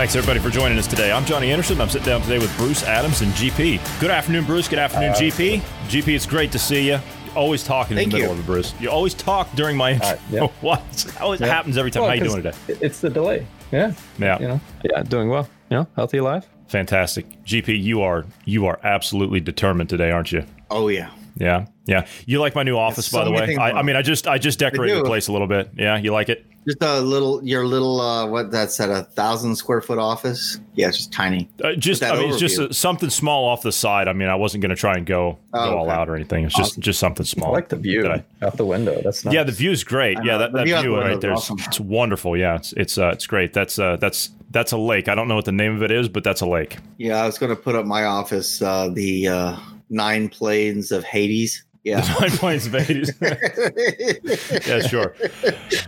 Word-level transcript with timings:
Thanks 0.00 0.16
everybody 0.16 0.40
for 0.40 0.48
joining 0.48 0.78
us 0.78 0.86
today. 0.86 1.12
I'm 1.12 1.26
Johnny 1.26 1.52
Anderson. 1.52 1.78
I'm 1.78 1.90
sitting 1.90 2.06
down 2.06 2.22
today 2.22 2.38
with 2.38 2.56
Bruce 2.56 2.84
Adams 2.84 3.20
and 3.20 3.30
GP. 3.34 4.00
Good 4.00 4.10
afternoon, 4.10 4.46
Bruce. 4.46 4.66
Good 4.66 4.78
afternoon, 4.78 5.12
GP. 5.12 5.60
GP, 5.88 6.14
it's 6.16 6.24
great 6.24 6.50
to 6.52 6.58
see 6.58 6.86
you. 6.86 6.92
You're 7.26 7.36
always 7.36 7.62
talking 7.62 7.98
in 7.98 8.04
Thank 8.04 8.12
the 8.12 8.16
middle 8.20 8.34
you. 8.34 8.40
of 8.40 8.44
it, 8.44 8.50
Bruce. 8.50 8.72
You 8.80 8.88
always 8.88 9.12
talk 9.12 9.52
during 9.54 9.76
my 9.76 9.92
intro. 9.92 10.08
Uh, 10.08 10.18
yeah. 10.30 10.46
what? 10.62 11.12
How 11.18 11.32
it 11.32 11.40
Yeah. 11.40 11.48
happens 11.48 11.76
every 11.76 11.90
time. 11.90 12.04
Well, 12.04 12.12
How 12.12 12.14
you 12.14 12.24
doing 12.24 12.42
today? 12.42 12.56
It's 12.80 13.00
the 13.00 13.10
delay. 13.10 13.46
Yeah. 13.72 13.92
Yeah. 14.18 14.38
You 14.40 14.48
know. 14.48 14.60
Yeah, 14.90 15.02
doing 15.02 15.28
well. 15.28 15.46
You 15.68 15.76
know, 15.76 15.86
healthy 15.96 16.16
alive. 16.16 16.48
Fantastic. 16.68 17.26
GP, 17.44 17.82
you 17.82 18.00
are 18.00 18.24
you 18.46 18.64
are 18.64 18.80
absolutely 18.82 19.40
determined 19.40 19.90
today, 19.90 20.10
aren't 20.10 20.32
you? 20.32 20.46
Oh 20.70 20.88
yeah. 20.88 21.10
Yeah. 21.36 21.66
Yeah. 21.90 22.06
You 22.24 22.38
like 22.38 22.54
my 22.54 22.62
new 22.62 22.76
office, 22.78 23.06
so 23.06 23.18
by 23.18 23.24
the 23.24 23.32
way. 23.32 23.56
I, 23.56 23.72
I 23.72 23.82
mean, 23.82 23.96
I 23.96 24.02
just 24.02 24.28
I 24.28 24.38
just 24.38 24.58
decorated 24.60 24.96
the 24.98 25.04
place 25.04 25.26
a 25.28 25.32
little 25.32 25.48
bit. 25.48 25.70
Yeah, 25.76 25.98
you 25.98 26.12
like 26.12 26.28
it? 26.28 26.46
Just 26.68 26.82
a 26.82 27.00
little, 27.00 27.42
your 27.42 27.66
little, 27.66 28.02
uh, 28.02 28.26
what 28.26 28.50
that's 28.50 28.78
at 28.80 28.90
a 28.90 29.02
thousand 29.02 29.56
square 29.56 29.80
foot 29.80 29.98
office. 29.98 30.60
Yeah, 30.74 30.88
it's 30.88 30.98
just 30.98 31.12
tiny. 31.12 31.48
Uh, 31.64 31.72
just 31.72 32.02
I 32.02 32.14
mean, 32.14 32.28
it's 32.28 32.38
just 32.38 32.60
overview. 32.60 32.68
uh 32.68 32.72
something 32.72 33.10
small 33.10 33.48
off 33.48 33.62
the 33.62 33.72
side. 33.72 34.08
I 34.08 34.12
mean, 34.12 34.28
I 34.28 34.34
wasn't 34.34 34.60
going 34.60 34.70
to 34.70 34.76
try 34.76 34.92
and 34.94 35.04
go, 35.06 35.38
Oh, 35.54 35.70
go 35.70 35.78
all 35.78 35.90
out 35.90 36.08
or 36.08 36.14
anything. 36.14 36.44
It's 36.44 36.54
just 36.54 36.78
just 36.78 37.00
something 37.00 37.24
I 37.24 37.26
small. 37.26 37.52
like 37.52 37.70
the 37.70 37.76
view 37.76 38.06
I- 38.06 38.24
out 38.42 38.56
the 38.56 38.66
window. 38.66 39.00
That's 39.02 39.24
nice. 39.24 39.34
Yeah, 39.34 39.42
the 39.42 39.52
view's 39.52 39.82
great. 39.82 40.18
Yeah, 40.22 40.36
that, 40.38 40.52
that 40.52 40.64
view 40.66 40.78
view 40.80 40.96
right 40.96 41.12
is 41.12 41.20
there, 41.20 41.32
awesome. 41.32 41.56
it's 41.66 41.80
wonderful. 41.80 42.36
Yeah, 42.36 42.56
it's 42.56 42.72
it's 42.74 42.98
uh, 42.98 43.08
it's 43.08 43.26
great. 43.26 43.52
That's 43.52 43.78
uh, 43.78 43.96
that's 43.96 44.30
that's 44.50 44.72
a 44.72 44.78
lake. 44.78 45.08
I 45.08 45.14
don't 45.14 45.28
know 45.28 45.36
what 45.36 45.46
the 45.46 45.52
name 45.52 45.74
of 45.74 45.82
it 45.82 45.90
is, 45.90 46.08
but 46.08 46.22
that's 46.24 46.42
a 46.42 46.46
lake. 46.46 46.76
Yeah, 46.98 47.22
I 47.22 47.26
was 47.26 47.38
going 47.38 47.50
to 47.50 47.60
put 47.60 47.74
up 47.74 47.86
my 47.86 48.04
office, 48.04 48.60
uh, 48.60 48.90
the 48.92 49.28
uh, 49.28 49.56
nine 49.88 50.28
planes 50.28 50.92
of 50.92 51.04
Hades. 51.04 51.64
Yeah. 51.82 52.00
Nine 52.20 52.30
points 52.36 52.66
of 52.66 52.72
Hades. 52.74 53.10
yeah, 54.66 54.80
sure. 54.86 55.14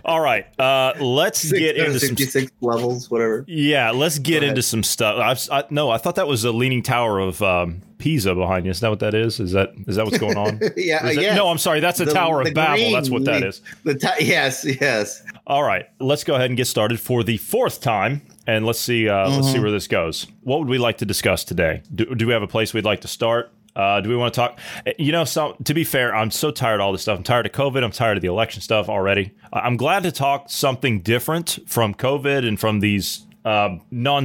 All 0.03 0.19
right, 0.19 0.47
uh, 0.59 0.93
let's 0.99 1.51
get 1.51 1.77
into 1.77 1.99
some. 1.99 2.09
66 2.17 2.51
levels, 2.61 3.11
whatever. 3.11 3.45
Yeah, 3.47 3.91
let's 3.91 4.17
get 4.19 4.39
Go 4.41 4.47
into 4.47 4.53
ahead. 4.53 4.63
some 4.65 4.83
stuff. 4.83 5.19
I've, 5.19 5.47
I, 5.51 5.65
no, 5.69 5.91
I 5.91 5.97
thought 5.99 6.15
that 6.15 6.27
was 6.27 6.41
the 6.41 6.51
leaning 6.51 6.81
tower 6.81 7.19
of 7.19 7.41
um, 7.43 7.81
Pisa 7.99 8.33
behind 8.33 8.65
you. 8.65 8.71
Is 8.71 8.79
that 8.79 8.89
what 8.89 9.01
that 9.01 9.13
is? 9.13 9.39
Is 9.39 9.51
that 9.51 9.71
is 9.87 9.95
that 9.97 10.05
what's 10.05 10.17
going 10.17 10.35
on? 10.37 10.59
yeah, 10.77 11.03
that- 11.03 11.15
yes. 11.15 11.35
No, 11.37 11.47
I'm 11.49 11.57
sorry. 11.59 11.79
That's 11.79 11.99
the, 11.99 12.05
Tower 12.05 12.41
of 12.41 12.53
Babel. 12.53 12.91
That's 12.91 13.09
what 13.11 13.25
that 13.25 13.43
is. 13.43 13.61
the-. 13.83 13.93
The 13.93 13.99
ta- 13.99 14.15
yes, 14.19 14.65
yes. 14.65 15.23
All 15.45 15.61
right, 15.63 15.85
let's 15.99 16.23
go 16.23 16.35
ahead 16.35 16.49
and 16.49 16.57
get 16.57 16.65
started 16.65 16.99
for 16.99 17.23
the 17.23 17.37
fourth 17.37 17.81
time, 17.81 18.21
and 18.47 18.65
let's 18.65 18.79
see. 18.79 19.09
Uh, 19.09 19.29
Let's 19.29 19.45
Mm-hmm. 19.47 19.53
see 19.53 19.59
where 19.59 19.71
this 19.71 19.87
goes. 19.87 20.25
What 20.41 20.59
would 20.59 20.69
we 20.69 20.77
like 20.79 20.97
to 20.99 21.05
discuss 21.05 21.43
today? 21.43 21.83
Do, 21.93 22.15
do 22.15 22.25
we 22.25 22.33
have 22.33 22.41
a 22.43 22.47
place 22.47 22.73
we'd 22.73 22.83
like 22.85 23.01
to 23.01 23.07
start? 23.07 23.51
Uh, 23.75 24.01
do 24.01 24.09
we 24.09 24.15
want 24.15 24.33
to 24.33 24.39
talk? 24.39 24.59
You 24.99 25.11
know, 25.11 25.23
so 25.23 25.55
to 25.63 25.73
be 25.73 25.83
fair, 25.83 26.15
I'm 26.15 26.29
so 26.31 26.51
tired 26.51 26.75
of 26.75 26.81
all 26.81 26.91
this 26.91 27.01
stuff. 27.03 27.17
I'm 27.17 27.23
tired 27.23 27.45
of 27.45 27.51
COVID. 27.53 27.83
I'm 27.83 27.91
tired 27.91 28.17
of 28.17 28.21
the 28.21 28.27
election 28.27 28.61
stuff 28.61 28.87
already. 28.89 29.31
I- 29.51 29.61
I'm 29.61 29.77
glad 29.77 30.03
to 30.03 30.11
talk 30.11 30.49
something 30.49 31.01
different 31.01 31.59
from 31.65 31.93
COVID 31.95 32.47
and 32.47 32.59
from 32.59 32.79
these 32.81 33.25
uh, 33.45 33.77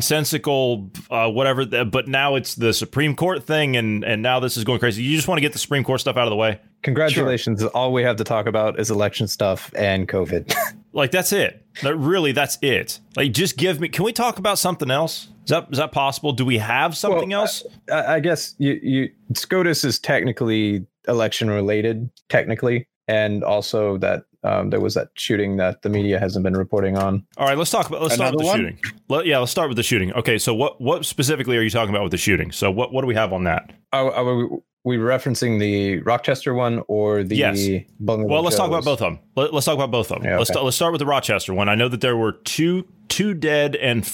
nonsensical 0.08 0.90
uh, 1.10 1.28
whatever. 1.28 1.64
But 1.84 2.08
now 2.08 2.36
it's 2.36 2.54
the 2.54 2.72
Supreme 2.72 3.16
Court 3.16 3.42
thing, 3.44 3.76
and 3.76 4.04
and 4.04 4.22
now 4.22 4.40
this 4.40 4.56
is 4.56 4.64
going 4.64 4.78
crazy. 4.78 5.02
You 5.02 5.16
just 5.16 5.28
want 5.28 5.38
to 5.38 5.42
get 5.42 5.52
the 5.52 5.58
Supreme 5.58 5.82
Court 5.84 6.00
stuff 6.00 6.16
out 6.16 6.24
of 6.26 6.30
the 6.30 6.36
way. 6.36 6.60
Congratulations. 6.82 7.62
All 7.64 7.92
we 7.92 8.02
have 8.04 8.16
to 8.16 8.24
talk 8.24 8.46
about 8.46 8.78
is 8.78 8.90
election 8.90 9.26
stuff 9.28 9.72
and 9.76 10.08
COVID. 10.08 10.54
Like 10.90 11.10
that's 11.10 11.32
it. 11.32 11.64
That 11.82 11.94
really, 11.96 12.32
that's 12.32 12.58
it. 12.62 12.98
Like, 13.14 13.30
just 13.32 13.58
give 13.58 13.78
me. 13.78 13.88
Can 13.90 14.04
we 14.04 14.12
talk 14.12 14.38
about 14.38 14.58
something 14.58 14.90
else? 14.90 15.28
Is 15.48 15.50
that 15.50 15.66
is 15.72 15.78
that 15.78 15.92
possible? 15.92 16.32
Do 16.32 16.44
we 16.44 16.58
have 16.58 16.94
something 16.94 17.30
Well, 17.30 17.40
else? 17.40 17.64
I, 17.90 18.16
I 18.16 18.20
guess 18.20 18.54
you, 18.58 18.78
you 18.82 19.08
SCOTUS 19.32 19.82
is 19.82 19.98
technically 19.98 20.86
election 21.08 21.48
related, 21.48 22.10
technically, 22.28 22.86
and 23.06 23.42
also 23.42 23.96
that 23.96 24.24
um, 24.44 24.68
there 24.68 24.78
was 24.78 24.92
that 24.92 25.08
shooting 25.14 25.56
that 25.56 25.80
the 25.80 25.88
media 25.88 26.18
hasn't 26.20 26.42
been 26.42 26.54
reporting 26.54 26.98
on. 26.98 27.26
All 27.38 27.46
right, 27.46 27.56
let's 27.56 27.70
talk 27.70 27.88
about. 27.88 28.02
Let's 28.02 28.16
start 28.16 28.34
with 28.34 28.40
the 28.42 28.46
one? 28.46 28.58
shooting. 28.58 28.78
Let, 29.08 29.24
yeah, 29.24 29.38
let's 29.38 29.50
start 29.50 29.70
with 29.70 29.78
the 29.78 29.82
shooting. 29.82 30.12
Okay, 30.12 30.36
so 30.36 30.52
what 30.52 30.82
what 30.82 31.06
specifically 31.06 31.56
are 31.56 31.62
you 31.62 31.70
talking 31.70 31.94
about 31.94 32.02
with 32.02 32.12
the 32.12 32.18
shooting? 32.18 32.52
So 32.52 32.70
what 32.70 32.92
what 32.92 33.00
do 33.00 33.06
we 33.06 33.14
have 33.14 33.32
on 33.32 33.44
that? 33.44 33.72
Are, 33.94 34.12
are 34.12 34.36
we, 34.36 34.48
we 34.84 34.96
referencing 34.98 35.58
the 35.58 36.00
Rochester 36.00 36.52
one 36.52 36.82
or 36.88 37.24
the 37.24 37.36
Yes. 37.36 37.66
Bungalow 38.00 38.28
Well, 38.30 38.42
let's 38.42 38.56
talk 38.56 38.68
about 38.68 38.84
both 38.84 39.00
of 39.00 39.14
them. 39.14 39.18
Let, 39.34 39.54
us 39.54 39.64
talk 39.64 39.76
about 39.76 39.90
both 39.90 40.12
of 40.12 40.18
them. 40.18 40.30
Yeah, 40.30 40.36
Let's 40.36 40.50
start, 40.50 40.64
let's 40.64 40.76
start 40.76 40.92
with 40.92 40.98
the 40.98 41.06
Rochester 41.06 41.54
one. 41.54 41.70
I 41.70 41.74
know 41.74 41.88
that 41.88 42.02
there 42.02 42.18
were 42.18 42.32
two 42.32 42.86
two 43.08 43.32
dead 43.32 43.74
and 43.76 44.06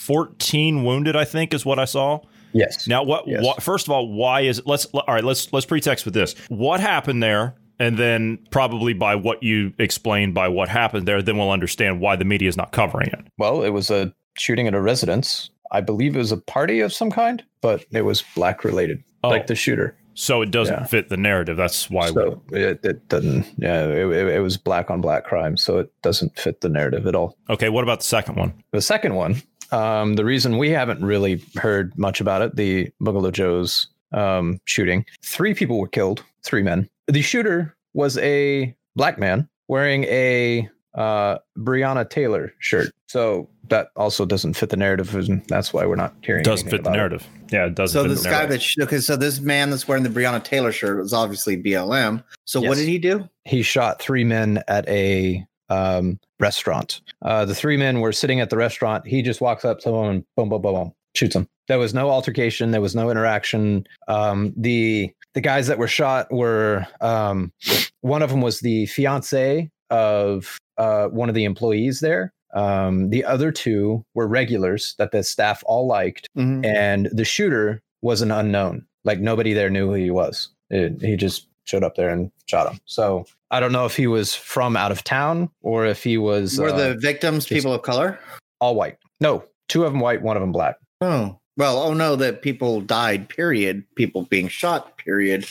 fourteen 0.00 0.84
wounded. 0.84 1.14
I 1.16 1.24
think 1.24 1.52
is 1.54 1.64
what 1.64 1.78
I 1.78 1.84
saw. 1.84 2.20
Yes. 2.52 2.88
Now, 2.88 3.04
what, 3.04 3.28
Yes. 3.28 3.44
what? 3.44 3.62
First 3.62 3.86
of 3.86 3.92
all, 3.92 4.08
why 4.12 4.40
is 4.40 4.58
it? 4.58 4.66
let's 4.66 4.86
all 4.86 5.04
right? 5.06 5.22
Let's 5.22 5.52
let's 5.52 5.66
pretext 5.66 6.04
with 6.04 6.14
this. 6.14 6.34
What 6.48 6.80
happened 6.80 7.22
there, 7.22 7.54
and 7.78 7.96
then 7.98 8.38
probably 8.50 8.92
by 8.92 9.14
what 9.14 9.42
you 9.42 9.72
explained 9.78 10.34
by 10.34 10.48
what 10.48 10.68
happened 10.68 11.06
there, 11.06 11.22
then 11.22 11.36
we'll 11.38 11.50
understand 11.52 12.00
why 12.00 12.16
the 12.16 12.24
media 12.24 12.48
is 12.48 12.56
not 12.56 12.72
covering 12.72 13.08
it. 13.08 13.20
Well, 13.38 13.62
it 13.62 13.70
was 13.70 13.90
a 13.90 14.12
shooting 14.38 14.66
at 14.66 14.74
a 14.74 14.80
residence. 14.80 15.50
I 15.70 15.80
believe 15.80 16.16
it 16.16 16.18
was 16.18 16.32
a 16.32 16.38
party 16.38 16.80
of 16.80 16.92
some 16.92 17.10
kind, 17.12 17.44
but 17.60 17.84
it 17.92 18.02
was 18.02 18.24
black 18.34 18.64
related, 18.64 19.04
Oh. 19.22 19.28
like 19.28 19.46
the 19.46 19.54
shooter. 19.54 19.96
So 20.14 20.42
it 20.42 20.50
doesn't 20.50 20.74
Yeah. 20.80 20.86
fit 20.86 21.08
the 21.08 21.16
narrative. 21.16 21.56
That's 21.56 21.88
why. 21.88 22.08
So 22.10 22.42
it, 22.50 22.84
it 22.84 23.08
doesn't. 23.08 23.46
Yeah, 23.56 23.84
it, 23.84 24.08
it, 24.12 24.26
it 24.34 24.40
was 24.40 24.56
black 24.56 24.90
on 24.90 25.00
black 25.00 25.22
crime, 25.24 25.56
so 25.56 25.78
it 25.78 25.92
doesn't 26.02 26.36
fit 26.36 26.60
the 26.62 26.68
narrative 26.68 27.06
at 27.06 27.14
all. 27.14 27.36
okay. 27.48 27.68
What 27.68 27.84
about 27.84 28.00
the 28.00 28.06
second 28.06 28.34
one? 28.34 28.52
The 28.72 28.82
second 28.82 29.14
one, 29.14 29.40
um, 29.72 30.14
the 30.14 30.24
reason 30.24 30.58
we 30.58 30.70
haven't 30.70 31.04
really 31.04 31.42
heard 31.56 31.96
much 31.98 32.20
about 32.20 32.42
it, 32.42 32.56
the 32.56 32.90
Bungalow 33.00 33.30
Joe's 33.30 33.86
um, 34.12 34.58
shooting, 34.64 35.04
three 35.22 35.54
people 35.54 35.78
were 35.78 35.88
killed, 35.88 36.22
three 36.42 36.62
men. 36.62 36.88
The 37.08 37.22
shooter 37.22 37.76
was 37.94 38.18
a 38.18 38.74
black 38.96 39.18
man 39.18 39.48
wearing 39.68 40.04
a 40.04 40.68
uh, 40.94 41.38
Breonna 41.58 42.08
Taylor 42.08 42.52
shirt. 42.58 42.92
So 43.06 43.48
that 43.68 43.90
also 43.96 44.26
doesn't 44.26 44.54
fit 44.54 44.70
the 44.70 44.76
narrative, 44.76 45.14
and 45.14 45.44
that's 45.46 45.72
why 45.72 45.86
we're 45.86 45.96
not 45.96 46.14
hearing. 46.22 46.42
Doesn't 46.42 46.66
anything 46.66 46.78
fit 46.78 46.84
the 46.84 46.90
about 46.90 46.94
it. 46.94 46.98
narrative. 46.98 47.28
Yeah, 47.50 47.66
it 47.66 47.74
doesn't. 47.74 47.92
So 47.92 48.02
fit 48.02 48.08
this 48.08 48.22
the 48.24 48.30
guy 48.30 48.46
that 48.46 48.62
sh- 48.62 48.76
okay, 48.80 48.98
so 48.98 49.16
this 49.16 49.40
man 49.40 49.70
that's 49.70 49.86
wearing 49.86 50.02
the 50.02 50.10
Breonna 50.10 50.42
Taylor 50.42 50.72
shirt 50.72 50.98
was 50.98 51.12
obviously 51.12 51.56
BLM. 51.60 52.22
So 52.44 52.60
what 52.60 52.76
did 52.76 52.88
he 52.88 52.98
do? 52.98 53.28
he 53.44 53.62
shot 53.62 54.00
three 54.00 54.24
men 54.24 54.62
at 54.68 54.88
a 54.88 55.44
um, 55.70 56.18
restaurant. 56.38 57.00
Uh, 57.22 57.44
the 57.44 57.54
three 57.54 57.76
men 57.76 58.00
were 58.00 58.12
sitting 58.12 58.40
at 58.40 58.50
the 58.50 58.56
restaurant. 58.56 59.06
He 59.06 59.22
just 59.22 59.40
walks 59.40 59.64
up 59.64 59.78
to 59.80 59.90
them 59.90 60.04
and 60.04 60.24
boom, 60.36 60.48
boom, 60.50 60.60
boom, 60.62 60.74
boom, 60.74 60.92
shoots 61.14 61.34
them. 61.34 61.48
There 61.68 61.78
was 61.78 61.94
no 61.94 62.10
altercation. 62.10 62.72
There 62.72 62.80
was 62.80 62.94
no 62.96 63.10
interaction. 63.10 63.86
Um, 64.08 64.52
the 64.56 65.10
the 65.34 65.40
guys 65.40 65.68
that 65.68 65.78
were 65.78 65.86
shot 65.88 66.30
were 66.32 66.86
um, 67.00 67.52
one 68.00 68.20
of 68.22 68.30
them 68.30 68.40
was 68.40 68.60
the 68.60 68.86
fiance 68.86 69.70
of 69.90 70.58
uh, 70.76 71.06
one 71.08 71.28
of 71.28 71.34
the 71.36 71.44
employees 71.44 72.00
there. 72.00 72.32
Um, 72.52 73.10
the 73.10 73.24
other 73.24 73.52
two 73.52 74.04
were 74.14 74.26
regulars 74.26 74.96
that 74.98 75.12
the 75.12 75.22
staff 75.22 75.62
all 75.66 75.86
liked, 75.86 76.26
Mhm. 76.36 76.66
and 76.66 77.08
the 77.12 77.24
shooter 77.24 77.80
was 78.02 78.22
an 78.22 78.32
unknown. 78.32 78.84
Like 79.04 79.20
nobody 79.20 79.52
there 79.52 79.70
knew 79.70 79.86
who 79.86 79.94
he 79.94 80.10
was. 80.10 80.48
It- 80.70 81.00
he 81.00 81.14
just 81.16 81.46
showed 81.64 81.84
up 81.84 81.94
there 81.94 82.08
and 82.10 82.32
shot 82.46 82.72
him. 82.72 82.80
So 82.86 83.24
I 83.50 83.60
don't 83.60 83.72
know 83.72 83.84
if 83.86 83.96
he 83.96 84.06
was 84.06 84.34
from 84.34 84.76
out 84.76 84.92
of 84.92 85.02
town 85.04 85.50
or 85.62 85.84
if 85.86 86.04
he 86.04 86.16
was 86.18 86.58
Were 86.58 86.70
uh, 86.70 86.76
the 86.76 86.94
victims 86.98 87.46
people 87.46 87.72
of 87.72 87.82
color? 87.82 88.18
all 88.60 88.74
white. 88.74 88.96
No, 89.20 89.44
two 89.68 89.84
of 89.84 89.92
them 89.92 90.00
white, 90.00 90.22
one 90.22 90.36
of 90.36 90.40
them 90.40 90.52
black. 90.52 90.76
Oh, 91.00 91.38
well, 91.56 91.78
oh 91.78 91.94
no, 91.94 92.14
that 92.16 92.42
people 92.42 92.80
died, 92.80 93.28
period. 93.28 93.84
People 93.96 94.22
being 94.24 94.48
shot, 94.48 94.96
period. 94.98 95.46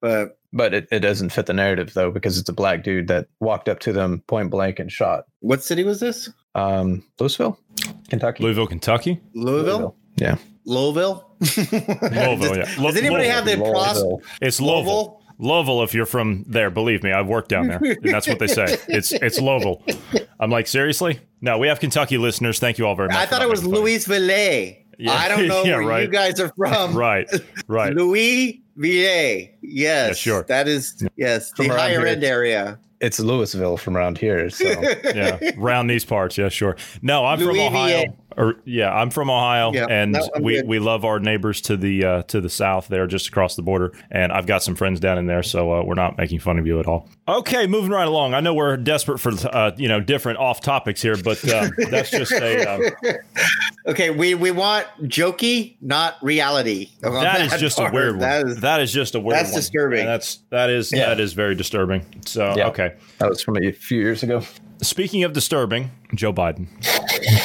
But 0.00 0.38
But 0.52 0.72
it, 0.74 0.88
it 0.90 1.00
doesn't 1.00 1.30
fit 1.30 1.46
the 1.46 1.52
narrative 1.52 1.94
though 1.94 2.10
because 2.10 2.38
it's 2.38 2.48
a 2.48 2.52
black 2.52 2.82
dude 2.82 3.08
that 3.08 3.26
walked 3.40 3.68
up 3.68 3.80
to 3.80 3.92
them 3.92 4.22
point 4.26 4.50
blank 4.50 4.78
and 4.78 4.90
shot. 4.90 5.24
what 5.40 5.62
city 5.62 5.82
was 5.84 6.00
this? 6.00 6.30
Um, 6.54 7.02
Louisville, 7.18 7.58
Kentucky. 8.08 8.42
Louisville, 8.44 8.66
Kentucky. 8.68 9.20
Louisville? 9.34 9.96
Yeah. 10.16 10.36
Louisville? 10.64 11.28
Louisville, 11.40 12.56
yeah. 12.56 12.74
Does 12.76 12.96
anybody 12.96 13.26
have 13.26 13.44
the 13.44 13.56
pros? 13.56 13.74
Louisville. 14.00 14.22
It's 14.40 14.60
Louisville. 14.60 15.20
Louisville? 15.38 15.54
Louisville, 15.64 15.82
if 15.82 15.94
you're 15.94 16.06
from 16.06 16.44
there, 16.46 16.70
believe 16.70 17.02
me, 17.02 17.12
I've 17.12 17.26
worked 17.26 17.48
down 17.48 17.68
there. 17.68 17.78
And 17.82 17.98
that's 18.02 18.26
what 18.28 18.38
they 18.38 18.46
say. 18.46 18.78
It's 18.88 19.12
it's 19.12 19.40
Louisville. 19.40 19.82
I'm 20.40 20.50
like, 20.50 20.66
seriously? 20.66 21.20
No, 21.40 21.58
we 21.58 21.68
have 21.68 21.80
Kentucky 21.80 22.18
listeners. 22.18 22.58
Thank 22.58 22.78
you 22.78 22.86
all 22.86 22.94
very 22.94 23.08
much. 23.08 23.16
I 23.16 23.26
thought 23.26 23.42
it 23.42 23.48
was 23.48 23.62
making 23.62 23.74
fun. 24.00 24.16
Louisville. 24.26 24.76
Yeah. 24.98 25.12
I 25.12 25.28
don't 25.28 25.46
know 25.48 25.62
Yeah, 25.64 25.78
where 25.78 25.86
right. 25.88 26.02
you 26.04 26.08
guys 26.08 26.38
are 26.40 26.52
from. 26.56 26.94
Right, 26.96 27.28
right. 27.66 27.92
Louisville. 27.96 28.60
Yes. 28.76 29.48
Yeah, 29.62 30.12
sure. 30.12 30.42
That 30.44 30.66
is 30.68 31.06
yes, 31.16 31.50
the 31.50 31.56
From 31.64 31.70
around 31.72 31.78
higher 31.78 31.98
here, 32.00 32.06
end 32.08 32.24
area. 32.24 32.78
it's 33.00 33.20
Louisville 33.20 33.76
from 33.76 33.96
around 33.96 34.18
here. 34.18 34.50
So 34.50 34.64
yeah, 35.14 35.38
around 35.58 35.86
these 35.88 36.04
parts. 36.04 36.36
Yeah, 36.38 36.48
sure. 36.48 36.76
No, 37.02 37.24
I'm 37.24 37.38
from 37.38 37.48
Louisville. 37.48 37.66
Ohio. 37.66 38.16
Or 38.36 38.56
yeah, 38.64 38.92
I'm 38.92 39.10
from 39.10 39.30
Ohio, 39.30 39.72
Yeah, 39.72 39.86
and 39.88 40.12
no, 40.12 40.28
we, 40.40 40.54
good. 40.56 40.66
we 40.68 40.78
love 40.78 41.04
our 41.04 41.18
neighbors 41.20 41.60
to 41.62 41.76
the 41.76 42.04
uh, 42.04 42.22
to 42.24 42.40
the 42.40 42.50
south 42.50 42.88
there, 42.88 43.06
just 43.06 43.28
across 43.28 43.56
the 43.56 43.62
border. 43.62 43.92
And 44.10 44.32
I've 44.32 44.46
got 44.46 44.62
some 44.62 44.74
friends 44.74 45.00
down 45.00 45.18
in 45.18 45.26
there, 45.26 45.42
so 45.42 45.72
uh, 45.72 45.82
we're 45.84 45.94
not 45.94 46.18
making 46.18 46.40
fun 46.40 46.58
of 46.58 46.66
you 46.66 46.80
at 46.80 46.86
all. 46.86 47.08
Okay, 47.28 47.66
moving 47.66 47.90
right 47.90 48.06
along. 48.08 48.34
I 48.34 48.40
know 48.40 48.54
we're 48.54 48.76
desperate 48.76 49.18
for 49.18 49.32
uh, 49.52 49.72
you 49.76 49.88
know 49.88 50.00
different 50.00 50.38
off 50.38 50.60
topics 50.60 51.00
here, 51.02 51.16
but 51.16 51.42
uh, 51.48 51.68
that's 51.90 52.10
just 52.10 52.32
a 52.32 52.64
um, 52.74 52.82
okay, 53.86 54.10
we 54.10 54.34
we 54.34 54.50
want 54.50 54.86
jokey, 55.02 55.76
not 55.80 56.16
reality. 56.22 56.90
on 57.04 57.12
that 57.14 57.40
is 57.40 57.60
just 57.60 57.78
a 57.78 57.82
part. 57.82 57.94
weird 57.94 58.12
one. 58.12 58.20
That 58.20 58.46
is- 58.46 58.60
that 58.60 58.80
is 58.80 58.92
just 58.92 59.14
a 59.14 59.20
weird 59.20 59.38
that's 59.40 59.50
one. 59.52 59.60
disturbing. 59.60 60.00
And 60.00 60.08
that's 60.08 60.38
that 60.50 60.70
is 60.70 60.92
Yeah. 60.92 61.06
that 61.06 61.20
is 61.20 61.32
very 61.32 61.54
disturbing. 61.54 62.04
So 62.26 62.54
Yeah. 62.56 62.68
okay. 62.68 62.94
that 63.18 63.28
was 63.28 63.42
from 63.42 63.56
a 63.62 63.72
few 63.72 64.00
years 64.00 64.22
ago. 64.22 64.42
Speaking 64.82 65.24
of 65.24 65.32
disturbing, 65.32 65.90
Joe 66.14 66.32
Biden. 66.32 66.68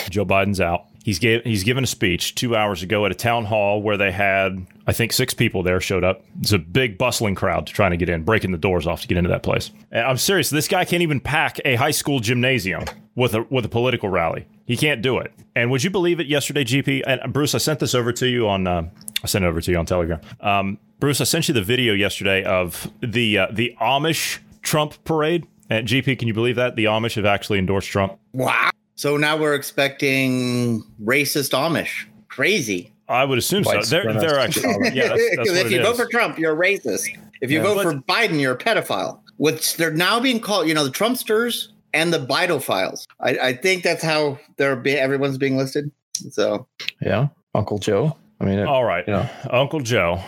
Joe 0.10 0.26
Biden's 0.26 0.60
out. 0.62 0.86
He's 1.04 1.20
gave 1.20 1.44
he's 1.44 1.64
given 1.64 1.84
a 1.84 1.88
speech 1.88 2.36
two 2.36 2.56
hours 2.56 2.84
ago 2.84 3.06
at 3.06 3.12
a 3.12 3.16
town 3.16 3.46
hall 3.46 3.82
where 3.82 3.98
they 3.98 4.12
had 4.12 4.68
I 4.86 4.92
think 4.92 5.14
six 5.14 5.34
people 5.34 5.64
there 5.64 5.80
showed 5.80 6.04
up. 6.04 6.24
It's 6.42 6.52
a 6.52 6.60
big 6.60 6.98
bustling 6.98 7.36
crowd 7.36 7.68
trying 7.68 7.92
to 7.92 7.98
get 7.98 8.10
in, 8.10 8.24
breaking 8.24 8.52
the 8.52 8.58
doors 8.58 8.86
off 8.86 9.02
to 9.02 9.08
get 9.08 9.18
into 9.18 9.30
that 9.30 9.42
place. 9.42 9.72
And 9.92 10.06
I'm 10.06 10.18
serious. 10.18 10.50
This 10.50 10.68
guy 10.68 10.86
can't 10.86 11.02
even 11.02 11.20
pack 11.20 11.60
a 11.64 11.76
high 11.76 11.92
school 11.92 12.20
gymnasium 12.20 12.84
with 13.16 13.34
a 13.34 13.44
with 13.50 13.66
a 13.66 13.70
political 13.70 14.10
rally. 14.10 14.46
He 14.66 14.78
can't 14.78 15.02
do 15.02 15.18
it. 15.18 15.34
And 15.56 15.72
would 15.72 15.84
you 15.84 15.90
believe 15.90 16.20
it? 16.20 16.28
Yesterday, 16.28 16.64
GP 16.64 17.04
and 17.08 17.34
Bruce, 17.34 17.56
I 17.56 17.60
sent 17.60 17.80
this 17.80 17.96
over 17.96 18.12
to 18.14 18.28
you 18.28 18.48
on. 18.48 18.68
Uh, 18.68 18.90
I 19.24 19.28
sent 19.28 19.46
it 19.46 19.48
over 19.48 19.62
to 19.62 19.72
you 19.72 19.78
on 19.78 19.86
Telegram. 19.86 20.22
Um, 20.42 20.78
Bruce, 21.00 21.22
I 21.22 21.24
sent 21.24 21.48
you 21.48 21.54
the 21.54 21.62
video 21.62 21.94
yesterday 21.94 22.44
of 22.44 22.92
the 23.02 23.38
uh, 23.38 23.48
the 23.52 23.76
Amish 23.82 24.40
Trump 24.62 25.04
parade. 25.06 25.48
And 25.70 25.88
GP, 25.88 26.18
can 26.20 26.28
you 26.28 26.34
believe 26.34 26.56
that 26.56 26.76
the 26.76 26.86
Amish 26.86 27.16
have 27.16 27.26
actually 27.26 27.60
endorsed 27.60 27.90
Trump? 27.90 28.18
wow. 28.34 28.70
So 28.96 29.16
now 29.16 29.38
we're 29.38 29.54
expecting 29.56 30.84
racist 31.02 31.52
Amish. 31.52 32.06
Crazy. 32.28 32.92
I 33.08 33.24
would 33.24 33.38
assume 33.38 33.64
White 33.64 33.86
so. 33.86 34.02
They're, 34.02 34.14
they're 34.14 34.40
actually 34.40 34.64
yeah. 34.94 35.08
That's, 35.08 35.22
that's 35.22 35.30
Because 35.32 35.48
what 35.52 35.58
if 35.66 35.66
it 35.68 35.72
you 35.72 35.82
vote 35.82 35.96
for 35.96 36.06
Trump, 36.08 36.38
you're 36.38 36.54
a 36.54 36.58
racist. 36.58 37.08
If 37.42 37.50
you 37.50 37.60
Yeah. 37.60 37.64
vote 37.64 37.82
for 37.84 37.94
Biden, 37.94 38.40
you're 38.42 38.54
a 38.54 38.58
pedophile. 38.58 39.20
Which 39.38 39.78
they're 39.78 39.90
now 39.94 40.20
being 40.20 40.42
called, 40.42 40.68
you 40.68 40.74
know, 40.74 40.84
the 40.84 40.92
Trumpsters 40.92 41.70
and 41.94 42.12
the 42.14 42.20
Bidophiles. 42.20 43.06
I, 43.22 43.30
I 43.40 43.54
think 43.54 43.84
that's 43.84 44.04
how 44.04 44.38
they're 44.58 44.76
be, 44.76 44.92
everyone's 44.98 45.38
being 45.38 45.56
listed. 45.56 45.90
So 46.32 46.68
Yeah, 47.02 47.30
Uncle 47.56 47.78
Joe. 47.80 48.18
I 48.42 48.46
mean, 48.46 48.60
it, 48.60 48.68
All 48.68 48.84
right, 48.84 49.08
you 49.08 49.14
know. 49.14 49.30
Uncle 49.50 49.80
Joe. 49.80 50.22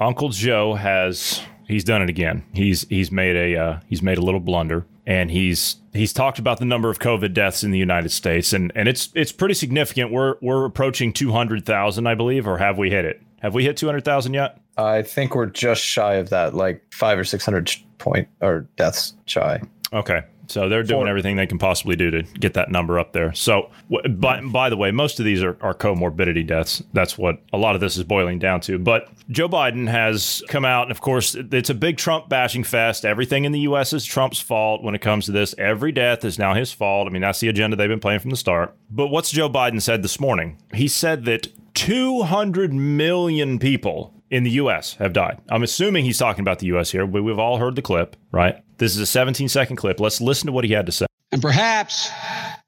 Uncle 0.00 0.30
Joe 0.30 0.74
has 0.74 1.40
he's 1.66 1.84
done 1.84 2.02
it 2.02 2.08
again. 2.08 2.44
He's 2.52 2.82
he's 2.88 3.10
made 3.10 3.36
a 3.36 3.56
uh, 3.60 3.80
he's 3.86 4.02
made 4.02 4.18
a 4.18 4.22
little 4.22 4.40
blunder, 4.40 4.86
and 5.06 5.30
he's 5.30 5.76
he's 5.92 6.12
talked 6.12 6.38
about 6.38 6.58
the 6.58 6.64
number 6.64 6.90
of 6.90 6.98
COVID 6.98 7.34
deaths 7.34 7.62
in 7.62 7.70
the 7.70 7.78
United 7.78 8.10
States, 8.10 8.52
and 8.52 8.72
and 8.74 8.88
it's 8.88 9.10
it's 9.14 9.32
pretty 9.32 9.54
significant. 9.54 10.12
We're 10.12 10.36
we're 10.40 10.64
approaching 10.64 11.12
two 11.12 11.32
hundred 11.32 11.64
thousand, 11.66 12.06
I 12.06 12.14
believe, 12.14 12.46
or 12.46 12.58
have 12.58 12.78
we 12.78 12.90
hit 12.90 13.04
it? 13.04 13.22
Have 13.40 13.54
we 13.54 13.64
hit 13.64 13.76
two 13.76 13.86
hundred 13.86 14.04
thousand 14.04 14.34
yet? 14.34 14.60
I 14.76 15.02
think 15.02 15.34
we're 15.34 15.46
just 15.46 15.82
shy 15.82 16.14
of 16.14 16.30
that, 16.30 16.54
like 16.54 16.82
five 16.92 17.18
or 17.18 17.24
six 17.24 17.44
hundred 17.44 17.70
point 17.98 18.28
or 18.40 18.66
deaths 18.76 19.14
shy. 19.26 19.60
Okay. 19.92 20.22
So 20.48 20.68
they're 20.68 20.82
doing 20.82 21.02
For- 21.04 21.08
everything 21.08 21.36
they 21.36 21.46
can 21.46 21.58
possibly 21.58 21.96
do 21.96 22.10
to 22.10 22.22
get 22.22 22.54
that 22.54 22.70
number 22.70 22.98
up 22.98 23.12
there. 23.12 23.32
So, 23.34 23.70
w- 23.90 24.08
by, 24.14 24.40
by 24.40 24.70
the 24.70 24.76
way, 24.76 24.90
most 24.90 25.18
of 25.18 25.24
these 25.24 25.42
are, 25.42 25.56
are 25.60 25.74
comorbidity 25.74 26.46
deaths. 26.46 26.82
That's 26.92 27.18
what 27.18 27.40
a 27.52 27.58
lot 27.58 27.74
of 27.74 27.80
this 27.80 27.96
is 27.96 28.04
boiling 28.04 28.38
down 28.38 28.60
to. 28.62 28.78
But 28.78 29.08
Joe 29.30 29.48
Biden 29.48 29.88
has 29.88 30.42
come 30.48 30.64
out, 30.64 30.82
and 30.82 30.90
of 30.90 31.00
course, 31.00 31.34
it's 31.34 31.70
a 31.70 31.74
big 31.74 31.96
Trump 31.96 32.28
bashing 32.28 32.64
fest. 32.64 33.04
Everything 33.04 33.44
in 33.44 33.52
the 33.52 33.60
U.S. 33.60 33.92
is 33.92 34.04
Trump's 34.04 34.40
fault 34.40 34.82
when 34.82 34.94
it 34.94 35.00
comes 35.00 35.26
to 35.26 35.32
this. 35.32 35.54
Every 35.58 35.92
death 35.92 36.24
is 36.24 36.38
now 36.38 36.54
his 36.54 36.72
fault. 36.72 37.08
I 37.08 37.10
mean, 37.10 37.22
that's 37.22 37.40
the 37.40 37.48
agenda 37.48 37.76
they've 37.76 37.88
been 37.88 38.00
playing 38.00 38.20
from 38.20 38.30
the 38.30 38.36
start. 38.36 38.74
But 38.90 39.08
what's 39.08 39.30
Joe 39.30 39.48
Biden 39.48 39.82
said 39.82 40.02
this 40.02 40.20
morning? 40.20 40.58
He 40.74 40.88
said 40.88 41.24
that 41.24 41.48
200 41.74 42.72
million 42.72 43.58
people 43.58 44.12
in 44.30 44.42
the 44.42 44.50
U.S. 44.52 44.94
have 44.94 45.12
died. 45.12 45.38
I'm 45.48 45.62
assuming 45.62 46.04
he's 46.04 46.18
talking 46.18 46.40
about 46.42 46.58
the 46.58 46.66
U.S. 46.66 46.90
here. 46.90 47.06
We, 47.06 47.20
we've 47.20 47.38
all 47.38 47.58
heard 47.58 47.76
the 47.76 47.82
clip, 47.82 48.16
right? 48.32 48.62
This 48.78 48.92
is 48.92 48.98
a 48.98 49.06
17 49.06 49.48
second 49.48 49.76
clip. 49.76 50.00
Let's 50.00 50.20
listen 50.20 50.46
to 50.46 50.52
what 50.52 50.64
he 50.64 50.72
had 50.72 50.86
to 50.86 50.92
say. 50.92 51.06
And 51.32 51.42
perhaps 51.42 52.10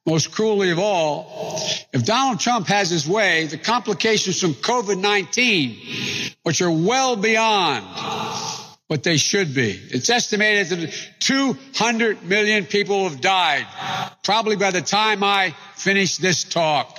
most 0.06 0.32
cruelly 0.32 0.70
of 0.70 0.78
all, 0.78 1.60
if 1.93 2.05
Donald 2.05 2.40
Trump 2.40 2.66
has 2.69 2.90
his 2.90 3.06
way, 3.06 3.46
the 3.46 3.58
complications 3.58 4.40
from 4.40 4.55
COVID 4.55 5.00
19, 5.00 6.34
which 6.43 6.60
are 6.62 6.70
well 6.70 7.14
beyond 7.14 7.84
what 8.88 9.02
they 9.02 9.19
should 9.19 9.55
be. 9.55 9.78
It's 9.90 10.08
estimated 10.08 10.69
that 10.69 11.10
200 11.20 12.25
million 12.25 12.64
people 12.64 13.06
have 13.06 13.20
died, 13.20 13.66
probably 14.25 14.56
by 14.56 14.70
the 14.70 14.81
time 14.81 15.22
I 15.22 15.55
finish 15.75 16.16
this 16.16 16.43
talk. 16.43 16.96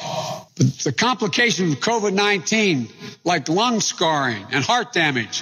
But 0.55 0.67
the 0.79 0.93
complications 0.93 1.73
of 1.73 1.79
COVID 1.79 2.13
19, 2.13 2.89
like 3.23 3.49
lung 3.49 3.79
scarring 3.79 4.45
and 4.51 4.63
heart 4.63 4.93
damage, 4.93 5.41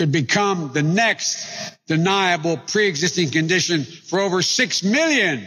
could 0.00 0.10
become 0.10 0.70
the 0.72 0.82
next 0.82 1.46
deniable 1.86 2.56
pre 2.56 2.88
existing 2.88 3.28
condition 3.28 3.84
for 3.84 4.18
over 4.18 4.40
6 4.40 4.82
million 4.82 5.46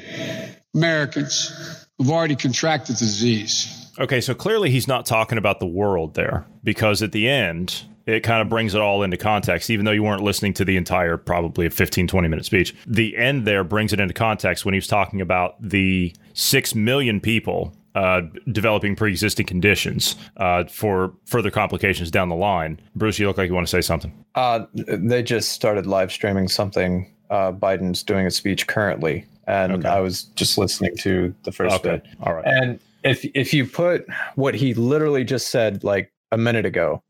Americans 0.75 1.87
who've 1.97 2.11
already 2.11 2.35
contracted 2.35 2.95
the 2.97 2.99
disease. 2.99 3.91
Okay, 3.97 4.21
so 4.21 4.35
clearly 4.35 4.69
he's 4.69 4.87
not 4.87 5.07
talking 5.07 5.39
about 5.39 5.59
the 5.59 5.65
world 5.65 6.13
there 6.13 6.45
because 6.63 7.01
at 7.01 7.13
the 7.13 7.27
end, 7.27 7.81
it 8.05 8.19
kind 8.19 8.43
of 8.43 8.49
brings 8.49 8.75
it 8.75 8.81
all 8.81 9.01
into 9.01 9.17
context, 9.17 9.71
even 9.71 9.85
though 9.85 9.91
you 9.91 10.03
weren't 10.03 10.21
listening 10.21 10.53
to 10.53 10.65
the 10.65 10.77
entire 10.77 11.17
probably 11.17 11.67
15, 11.67 12.07
20 12.07 12.27
minute 12.27 12.45
speech. 12.45 12.75
The 12.85 13.17
end 13.17 13.47
there 13.47 13.63
brings 13.63 13.91
it 13.91 13.99
into 13.99 14.13
context 14.13 14.65
when 14.65 14.75
he 14.75 14.77
was 14.77 14.87
talking 14.87 15.19
about 15.19 15.55
the 15.59 16.13
6 16.33 16.75
million 16.75 17.19
people 17.21 17.73
uh, 17.95 18.21
developing 18.51 18.95
pre 18.95 19.11
existing 19.11 19.45
conditions 19.45 20.15
uh, 20.37 20.63
for 20.65 21.13
further 21.25 21.51
complications 21.51 22.09
down 22.11 22.29
the 22.29 22.35
line. 22.35 22.79
Bruce, 22.95 23.19
you 23.19 23.27
look 23.27 23.37
like 23.37 23.47
you 23.49 23.53
want 23.55 23.67
to 23.67 23.71
say 23.71 23.81
something. 23.81 24.11
Uh, 24.35 24.65
they 24.73 25.21
just 25.23 25.51
started 25.51 25.85
live 25.85 26.11
streaming 26.11 26.47
something. 26.47 27.09
Uh, 27.29 27.51
Biden's 27.51 28.03
doing 28.03 28.25
a 28.27 28.31
speech 28.31 28.67
currently, 28.67 29.25
and 29.47 29.73
Okay. 29.73 29.87
I 29.87 29.99
was 29.99 30.23
just 30.35 30.57
listening 30.57 30.95
to 30.97 31.33
the 31.43 31.51
first 31.51 31.75
Okay, 31.75 31.89
bit. 31.97 32.05
all 32.21 32.33
right. 32.33 32.45
And 32.45 32.79
if 33.03 33.25
if 33.35 33.53
you 33.53 33.65
put 33.65 34.05
what 34.35 34.55
he 34.55 34.73
literally 34.73 35.23
just 35.23 35.49
said 35.49 35.83
like 35.83 36.11
a 36.31 36.37
minute 36.37 36.65
ago 36.65 37.01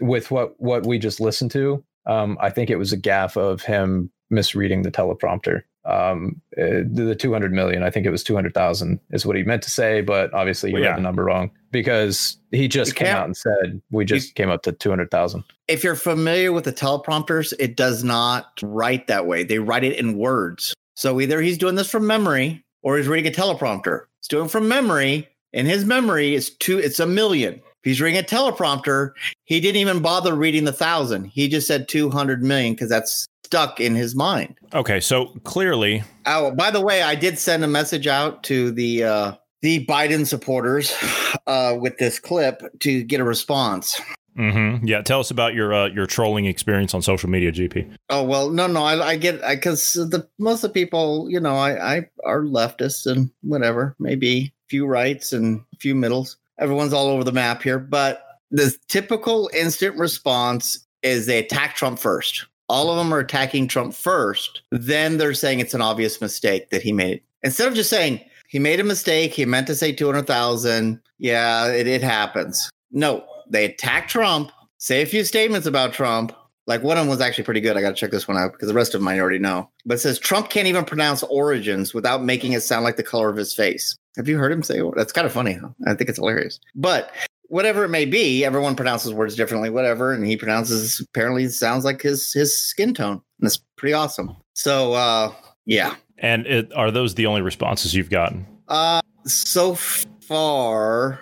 with 0.00 0.30
what 0.30 0.58
what 0.60 0.86
we 0.86 0.98
just 0.98 1.20
listened 1.20 1.50
to, 1.52 1.82
um, 2.06 2.38
I 2.40 2.50
think 2.50 2.70
it 2.70 2.76
was 2.76 2.92
a 2.92 2.96
gaffe 2.98 3.36
of 3.36 3.62
him 3.62 4.10
misreading 4.30 4.82
the 4.82 4.90
teleprompter. 4.90 5.62
Um, 5.86 6.40
uh, 6.58 6.82
the, 6.90 7.04
the 7.08 7.14
200 7.14 7.52
million, 7.52 7.82
I 7.82 7.90
think 7.90 8.06
it 8.06 8.10
was 8.10 8.24
200,000 8.24 8.98
is 9.10 9.24
what 9.24 9.36
he 9.36 9.42
meant 9.44 9.62
to 9.62 9.70
say, 9.70 10.00
but 10.00 10.34
obviously 10.34 10.70
he 10.70 10.74
Well, 10.74 10.82
read 10.82 10.88
yeah. 10.88 10.96
the 10.96 11.02
number 11.02 11.24
wrong 11.24 11.50
because 11.70 12.38
he 12.50 12.66
just 12.66 12.96
came 12.96 13.06
out 13.08 13.24
and 13.26 13.36
said 13.36 13.80
we 13.90 14.04
just 14.04 14.34
came 14.34 14.50
up 14.50 14.62
to 14.62 14.72
200,000. 14.72 15.44
if 15.68 15.84
you're 15.84 15.94
familiar 15.94 16.50
with 16.52 16.64
the 16.64 16.72
teleprompters, 16.72 17.52
it 17.58 17.76
does 17.76 18.02
not 18.02 18.58
write 18.62 19.06
that 19.06 19.26
way. 19.26 19.44
They 19.44 19.58
write 19.60 19.84
it 19.84 19.96
in 19.98 20.18
words. 20.18 20.74
So 20.94 21.20
either 21.20 21.40
he's 21.40 21.58
doing 21.58 21.74
this 21.76 21.90
from 21.90 22.06
memory 22.06 22.64
or 22.82 22.96
he's 22.96 23.06
reading 23.08 23.30
a 23.32 23.34
teleprompter. 23.36 24.06
He's 24.20 24.28
doing 24.28 24.48
from 24.48 24.66
memory. 24.68 25.28
In 25.52 25.66
his 25.66 25.84
memory, 25.84 26.34
it's 26.34 26.50
two, 26.50 26.78
it's 26.78 27.00
a 27.00 27.06
million. 27.06 27.60
If 27.82 27.90
he's 27.90 28.00
reading 28.00 28.18
a 28.18 28.22
teleprompter, 28.22 29.12
he 29.44 29.60
didn't 29.60 29.80
even 29.80 30.00
bother 30.00 30.34
reading 30.34 30.64
the 30.64 30.72
thousand. 30.72 31.26
He 31.26 31.48
just 31.48 31.66
said 31.66 31.88
200 31.88 32.42
million 32.42 32.74
because 32.74 32.88
that's 32.88 33.28
stuck 33.44 33.80
in 33.80 33.94
his 33.94 34.14
mind. 34.14 34.56
Okay, 34.74 34.98
so 35.00 35.26
clearly, 35.44 36.02
Oh, 36.26 36.50
by 36.50 36.70
the 36.70 36.80
way, 36.80 37.02
I 37.02 37.14
did 37.14 37.38
send 37.38 37.62
a 37.62 37.68
message 37.68 38.06
out 38.06 38.42
to 38.44 38.72
the 38.72 39.04
uh, 39.04 39.32
the 39.62 39.86
Biden 39.86 40.26
supporters 40.26 40.92
uh, 41.46 41.76
with 41.80 41.98
this 41.98 42.18
clip 42.18 42.62
to 42.80 43.02
get 43.04 43.20
a 43.20 43.24
response. 43.24 44.00
Mm-hmm. 44.36 44.86
yeah, 44.86 45.00
tell 45.00 45.20
us 45.20 45.30
about 45.30 45.54
your 45.54 45.72
uh, 45.72 45.88
your 45.88 46.06
trolling 46.06 46.44
experience 46.44 46.92
on 46.92 47.00
social 47.00 47.30
media, 47.30 47.50
GP. 47.52 47.90
Oh 48.10 48.22
well, 48.22 48.50
no, 48.50 48.66
no, 48.66 48.82
I, 48.82 49.12
I 49.12 49.16
get 49.16 49.42
I 49.42 49.54
because 49.54 49.94
the 49.94 50.28
most 50.38 50.62
of 50.62 50.70
the 50.72 50.74
people, 50.74 51.30
you 51.30 51.40
know, 51.40 51.54
I, 51.54 51.96
I 51.96 52.08
are 52.24 52.42
leftists 52.42 53.10
and 53.10 53.30
whatever, 53.42 53.96
maybe 53.98 54.52
a 54.66 54.68
few 54.68 54.86
rights 54.86 55.32
and 55.32 55.62
a 55.72 55.76
few 55.78 55.94
middles. 55.94 56.36
Everyone's 56.58 56.92
all 56.92 57.08
over 57.08 57.24
the 57.24 57.32
map 57.32 57.62
here, 57.62 57.78
but 57.78 58.22
the 58.50 58.74
typical 58.88 59.50
instant 59.52 59.96
response 59.96 60.86
is 61.02 61.26
they 61.26 61.38
attack 61.38 61.76
Trump 61.76 61.98
first. 61.98 62.46
All 62.68 62.90
of 62.90 62.96
them 62.96 63.12
are 63.12 63.18
attacking 63.18 63.68
Trump 63.68 63.94
first. 63.94 64.62
Then 64.70 65.18
they're 65.18 65.34
saying 65.34 65.60
it's 65.60 65.74
an 65.74 65.82
obvious 65.82 66.20
mistake 66.20 66.70
that 66.70 66.82
he 66.82 66.92
made. 66.92 67.22
Instead 67.42 67.68
of 67.68 67.74
just 67.74 67.90
saying 67.90 68.20
he 68.48 68.58
made 68.58 68.80
a 68.80 68.84
mistake, 68.84 69.32
he 69.32 69.44
meant 69.44 69.66
to 69.68 69.76
say 69.76 69.92
two 69.92 70.06
hundred 70.06 70.26
thousand. 70.26 71.00
Yeah, 71.18 71.68
it, 71.68 71.86
it 71.86 72.02
happens. 72.02 72.70
No, 72.90 73.24
they 73.48 73.64
attack 73.66 74.08
Trump, 74.08 74.50
say 74.78 75.02
a 75.02 75.06
few 75.06 75.24
statements 75.24 75.66
about 75.66 75.92
Trump, 75.92 76.32
like 76.66 76.82
one 76.82 76.96
of 76.96 77.02
them 77.02 77.08
was 77.08 77.20
actually 77.20 77.44
pretty 77.44 77.60
good. 77.60 77.76
I 77.76 77.80
got 77.80 77.90
to 77.90 77.94
check 77.94 78.10
this 78.10 78.26
one 78.26 78.36
out 78.36 78.52
because 78.52 78.68
the 78.68 78.74
rest 78.74 78.94
of 78.94 79.00
them 79.00 79.08
I 79.08 79.20
already 79.20 79.38
know. 79.38 79.70
But 79.84 79.94
it 79.94 79.98
says 79.98 80.18
Trump 80.18 80.50
can't 80.50 80.66
even 80.66 80.84
pronounce 80.84 81.22
origins 81.24 81.94
without 81.94 82.24
making 82.24 82.52
it 82.52 82.62
sound 82.62 82.84
like 82.84 82.96
the 82.96 83.02
color 83.02 83.28
of 83.28 83.36
his 83.36 83.54
face. 83.54 83.96
Have 84.16 84.28
you 84.28 84.38
heard 84.38 84.52
him 84.52 84.62
say? 84.62 84.80
That's 84.96 85.12
kind 85.12 85.26
of 85.26 85.32
funny. 85.32 85.54
Huh? 85.54 85.68
I 85.86 85.94
think 85.94 86.10
it's 86.10 86.18
hilarious. 86.18 86.58
But 86.74 87.12
whatever 87.48 87.84
it 87.84 87.90
may 87.90 88.04
be, 88.04 88.44
everyone 88.44 88.74
pronounces 88.74 89.12
words 89.12 89.36
differently. 89.36 89.70
Whatever, 89.70 90.12
and 90.12 90.26
he 90.26 90.36
pronounces 90.36 91.00
apparently 91.00 91.48
sounds 91.48 91.84
like 91.84 92.02
his 92.02 92.32
his 92.32 92.58
skin 92.58 92.94
tone. 92.94 93.12
And 93.12 93.22
that's 93.46 93.58
pretty 93.76 93.92
awesome. 93.92 94.36
So 94.54 94.94
uh, 94.94 95.32
Yeah. 95.66 95.94
And 96.18 96.46
it, 96.46 96.72
are 96.74 96.90
those 96.90 97.14
the 97.14 97.26
only 97.26 97.42
responses 97.42 97.94
you've 97.94 98.10
gotten? 98.10 98.46
Uh, 98.68 99.02
so 99.26 99.74
far, 99.74 101.20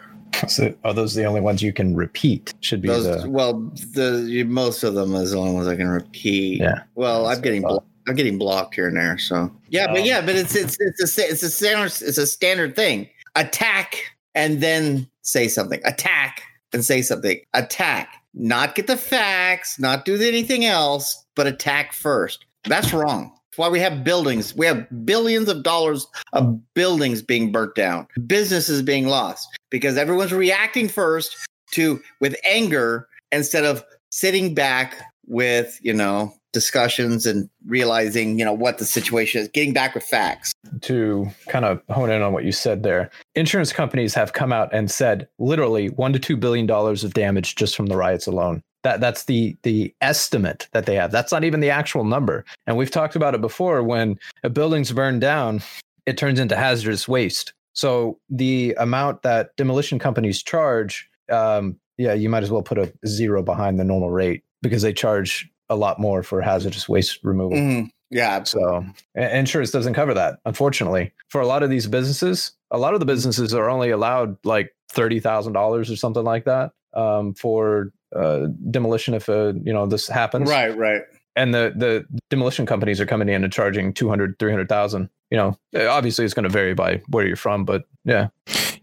So 0.48 0.74
are 0.84 0.92
those 0.92 1.14
the 1.14 1.24
only 1.24 1.40
ones 1.40 1.62
you 1.62 1.72
can 1.72 1.94
repeat? 1.94 2.52
Should 2.60 2.82
be 2.82 2.88
those 2.88 3.22
the 3.22 3.28
well, 3.28 3.54
the 3.94 4.44
most 4.46 4.82
of 4.82 4.94
them 4.94 5.14
is 5.14 5.30
the 5.32 5.38
only 5.38 5.52
ones 5.54 5.66
I 5.66 5.76
can 5.76 5.88
repeat. 5.88 6.60
Yeah. 6.60 6.82
Well, 6.94 7.24
That's 7.24 7.38
I'm 7.38 7.42
getting 7.42 7.62
blo- 7.62 7.84
I'm 8.06 8.14
getting 8.14 8.38
blocked 8.38 8.74
here 8.74 8.88
and 8.88 8.96
there. 8.96 9.18
So 9.18 9.50
yeah, 9.68 9.86
but 9.86 10.00
Um, 10.00 10.04
yeah, 10.06 10.20
but 10.20 10.36
it's 10.36 10.54
it's 10.54 10.76
it's 10.80 11.18
a 11.18 11.28
it's 11.28 11.42
a 11.42 11.50
standard 11.50 11.86
it's 11.86 12.18
a 12.18 12.26
standard 12.26 12.76
thing. 12.76 13.08
Attack 13.36 13.96
and 14.34 14.60
then 14.60 15.08
say 15.22 15.48
something. 15.48 15.80
Attack 15.84 16.42
and 16.72 16.84
say 16.84 17.02
something. 17.02 17.40
Attack. 17.54 18.08
Not 18.34 18.74
get 18.74 18.86
the 18.86 18.96
facts. 18.96 19.78
Not 19.78 20.04
do 20.04 20.20
anything 20.20 20.64
else, 20.64 21.24
but 21.34 21.46
attack 21.46 21.92
first. 21.92 22.44
That's 22.64 22.92
wrong. 22.92 23.32
Why 23.56 23.68
we 23.68 23.80
have 23.80 24.04
buildings. 24.04 24.54
We 24.54 24.66
have 24.66 24.87
billions 25.04 25.49
of 25.49 25.62
dollars 25.62 26.06
of 26.32 26.61
buildings 26.75 27.23
being 27.23 27.52
burnt 27.52 27.75
down, 27.75 28.06
businesses 28.26 28.82
being 28.82 29.06
lost 29.06 29.49
because 29.70 29.96
everyone's 29.96 30.32
reacting 30.32 30.88
first 30.88 31.37
to 31.73 32.00
with 32.20 32.37
anger 32.44 33.08
instead 33.32 33.64
of 33.64 33.84
sitting 34.11 34.54
back 34.54 34.96
with 35.26 35.78
you 35.82 35.92
know 35.92 36.32
discussions 36.52 37.26
and 37.26 37.50
realizing 37.66 38.38
you 38.38 38.44
know 38.44 38.52
what 38.52 38.78
the 38.78 38.84
situation 38.84 39.40
is 39.40 39.49
getting 39.49 39.73
back 39.73 39.94
with 39.94 40.04
facts 40.04 40.52
to 40.80 41.28
kind 41.49 41.64
of 41.64 41.82
hone 41.90 42.11
in 42.11 42.23
on 42.23 42.32
what 42.32 42.44
you 42.44 42.52
said 42.52 42.82
there. 42.82 43.11
Insurance 43.34 43.73
companies 43.73 44.14
have 44.14 44.32
come 44.32 44.52
out 44.52 44.73
and 44.73 44.90
said 44.90 45.28
literally 45.38 45.88
one 45.90 46.12
to 46.12 46.18
two 46.18 46.37
billion 46.37 46.66
dollars 46.66 47.04
of 47.04 47.12
damage 47.12 47.56
just 47.56 47.76
from 47.76 47.87
the 47.87 47.96
riots 47.96 48.26
alone. 48.26 48.62
That 48.84 49.00
that's 49.00 49.24
the 49.24 49.56
the 49.62 49.92
estimate 50.00 50.68
that 50.72 50.86
they 50.86 50.94
have. 50.94 51.10
That's 51.10 51.32
not 51.32 51.42
even 51.42 51.60
the 51.60 51.70
actual 51.70 52.04
number. 52.04 52.44
And 52.66 52.76
we've 52.76 52.90
talked 52.90 53.16
about 53.16 53.34
it 53.34 53.40
before. 53.40 53.82
When 53.82 54.18
a 54.44 54.50
building's 54.50 54.92
burned 54.92 55.20
down, 55.22 55.62
it 56.06 56.16
turns 56.16 56.38
into 56.38 56.54
hazardous 56.54 57.08
waste. 57.08 57.54
So 57.72 58.18
the 58.30 58.76
amount 58.78 59.22
that 59.22 59.56
demolition 59.56 59.98
companies 59.98 60.42
charge, 60.42 61.08
um, 61.30 61.76
yeah, 61.98 62.12
you 62.12 62.28
might 62.28 62.42
as 62.44 62.50
well 62.50 62.62
put 62.62 62.78
a 62.78 62.92
zero 63.06 63.42
behind 63.42 63.80
the 63.80 63.84
normal 63.84 64.10
rate 64.10 64.44
because 64.62 64.82
they 64.82 64.92
charge 64.92 65.50
a 65.68 65.76
lot 65.76 65.98
more 65.98 66.22
for 66.22 66.40
hazardous 66.40 66.88
waste 66.88 67.18
removal. 67.24 67.56
Mhm. 67.58 67.88
yeah 68.10 68.30
absolutely. 68.36 68.86
So 69.16 69.22
insurance 69.22 69.70
doesn't 69.70 69.94
cover 69.94 70.12
that, 70.14 70.38
unfortunately. 70.44 71.10
For 71.30 71.40
a 71.40 71.46
lot 71.46 71.62
of 71.62 71.70
these 71.70 71.86
businesses, 71.86 72.52
a 72.70 72.78
lot 72.78 72.92
of 72.94 73.00
the 73.00 73.06
businesses 73.06 73.54
are 73.54 73.70
only 73.70 73.90
allowed 73.90 74.36
like 74.44 74.74
thirty 74.90 75.20
thousand 75.20 75.54
dollars 75.54 75.90
or 75.90 75.96
something 75.96 76.22
like 76.22 76.44
that 76.44 76.72
um, 76.94 77.34
for 77.34 77.92
uh, 78.14 78.47
demolition 78.71 79.14
if 79.14 79.28
uh, 79.28 79.52
you 79.62 79.73
know 79.73 79.87
this 79.87 80.09
happens. 80.09 80.49
right 80.50 80.76
right 80.76 81.02
And 81.37 81.52
the 81.54 81.73
the 81.76 82.04
demolition 82.30 82.66
companies 82.66 83.00
are 83.00 83.06
coming 83.06 83.28
in 83.28 83.42
and 83.44 83.52
charging 83.52 83.92
200, 83.92 84.38
300,000. 84.38 85.09
You 85.30 85.38
know, 85.38 85.59
uh, 85.76 85.88
obviously 85.88 86.25
it's 86.25 86.35
going 86.35 86.44
to 86.44 86.49
vary 86.49 86.75
by 86.75 87.02
where 87.09 87.26
you're 87.26 87.37
from, 87.37 87.64
but 87.64 87.85
yeah, 88.04 88.28